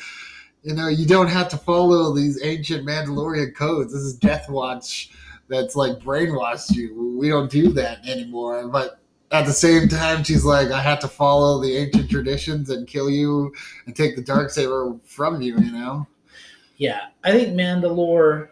you 0.64 0.74
know, 0.74 0.88
you 0.88 1.06
don't 1.06 1.30
have 1.30 1.50
to 1.50 1.58
follow 1.58 2.14
these 2.14 2.44
ancient 2.44 2.86
Mandalorian 2.86 3.56
codes. 3.56 3.94
This 3.94 4.02
is 4.02 4.14
Death 4.16 4.50
Watch 4.50 5.12
that's 5.48 5.76
like 5.76 6.00
brainwashed 6.00 6.76
you. 6.76 7.18
We 7.18 7.30
don't 7.30 7.50
do 7.50 7.72
that 7.74 8.06
anymore. 8.08 8.68
But 8.68 9.00
at 9.32 9.46
the 9.46 9.54
same 9.54 9.88
time, 9.88 10.24
she's 10.24 10.44
like, 10.46 10.72
I 10.72 10.82
have 10.82 11.00
to 11.00 11.08
follow 11.08 11.62
the 11.62 11.78
ancient 11.78 12.10
traditions 12.10 12.70
and 12.70 12.88
kill 12.88 13.10
you 13.10 13.54
and 13.86 13.96
take 13.96 14.16
the 14.16 14.22
dark 14.22 14.50
saber 14.50 14.96
from 15.06 15.42
you. 15.42 15.58
You 15.58 15.72
know? 15.72 16.08
Yeah, 16.78 17.08
I 17.24 17.32
think 17.32 17.56
Mandalore 17.56 18.50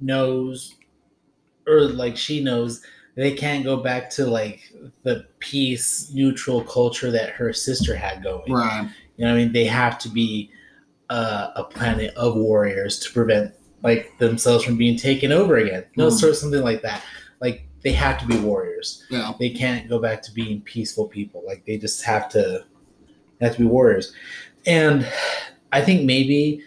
knows, 0.00 0.76
or 1.66 1.82
like 1.82 2.16
she 2.16 2.42
knows, 2.42 2.82
they 3.16 3.32
can't 3.32 3.64
go 3.64 3.78
back 3.78 4.08
to 4.10 4.26
like 4.26 4.72
the 5.02 5.26
peace, 5.40 6.12
neutral 6.12 6.62
culture 6.62 7.10
that 7.10 7.30
her 7.30 7.52
sister 7.52 7.96
had 7.96 8.22
going. 8.22 8.52
Right. 8.52 8.88
You 9.16 9.24
know, 9.24 9.32
what 9.32 9.40
I 9.40 9.42
mean, 9.42 9.52
they 9.52 9.64
have 9.64 9.98
to 9.98 10.08
be 10.08 10.52
uh, 11.10 11.50
a 11.56 11.64
planet 11.64 12.14
of 12.14 12.34
warriors 12.36 12.98
to 13.00 13.12
prevent 13.12 13.52
like 13.82 14.16
themselves 14.18 14.64
from 14.64 14.76
being 14.76 14.96
taken 14.98 15.32
over 15.32 15.56
again. 15.56 15.84
No, 15.96 16.08
Mm. 16.08 16.12
sort 16.12 16.30
of 16.30 16.36
something 16.36 16.62
like 16.62 16.82
that. 16.82 17.02
Like 17.40 17.64
they 17.82 17.92
have 17.92 18.18
to 18.20 18.26
be 18.26 18.36
warriors. 18.38 19.04
Yeah. 19.08 19.32
They 19.38 19.50
can't 19.50 19.88
go 19.88 19.98
back 20.00 20.20
to 20.22 20.32
being 20.32 20.60
peaceful 20.62 21.06
people. 21.06 21.42
Like 21.46 21.64
they 21.64 21.78
just 21.78 22.02
have 22.04 22.28
to 22.30 22.64
have 23.40 23.52
to 23.52 23.58
be 23.60 23.64
warriors. 23.66 24.12
And 24.66 25.06
I 25.72 25.80
think 25.80 26.04
maybe 26.04 26.64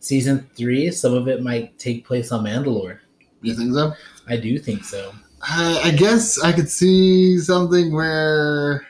season 0.00 0.48
three, 0.56 0.90
some 0.90 1.12
of 1.14 1.28
it 1.28 1.42
might 1.42 1.78
take 1.78 2.06
place 2.06 2.32
on 2.32 2.44
Mandalore. 2.44 2.98
You 3.42 3.54
think 3.54 3.74
so? 3.74 3.92
I 4.26 4.36
do 4.36 4.58
think 4.58 4.82
so. 4.84 5.12
I, 5.42 5.80
I 5.84 5.90
guess 5.90 6.40
I 6.42 6.52
could 6.52 6.70
see 6.70 7.38
something 7.38 7.92
where 7.92 8.86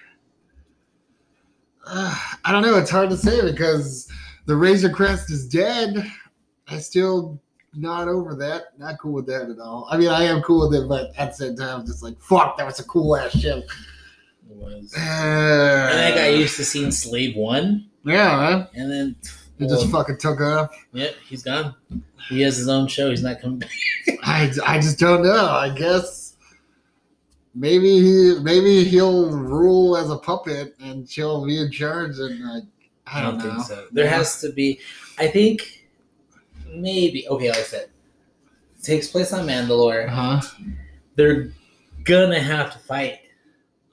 uh, 1.87 2.15
I 2.45 2.53
don't 2.53 2.63
know. 2.63 2.77
It's 2.77 2.91
hard 2.91 3.11
to 3.11 3.17
say 3.17 3.41
because 3.43 4.09
the 4.47 4.57
Razor 4.57 4.91
Crest 4.91 5.31
is 5.31 5.47
dead. 5.49 6.05
I 6.69 6.79
still 6.79 7.41
not 7.75 8.09
over 8.09 8.35
that. 8.37 8.79
Not 8.79 8.99
cool 8.99 9.13
with 9.13 9.27
that 9.27 9.51
at 9.51 9.59
all. 9.59 9.87
I 9.91 9.97
mean, 9.99 10.09
I 10.09 10.23
am 10.25 10.43
cool 10.43 10.69
with 10.69 10.81
it, 10.81 10.89
but 10.89 11.13
at 11.19 11.31
the 11.33 11.37
same 11.37 11.57
time, 11.57 11.81
I'm 11.81 11.87
just 11.87 12.03
like, 12.03 12.21
fuck, 12.21 12.57
that 12.59 12.67
was 12.67 12.81
a 12.81 12.85
cool 12.85 13.17
ass 13.17 13.33
ship. 13.39 13.69
It 14.51 14.57
was. 14.57 14.95
Uh, 14.97 15.01
And 15.01 16.01
I 16.01 16.15
got 16.15 16.37
used 16.37 16.57
to 16.57 16.65
seeing 16.65 16.91
Slave 16.91 17.37
One, 17.37 17.87
yeah, 18.05 18.37
man. 18.37 18.69
and 18.75 18.91
then 18.91 19.17
It 19.59 19.69
just 19.69 19.91
fucking 19.91 20.19
took 20.19 20.41
off. 20.41 20.71
yep, 20.93 21.15
he's 21.29 21.43
gone. 21.43 21.75
He 22.29 22.41
has 22.43 22.57
his 22.57 22.69
own 22.69 22.89
show. 22.89 23.11
He's 23.11 23.23
not 23.23 23.41
coming 23.41 23.59
back. 23.61 23.71
I, 24.25 24.51
I 24.67 24.79
just 24.81 24.99
don't 24.99 25.23
know. 25.23 25.47
I 25.51 25.69
guess 25.77 26.35
maybe 27.55 28.01
he 28.01 28.39
maybe 28.43 28.85
he'll 28.85 29.31
rule 29.31 29.97
as 29.97 30.11
a 30.11 30.17
puppet 30.19 30.75
and 30.81 31.09
she'll 31.09 31.45
be 31.47 31.61
in 31.61 31.71
charge 31.71 32.19
and 32.19 32.41
like 32.45 32.65
I 33.07 33.23
don't, 33.23 33.39
know. 33.39 33.45
think 33.55 33.63
so. 33.67 33.87
There 33.93 34.09
has 34.09 34.41
to 34.41 34.51
be. 34.53 34.81
I 35.19 35.29
think 35.29 35.85
maybe. 36.69 37.27
Okay, 37.29 37.49
like 37.49 37.59
I 37.59 37.63
said, 37.63 37.89
takes 38.83 39.09
place 39.09 39.33
on 39.33 39.47
Mandalore. 39.47 40.09
Uh 40.09 40.41
huh. 40.41 40.41
They're 41.15 41.49
gonna 42.05 42.41
have 42.41 42.73
to 42.73 42.79
fight. 42.81 43.21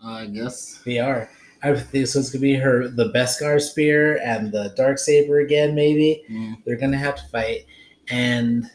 I 0.03 0.25
guess. 0.25 0.81
They 0.85 0.99
are. 0.99 1.29
I 1.61 1.73
think 1.75 2.07
so. 2.07 2.19
It's 2.19 2.29
gonna 2.29 2.41
be 2.41 2.55
her 2.55 2.87
the 2.89 3.11
Beskar 3.13 3.61
spear 3.61 4.17
and 4.25 4.51
the 4.51 4.73
dark 4.75 4.97
saber 4.97 5.39
again. 5.39 5.75
Maybe 5.75 6.23
Mm. 6.29 6.57
they're 6.65 6.75
gonna 6.77 6.97
have 6.97 7.15
to 7.15 7.25
fight, 7.27 7.65
and 8.09 8.65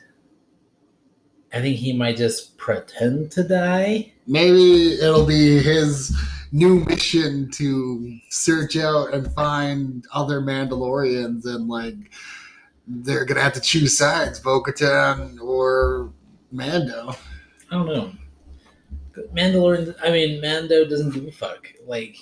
I 1.53 1.61
think 1.61 1.77
he 1.77 1.92
might 1.92 2.16
just 2.16 2.57
pretend 2.59 3.31
to 3.33 3.42
die. 3.42 4.12
Maybe 4.27 4.94
it'll 4.94 5.27
be 5.27 5.59
his 5.59 6.14
new 6.53 6.85
mission 6.85 7.51
to 7.53 8.19
search 8.31 8.77
out 8.77 9.13
and 9.13 9.33
find 9.35 10.05
other 10.13 10.41
Mandalorians 10.41 11.45
and 11.45 11.69
like 11.69 11.97
they're 12.87 13.25
gonna 13.25 13.43
have 13.43 13.53
to 13.53 13.61
choose 13.61 13.97
sides, 13.97 14.41
Bo-Katan 14.41 15.41
or 15.41 16.13
Mando. 16.51 17.15
I 17.71 17.75
don't 17.75 17.87
know. 17.87 18.13
Mandalorian. 19.35 19.95
I 20.03 20.11
mean, 20.11 20.41
Mando 20.41 20.85
doesn't 20.89 21.11
give 21.11 21.27
a 21.27 21.33
fuck. 21.33 21.73
Like 21.87 22.17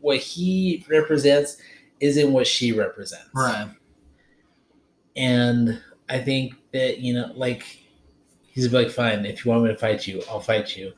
what 0.00 0.18
he 0.18 0.84
represents 0.88 1.56
isn't 2.00 2.32
what 2.32 2.46
she 2.46 2.72
represents. 2.72 3.30
Right. 3.34 3.68
And 5.16 5.80
I 6.08 6.18
think 6.18 6.54
that 6.72 6.98
you 6.98 7.14
know, 7.14 7.32
like 7.34 7.80
he's 8.46 8.72
like, 8.72 8.90
fine, 8.90 9.24
if 9.24 9.44
you 9.44 9.50
want 9.50 9.64
me 9.64 9.70
to 9.70 9.76
fight 9.76 10.06
you, 10.06 10.22
I'll 10.30 10.40
fight 10.40 10.76
you. 10.76 10.92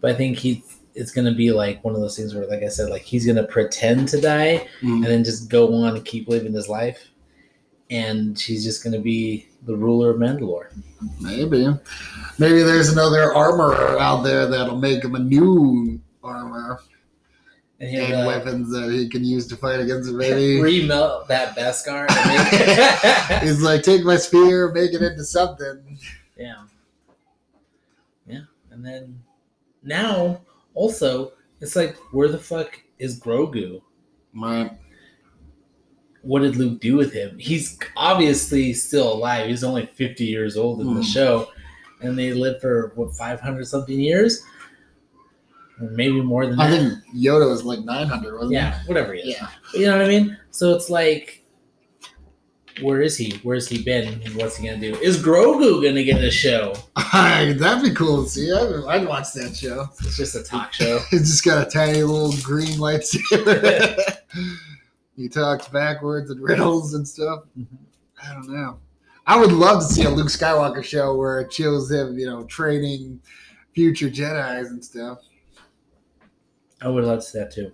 But 0.00 0.12
I 0.12 0.14
think 0.14 0.38
he 0.38 0.64
it's 0.94 1.12
gonna 1.12 1.34
be 1.34 1.50
like 1.52 1.82
one 1.84 1.94
of 1.94 2.00
those 2.00 2.16
things 2.16 2.34
where, 2.34 2.46
like 2.46 2.62
I 2.62 2.68
said, 2.68 2.90
like 2.90 3.02
he's 3.02 3.26
gonna 3.26 3.44
pretend 3.44 4.08
to 4.08 4.20
die 4.20 4.66
Mm. 4.82 4.96
and 4.96 5.04
then 5.04 5.24
just 5.24 5.48
go 5.48 5.72
on 5.74 5.96
and 5.96 6.04
keep 6.04 6.28
living 6.28 6.52
his 6.52 6.68
life. 6.68 7.08
And 7.90 8.38
she's 8.38 8.62
just 8.64 8.84
gonna 8.84 9.00
be 9.00 9.48
the 9.66 9.74
ruler 9.76 10.10
of 10.10 10.16
Mandalore. 10.18 10.68
Maybe. 11.20 11.66
Maybe 12.38 12.62
there's 12.62 12.88
another 12.90 13.32
armorer 13.34 13.98
out 13.98 14.22
there 14.22 14.46
that'll 14.46 14.78
make 14.78 15.02
him 15.04 15.14
a 15.14 15.18
new 15.18 16.00
armor 16.22 16.80
And 17.80 17.94
and 17.96 18.26
like, 18.26 18.44
weapons 18.44 18.70
that 18.72 18.90
he 18.92 19.08
can 19.08 19.24
use 19.24 19.46
to 19.48 19.56
fight 19.56 19.80
against 19.80 20.08
it. 20.10 20.12
Maybe 20.14 20.56
remelt 20.86 21.26
that 21.28 21.56
Beskar. 21.56 22.06
and 22.10 23.32
make- 23.32 23.42
he's 23.42 23.60
like, 23.62 23.82
take 23.82 24.04
my 24.04 24.16
spear, 24.16 24.70
make 24.72 24.92
it 24.92 25.02
into 25.02 25.24
something. 25.24 25.98
yeah, 26.38 26.62
yeah, 28.26 28.40
and 28.70 28.84
then 28.84 29.20
now 29.82 30.40
also 30.74 31.32
it's 31.60 31.76
like, 31.76 31.96
where 32.12 32.28
the 32.28 32.38
fuck 32.38 32.80
is 32.98 33.20
Grogu? 33.20 33.82
My, 34.32 34.70
What 36.22 36.40
did 36.40 36.56
Luke 36.56 36.80
do 36.80 36.96
with 36.96 37.12
him? 37.12 37.38
He's 37.38 37.78
obviously 37.96 38.72
still 38.74 39.12
alive. 39.12 39.48
He's 39.48 39.64
only 39.64 39.86
fifty 39.94 40.24
years 40.24 40.56
old 40.56 40.80
in 40.80 40.88
the 40.88 41.00
Hmm. 41.00 41.00
show, 41.02 41.48
and 42.02 42.18
they 42.18 42.32
lived 42.32 42.60
for 42.60 42.92
what 42.94 43.14
five 43.16 43.40
hundred 43.40 43.66
something 43.66 43.98
years, 43.98 44.42
or 45.80 45.88
maybe 45.90 46.20
more 46.20 46.46
than 46.46 46.60
I 46.60 46.70
that. 46.70 46.76
think 46.78 46.92
Yoda 47.14 47.48
was 47.48 47.64
like 47.64 47.80
900, 47.80 48.34
wasn't 48.34 48.50
he? 48.50 48.56
yeah, 48.56 48.80
whatever 48.86 49.14
he 49.14 49.20
is. 49.20 49.36
Yeah. 49.38 49.48
You 49.74 49.86
know 49.86 49.96
what 49.96 50.04
I 50.06 50.08
mean? 50.08 50.36
So 50.50 50.74
it's 50.74 50.90
like, 50.90 51.39
where 52.82 53.00
is 53.00 53.16
he? 53.16 53.38
Where's 53.42 53.68
he 53.68 53.82
been? 53.82 54.22
And 54.22 54.34
what's 54.36 54.56
he 54.56 54.66
gonna 54.66 54.80
do? 54.80 54.94
Is 54.96 55.22
Grogu 55.22 55.82
gonna 55.82 56.02
get 56.02 56.22
a 56.22 56.30
show? 56.30 56.74
That'd 57.12 57.82
be 57.82 57.94
cool 57.94 58.24
to 58.24 58.28
see. 58.28 58.52
I'd, 58.52 58.84
I'd 58.86 59.08
watch 59.08 59.32
that 59.34 59.56
show. 59.56 59.88
It's 60.00 60.16
just 60.16 60.34
a 60.34 60.42
talk 60.42 60.72
show. 60.72 60.98
He's 61.10 61.30
just 61.30 61.44
got 61.44 61.66
a 61.66 61.70
tiny 61.70 62.02
little 62.02 62.32
green 62.42 62.78
lightsaber. 62.78 64.16
he 65.16 65.28
talks 65.28 65.68
backwards 65.68 66.30
and 66.30 66.40
riddles 66.40 66.94
and 66.94 67.06
stuff. 67.06 67.44
Mm-hmm. 67.58 67.76
I 68.28 68.34
don't 68.34 68.50
know. 68.50 68.78
I 69.26 69.38
would 69.38 69.52
love 69.52 69.80
to 69.80 69.86
see 69.86 70.04
a 70.04 70.10
Luke 70.10 70.28
Skywalker 70.28 70.82
show 70.82 71.14
where 71.16 71.40
it 71.40 71.52
shows 71.52 71.90
him, 71.90 72.18
you 72.18 72.26
know, 72.26 72.44
training 72.44 73.20
future 73.74 74.08
Jedi's 74.08 74.70
and 74.70 74.84
stuff. 74.84 75.18
I 76.82 76.88
would 76.88 77.04
love 77.04 77.20
to 77.20 77.24
see 77.24 77.38
that 77.38 77.52
too. 77.52 77.72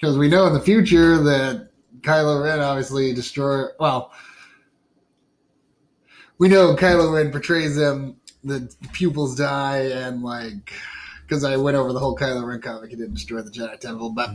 Because 0.00 0.18
we 0.18 0.28
know 0.28 0.46
in 0.46 0.52
the 0.52 0.60
future 0.60 1.22
that 1.22 1.70
Kylo 2.02 2.42
Ren 2.42 2.60
obviously 2.60 3.12
destroy. 3.14 3.64
Well, 3.78 4.12
we 6.42 6.48
know 6.48 6.74
Kylo 6.74 7.14
Ren 7.14 7.30
portrays 7.30 7.78
him. 7.78 8.16
The 8.42 8.68
pupils 8.92 9.36
die, 9.36 9.82
and 9.92 10.24
like, 10.24 10.72
because 11.22 11.44
I 11.44 11.56
went 11.56 11.76
over 11.76 11.92
the 11.92 12.00
whole 12.00 12.16
Kylo 12.16 12.44
Ren 12.44 12.60
comic, 12.60 12.90
he 12.90 12.96
didn't 12.96 13.14
destroy 13.14 13.42
the 13.42 13.50
Jedi 13.52 13.78
Temple, 13.78 14.10
but 14.10 14.30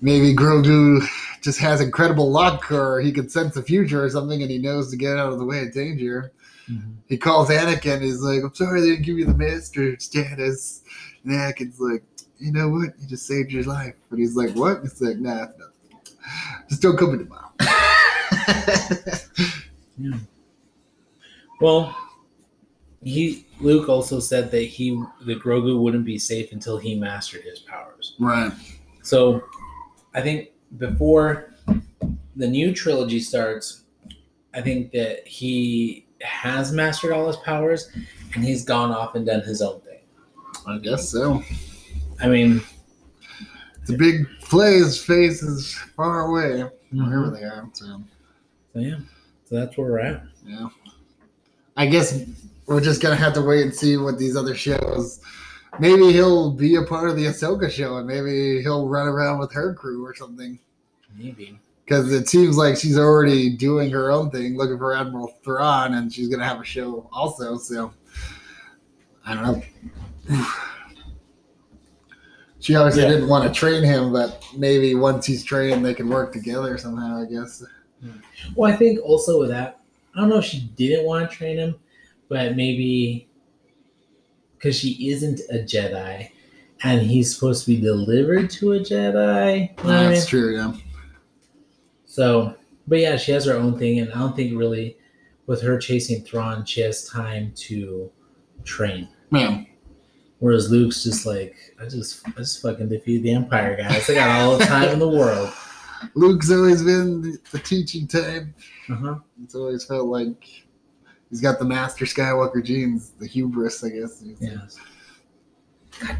maybe 0.00 0.34
Grogu 0.34 1.06
just 1.40 1.60
has 1.60 1.80
incredible 1.80 2.32
luck, 2.32 2.72
or 2.72 2.98
he 2.98 3.12
could 3.12 3.30
sense 3.30 3.54
the 3.54 3.62
future 3.62 4.02
or 4.02 4.10
something, 4.10 4.42
and 4.42 4.50
he 4.50 4.58
knows 4.58 4.90
to 4.90 4.96
get 4.96 5.16
out 5.16 5.32
of 5.32 5.38
the 5.38 5.44
way 5.44 5.62
of 5.62 5.72
danger. 5.72 6.32
Mm-hmm. 6.68 6.94
He 7.08 7.16
calls 7.16 7.48
Anakin. 7.48 8.02
He's 8.02 8.20
like, 8.20 8.42
"I'm 8.42 8.52
sorry 8.54 8.80
they 8.80 8.88
didn't 8.88 9.04
give 9.04 9.18
you 9.18 9.24
the 9.24 9.34
master 9.34 9.96
status." 10.00 10.82
And 11.22 11.32
Anakin's 11.32 11.78
like, 11.78 12.02
"You 12.40 12.50
know 12.50 12.70
what? 12.70 12.98
You 12.98 13.06
just 13.06 13.24
saved 13.24 13.52
your 13.52 13.62
life." 13.62 13.94
But 14.10 14.18
he's 14.18 14.34
like, 14.34 14.50
"What?" 14.56 14.80
He's 14.82 15.00
like, 15.00 15.18
"Nah, 15.18 15.42
nothing. 15.42 15.62
Just 16.68 16.82
don't 16.82 16.96
come 16.96 17.12
in 17.12 17.20
tomorrow." 17.20 17.52
Well, 21.60 21.96
he 23.02 23.46
Luke 23.60 23.88
also 23.88 24.20
said 24.20 24.50
that 24.50 24.62
he 24.62 24.90
the 25.22 25.34
Grogu 25.36 25.80
wouldn't 25.80 26.04
be 26.04 26.18
safe 26.18 26.52
until 26.52 26.78
he 26.78 26.94
mastered 26.94 27.42
his 27.42 27.60
powers. 27.60 28.14
right. 28.18 28.52
So, 29.02 29.42
I 30.14 30.20
think 30.20 30.50
before 30.76 31.54
the 32.36 32.46
new 32.46 32.74
trilogy 32.74 33.20
starts, 33.20 33.84
I 34.54 34.60
think 34.60 34.92
that 34.92 35.26
he 35.26 36.06
has 36.20 36.72
mastered 36.72 37.12
all 37.12 37.26
his 37.26 37.36
powers, 37.36 37.90
and 38.34 38.44
he's 38.44 38.64
gone 38.64 38.90
off 38.90 39.14
and 39.14 39.24
done 39.24 39.40
his 39.42 39.62
own 39.62 39.80
thing. 39.80 40.00
I 40.66 40.78
guess 40.78 41.08
so. 41.08 41.42
I 42.20 42.28
mean, 42.28 42.60
The 43.86 43.96
big 43.96 44.26
play's 44.42 45.02
face 45.02 45.42
is 45.42 45.74
far 45.96 46.26
away, 46.26 46.68
wherever 46.92 47.28
mhm. 47.30 47.38
they 47.38 47.44
are. 47.44 47.68
So 47.72 48.02
so 48.74 48.78
yeah, 48.80 48.98
so 49.46 49.54
that's 49.54 49.78
where 49.78 49.90
we're 49.92 49.98
at. 50.00 50.22
yeah, 50.44 50.68
I 51.78 51.86
guess 51.86 52.20
we're 52.66 52.80
just 52.82 53.00
gonna 53.00 53.14
have 53.16 53.32
to 53.34 53.40
wait 53.42 53.62
and 53.62 53.74
see 53.74 53.96
what 53.96 54.18
these 54.18 54.36
other 54.36 54.54
shows. 54.54 55.20
Maybe 55.78 56.12
he'll 56.12 56.50
be 56.50 56.74
a 56.74 56.82
part 56.82 57.08
of 57.08 57.16
the 57.16 57.26
Ahsoka 57.26 57.70
show, 57.70 57.98
and 57.98 58.06
maybe 58.06 58.60
he'll 58.62 58.88
run 58.88 59.06
around 59.06 59.38
with 59.38 59.52
her 59.52 59.74
crew 59.74 60.04
or 60.04 60.14
something. 60.14 60.58
Maybe. 61.16 61.58
Because 61.84 62.12
it 62.12 62.28
seems 62.28 62.56
like 62.56 62.76
she's 62.76 62.98
already 62.98 63.56
doing 63.56 63.90
her 63.92 64.10
own 64.10 64.30
thing, 64.30 64.56
looking 64.56 64.76
for 64.76 64.92
Admiral 64.94 65.28
Thrawn, 65.44 65.94
and 65.94 66.12
she's 66.12 66.28
gonna 66.28 66.44
have 66.44 66.60
a 66.60 66.64
show 66.64 67.08
also. 67.12 67.56
So 67.56 67.92
I 69.24 69.34
don't 69.34 69.44
know. 70.28 70.44
She 72.60 72.74
obviously 72.74 73.02
Yeah. 73.02 73.10
didn't 73.10 73.28
want 73.28 73.44
to 73.44 73.56
train 73.56 73.84
him, 73.84 74.12
but 74.12 74.44
maybe 74.56 74.94
once 74.96 75.24
he's 75.24 75.44
trained, 75.44 75.84
they 75.86 75.94
can 75.94 76.08
work 76.08 76.32
together 76.32 76.76
somehow. 76.76 77.22
I 77.22 77.24
guess. 77.24 77.64
Hmm. 78.02 78.10
Well, 78.56 78.70
I 78.70 78.76
think 78.76 78.98
also 79.04 79.38
with 79.38 79.48
that, 79.50 79.77
I 80.18 80.20
don't 80.22 80.30
know 80.30 80.38
if 80.38 80.44
she 80.44 80.68
didn't 80.74 81.06
want 81.06 81.30
to 81.30 81.36
train 81.36 81.58
him, 81.58 81.76
but 82.28 82.56
maybe 82.56 83.28
because 84.56 84.76
she 84.76 85.10
isn't 85.10 85.40
a 85.50 85.58
Jedi, 85.58 86.30
and 86.82 87.02
he's 87.02 87.32
supposed 87.32 87.64
to 87.64 87.70
be 87.70 87.80
delivered 87.80 88.50
to 88.50 88.72
a 88.72 88.80
Jedi. 88.80 89.68
You 89.78 89.84
know 89.84 89.90
what 89.90 89.94
I 89.94 90.02
mean? 90.02 90.10
That's 90.14 90.26
true. 90.26 90.56
Yeah. 90.56 90.74
So, 92.06 92.56
but 92.88 92.98
yeah, 92.98 93.16
she 93.16 93.30
has 93.30 93.44
her 93.44 93.54
own 93.54 93.78
thing, 93.78 94.00
and 94.00 94.12
I 94.12 94.18
don't 94.18 94.34
think 94.34 94.58
really 94.58 94.96
with 95.46 95.62
her 95.62 95.78
chasing 95.78 96.24
Thrawn, 96.24 96.64
she 96.64 96.80
has 96.80 97.08
time 97.08 97.52
to 97.54 98.10
train. 98.64 99.08
Man, 99.30 99.68
Whereas 100.40 100.70
Luke's 100.70 101.02
just 101.02 101.26
like, 101.26 101.56
I 101.80 101.86
just, 101.86 102.26
I 102.26 102.30
just 102.32 102.62
fucking 102.62 102.88
defeated 102.88 103.24
the 103.24 103.34
Empire, 103.34 103.76
guys. 103.76 104.08
I 104.08 104.14
got 104.14 104.40
all 104.40 104.56
the 104.56 104.64
time 104.64 104.88
in 104.90 104.98
the 104.98 105.08
world. 105.08 105.52
Luke's 106.14 106.50
always 106.50 106.82
been 106.82 107.22
the, 107.22 107.38
the 107.52 107.58
teaching 107.58 108.06
type. 108.06 108.46
Uh-huh. 108.90 109.16
It's 109.42 109.54
always 109.54 109.84
felt 109.84 110.06
like 110.06 110.64
he's 111.30 111.40
got 111.40 111.58
the 111.58 111.64
Master 111.64 112.04
Skywalker 112.04 112.64
genes, 112.64 113.10
the 113.18 113.26
hubris, 113.26 113.82
I 113.84 113.90
guess. 113.90 114.22
Yes. 114.40 114.76
God 116.00 116.16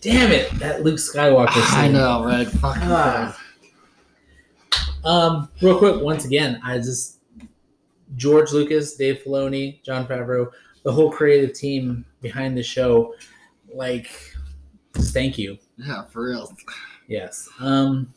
damn 0.00 0.32
it, 0.32 0.50
that 0.58 0.82
Luke 0.82 0.96
Skywalker. 0.98 1.48
I 1.48 1.84
scene. 1.84 1.92
know, 1.92 2.24
right? 2.24 2.46
Fucking 2.46 2.82
Ah. 2.84 3.40
Um, 5.04 5.50
real 5.60 5.78
quick, 5.78 6.00
once 6.00 6.24
again, 6.24 6.60
I 6.64 6.78
just 6.78 7.18
George 8.16 8.52
Lucas, 8.52 8.96
Dave 8.96 9.22
Filoni, 9.24 9.82
Jon 9.82 10.06
Favreau, 10.06 10.50
the 10.82 10.92
whole 10.92 11.10
creative 11.10 11.52
team 11.54 12.04
behind 12.22 12.56
the 12.56 12.62
show, 12.62 13.14
like, 13.74 14.08
just 14.96 15.12
thank 15.12 15.36
you. 15.36 15.58
yeah, 15.76 16.04
for 16.04 16.28
real. 16.30 16.54
Yes. 17.08 17.48
Um, 17.60 18.12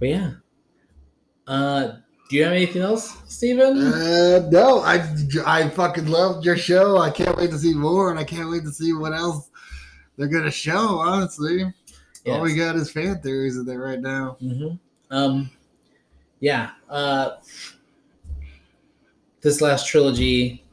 but 0.00 0.08
yeah. 0.08 0.30
Uh, 1.46 1.96
do 2.28 2.36
you 2.36 2.44
have 2.44 2.52
anything 2.52 2.82
else, 2.82 3.16
Steven? 3.26 3.76
Uh, 3.78 4.48
no, 4.50 4.80
I 4.80 5.04
I 5.46 5.68
fucking 5.68 6.06
loved 6.06 6.44
your 6.44 6.56
show. 6.56 6.98
I 6.98 7.10
can't 7.10 7.36
wait 7.36 7.50
to 7.50 7.58
see 7.58 7.74
more, 7.74 8.10
and 8.10 8.18
I 8.18 8.24
can't 8.24 8.50
wait 8.50 8.62
to 8.64 8.72
see 8.72 8.92
what 8.92 9.12
else 9.12 9.50
they're 10.16 10.28
gonna 10.28 10.50
show. 10.50 10.98
Honestly, 10.98 11.72
all 12.26 12.40
we 12.40 12.54
got 12.54 12.76
is 12.76 12.90
fan 12.90 13.20
theories 13.20 13.56
in 13.56 13.64
there 13.64 13.80
right 13.80 14.00
now. 14.00 14.36
hmm 14.40 14.74
Um, 15.10 15.50
yeah. 16.40 16.70
Uh, 16.88 17.36
this 19.40 19.60
last 19.60 19.88
trilogy 19.88 20.64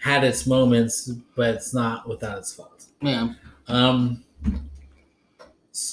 had 0.00 0.24
its 0.24 0.46
moments, 0.46 1.10
but 1.36 1.54
it's 1.56 1.74
not 1.74 2.08
without 2.08 2.38
its 2.38 2.54
fault. 2.54 2.84
Yeah, 3.02 3.34
Um, 3.66 4.24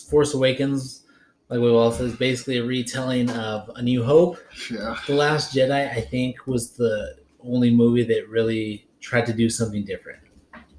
Force 0.10 0.34
Awakens, 0.34 1.04
like 1.50 1.60
we 1.60 1.70
all 1.70 1.92
said, 1.92 2.08
is 2.08 2.16
basically 2.16 2.58
a 2.58 2.64
retelling 2.64 3.30
of 3.32 3.70
A 3.76 3.82
New 3.82 4.04
Hope. 4.04 4.38
yeah, 4.72 4.96
The 5.08 5.14
Last 5.16 5.56
Jedi, 5.56 5.92
I 5.92 6.02
think, 6.02 6.48
was 6.48 6.72
the 6.72 7.18
only 7.44 7.70
movie 7.70 8.04
that 8.04 8.28
really 8.30 8.88
tried 9.00 9.26
to 9.28 9.34
do 9.34 9.50
something 9.50 9.86
different. 9.86 10.20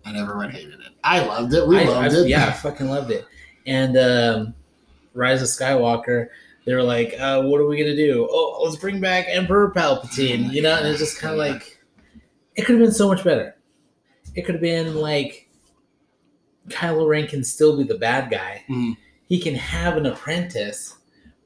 and 0.05 0.17
everyone 0.17 0.51
hated 0.51 0.75
it. 0.75 0.93
I 1.05 1.25
loved 1.25 1.53
it. 1.55 1.67
We 1.67 1.79
I, 1.81 1.85
loved 1.85 2.15
I- 2.15 2.19
it. 2.21 2.29
Yeah, 2.29 2.47
I 2.47 2.53
fucking 2.53 2.89
loved 2.89 3.11
it. 3.11 3.25
And 3.67 3.97
um, 3.97 4.55
Rise 5.15 5.43
of 5.43 5.49
Skywalker, 5.49 6.29
they 6.65 6.75
were 6.75 6.83
like, 6.83 7.15
uh, 7.19 7.43
"What 7.43 7.61
are 7.61 7.67
we 7.67 7.77
gonna 7.79 7.97
do? 7.97 8.27
Oh, 8.31 8.61
let's 8.65 8.77
bring 8.77 9.01
back 9.01 9.27
Emperor 9.29 9.73
Palpatine." 9.75 10.53
You 10.53 10.63
know, 10.63 10.77
and 10.77 10.87
it's 10.89 10.99
just 11.01 11.19
kind 11.19 11.33
of 11.33 11.39
like, 11.39 11.81
it 12.57 12.63
could 12.63 12.75
have 12.77 12.85
been 12.85 12.93
so 12.93 13.09
much 13.09 13.23
better. 13.25 13.57
It 14.35 14.43
could 14.43 14.55
have 14.57 14.63
been 14.63 14.95
like, 14.97 15.49
Kylo 16.69 17.09
Ren 17.09 17.27
can 17.27 17.45
still 17.45 17.77
be 17.77 17.85
the 17.85 17.99
bad 17.99 18.31
guy. 18.31 18.65
Mhm. 18.69 18.97
He 19.29 19.41
can 19.41 19.55
have 19.55 19.97
an 19.97 20.07
apprentice, 20.07 20.97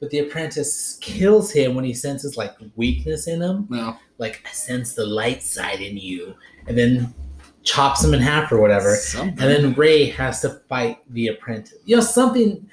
but 0.01 0.11
the 0.11 0.20
apprentice 0.20 0.99
kills 1.01 1.51
him 1.51 1.74
when 1.74 1.85
he 1.85 1.95
senses 1.95 2.37
like 2.37 2.55
weakness 2.76 3.26
in 3.26 3.41
him 3.43 3.66
No, 3.70 3.97
like 4.18 4.43
I 4.47 4.53
sense 4.53 4.95
the 4.95 5.07
light 5.07 5.43
side 5.43 5.81
in 5.81 5.97
you, 5.97 6.35
and 6.66 6.76
then 6.76 7.14
chops 7.62 8.03
him 8.05 8.14
in 8.14 8.20
half 8.20 8.51
or 8.53 8.61
whatever. 8.61 8.95
Something. 8.95 9.39
And 9.43 9.51
then 9.64 9.74
Rey 9.74 10.07
has 10.11 10.41
to 10.43 10.61
fight 10.68 10.99
the 11.11 11.28
apprentice. 11.28 11.78
You 11.85 11.97
know, 11.97 12.03
something 12.03 12.66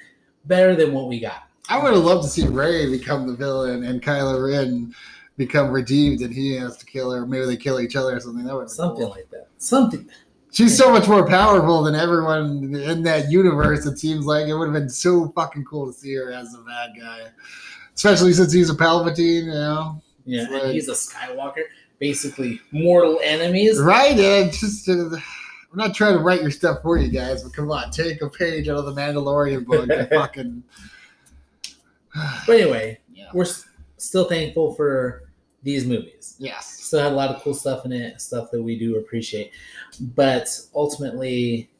better 0.46 0.74
than 0.74 0.92
what 0.92 1.08
we 1.08 1.20
got. 1.20 1.42
I 1.68 1.82
would 1.82 1.92
have 1.92 2.02
loved 2.02 2.24
to 2.24 2.30
see 2.30 2.46
Rey 2.46 2.90
become 2.90 3.26
the 3.26 3.34
villain 3.36 3.84
and 3.84 4.00
Kylo 4.02 4.50
Ren 4.50 4.94
become 5.36 5.70
redeemed, 5.70 6.20
and 6.22 6.34
he 6.34 6.54
has 6.54 6.76
to 6.78 6.86
kill 6.86 7.12
her. 7.12 7.26
Maybe 7.26 7.44
they 7.46 7.56
kill 7.56 7.80
each 7.80 7.96
other 7.96 8.16
or 8.16 8.20
something. 8.20 8.44
That 8.44 8.54
would 8.54 8.70
Something 8.70 9.02
Cool. 9.04 9.10
like 9.10 9.30
that. 9.30 9.48
Something. 9.58 10.08
She's 10.58 10.76
so 10.76 10.90
much 10.90 11.06
more 11.06 11.24
powerful 11.24 11.84
than 11.84 11.94
everyone 11.94 12.74
in 12.74 13.04
that 13.04 13.30
universe. 13.30 13.86
It 13.86 13.96
seems 13.96 14.26
like 14.26 14.48
it 14.48 14.54
would 14.54 14.64
have 14.64 14.72
been 14.74 14.88
so 14.90 15.28
fucking 15.36 15.64
cool 15.66 15.86
to 15.86 15.92
see 15.92 16.12
her 16.14 16.32
as 16.32 16.52
a 16.52 16.58
bad 16.58 16.90
guy, 16.98 17.28
especially 17.94 18.32
since 18.32 18.52
he's 18.52 18.68
a 18.68 18.74
Palpatine. 18.74 19.44
You 19.44 19.52
know, 19.52 20.02
Yeah, 20.24 20.42
It's 20.42 20.50
like- 20.52 20.62
and 20.64 20.72
he's 20.72 20.88
a 20.88 20.94
Skywalker. 20.94 21.62
Basically, 22.00 22.60
mortal 22.72 23.20
enemies. 23.22 23.78
right? 23.78 24.18
And 24.18 24.52
just. 24.52 24.88
Uh, 24.88 25.10
I'm 25.70 25.78
not 25.78 25.94
trying 25.94 26.14
to 26.14 26.18
write 26.24 26.42
your 26.42 26.50
stuff 26.50 26.82
for 26.82 26.96
you 26.98 27.08
guys, 27.08 27.44
but 27.44 27.52
come 27.52 27.70
on, 27.70 27.92
take 27.92 28.20
a 28.22 28.28
page 28.28 28.68
out 28.68 28.78
of 28.78 28.86
the 28.86 29.00
Mandalorian 29.00 29.64
book 29.64 29.88
and 29.88 30.08
fucking. 30.10 30.62
But 32.48 32.56
anyway, 32.60 32.98
yeah. 33.14 33.28
we're 33.32 33.44
s- 33.44 33.68
still 33.96 34.24
thankful 34.24 34.74
for 34.74 35.27
these 35.62 35.86
movies. 35.86 36.36
Yes. 36.38 36.66
Still 36.84 37.00
had 37.00 37.12
a 37.12 37.14
lot 37.16 37.34
of 37.34 37.42
cool 37.42 37.54
stuff 37.54 37.84
in 37.84 37.92
it, 37.92 38.20
stuff 38.20 38.50
that 38.50 38.62
we 38.62 38.78
do 38.78 38.96
appreciate. 38.96 39.52
But 40.00 40.48
ultimately, 40.74 41.70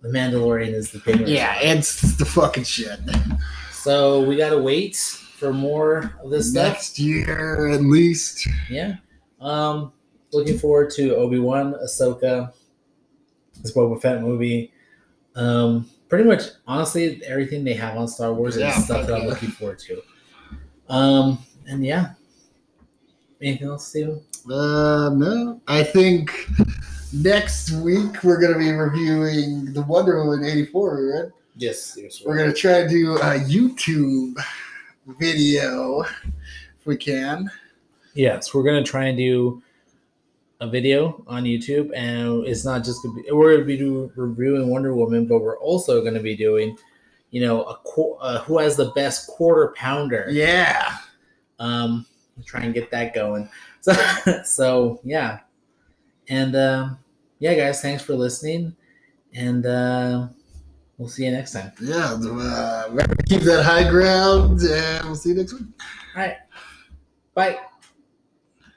The 0.00 0.08
Mandalorian 0.10 0.72
is 0.74 0.90
the 0.90 1.00
thing. 1.00 1.26
Yeah, 1.26 1.58
it's 1.60 2.16
the 2.16 2.24
fucking 2.24 2.64
shit. 2.64 3.00
So 3.72 4.22
we 4.22 4.36
gotta 4.36 4.58
wait 4.60 4.96
for 4.96 5.52
more 5.52 6.14
of 6.22 6.30
this 6.30 6.50
stuff. 6.50 6.72
Next 6.74 6.98
year, 6.98 7.68
at 7.70 7.80
least. 7.82 8.46
Yeah. 8.70 8.96
Um, 9.40 9.92
looking 10.32 10.58
forward 10.58 10.90
to 10.92 11.16
Obi 11.16 11.38
Wan, 11.38 11.74
Ahsoka, 11.82 12.52
this 13.62 13.74
Boba 13.74 14.00
Fett 14.00 14.22
movie. 14.22 14.72
Um, 15.36 15.88
pretty 16.08 16.24
much, 16.24 16.42
honestly, 16.66 17.22
everything 17.26 17.64
they 17.64 17.74
have 17.74 17.96
on 17.96 18.06
Star 18.08 18.32
Wars 18.32 18.56
Yeah, 18.56 18.76
is 18.76 18.84
stuff 18.84 19.06
that 19.06 19.20
I'm 19.20 19.26
looking 19.26 19.50
forward 19.50 19.78
to. 19.80 20.02
Um, 20.88 21.38
and 21.66 21.84
yeah. 21.84 22.10
Anything 23.40 23.68
else, 23.68 23.88
Steven? 23.88 24.20
Uh, 24.50 25.10
no. 25.14 25.60
I 25.66 25.82
think 25.82 26.48
next 27.12 27.72
week 27.72 28.22
we're 28.22 28.40
going 28.40 28.52
to 28.52 28.58
be 28.58 28.70
reviewing 28.70 29.72
the 29.72 29.82
Wonder 29.82 30.24
Woman 30.24 30.44
84, 30.44 31.04
right? 31.04 31.32
Yes, 31.56 31.98
yes. 32.00 32.22
We're 32.24 32.36
going 32.36 32.50
to 32.50 32.56
try 32.56 32.82
to 32.82 32.88
do 32.88 33.16
a 33.16 33.38
YouTube 33.38 34.36
video 35.18 36.00
if 36.00 36.86
we 36.86 36.96
can. 36.96 37.50
Yes, 38.14 38.54
we're 38.54 38.62
gonna 38.62 38.84
try 38.84 39.06
and 39.06 39.18
do 39.18 39.62
a 40.60 40.68
video 40.68 41.24
on 41.26 41.44
YouTube, 41.44 41.90
and 41.94 42.46
it's 42.46 42.64
not 42.64 42.84
just 42.84 43.02
gonna 43.02 43.20
be 43.20 43.30
we're 43.32 43.54
gonna 43.54 43.64
be 43.64 43.76
do, 43.76 44.10
reviewing 44.14 44.68
Wonder 44.68 44.94
Woman, 44.94 45.26
but 45.26 45.40
we're 45.40 45.58
also 45.58 46.02
gonna 46.02 46.20
be 46.20 46.36
doing, 46.36 46.76
you 47.30 47.40
know, 47.40 47.64
a 47.64 47.76
qu- 47.84 48.14
uh, 48.20 48.40
who 48.42 48.58
has 48.58 48.76
the 48.76 48.90
best 48.92 49.26
quarter 49.26 49.74
pounder. 49.76 50.26
Yeah. 50.30 50.96
Um, 51.58 52.06
try 52.44 52.62
and 52.62 52.74
get 52.74 52.90
that 52.90 53.14
going. 53.14 53.48
So, 53.84 53.92
so 54.44 55.00
yeah, 55.04 55.40
and 56.30 56.56
um, 56.56 56.98
yeah, 57.38 57.52
guys, 57.52 57.82
thanks 57.82 58.02
for 58.02 58.14
listening, 58.14 58.74
and 59.34 59.66
uh, 59.66 60.28
we'll 60.96 61.10
see 61.10 61.26
you 61.26 61.30
next 61.30 61.52
time. 61.52 61.70
Yeah. 61.82 62.14
Uh, 62.14 63.06
keep 63.28 63.42
that 63.42 63.62
high 63.62 63.86
ground, 63.86 64.62
and 64.62 65.04
we'll 65.04 65.16
see 65.16 65.28
you 65.28 65.34
next 65.34 65.52
week. 65.52 65.68
All 66.16 66.22
right, 66.22 66.36
bye. 67.34 67.58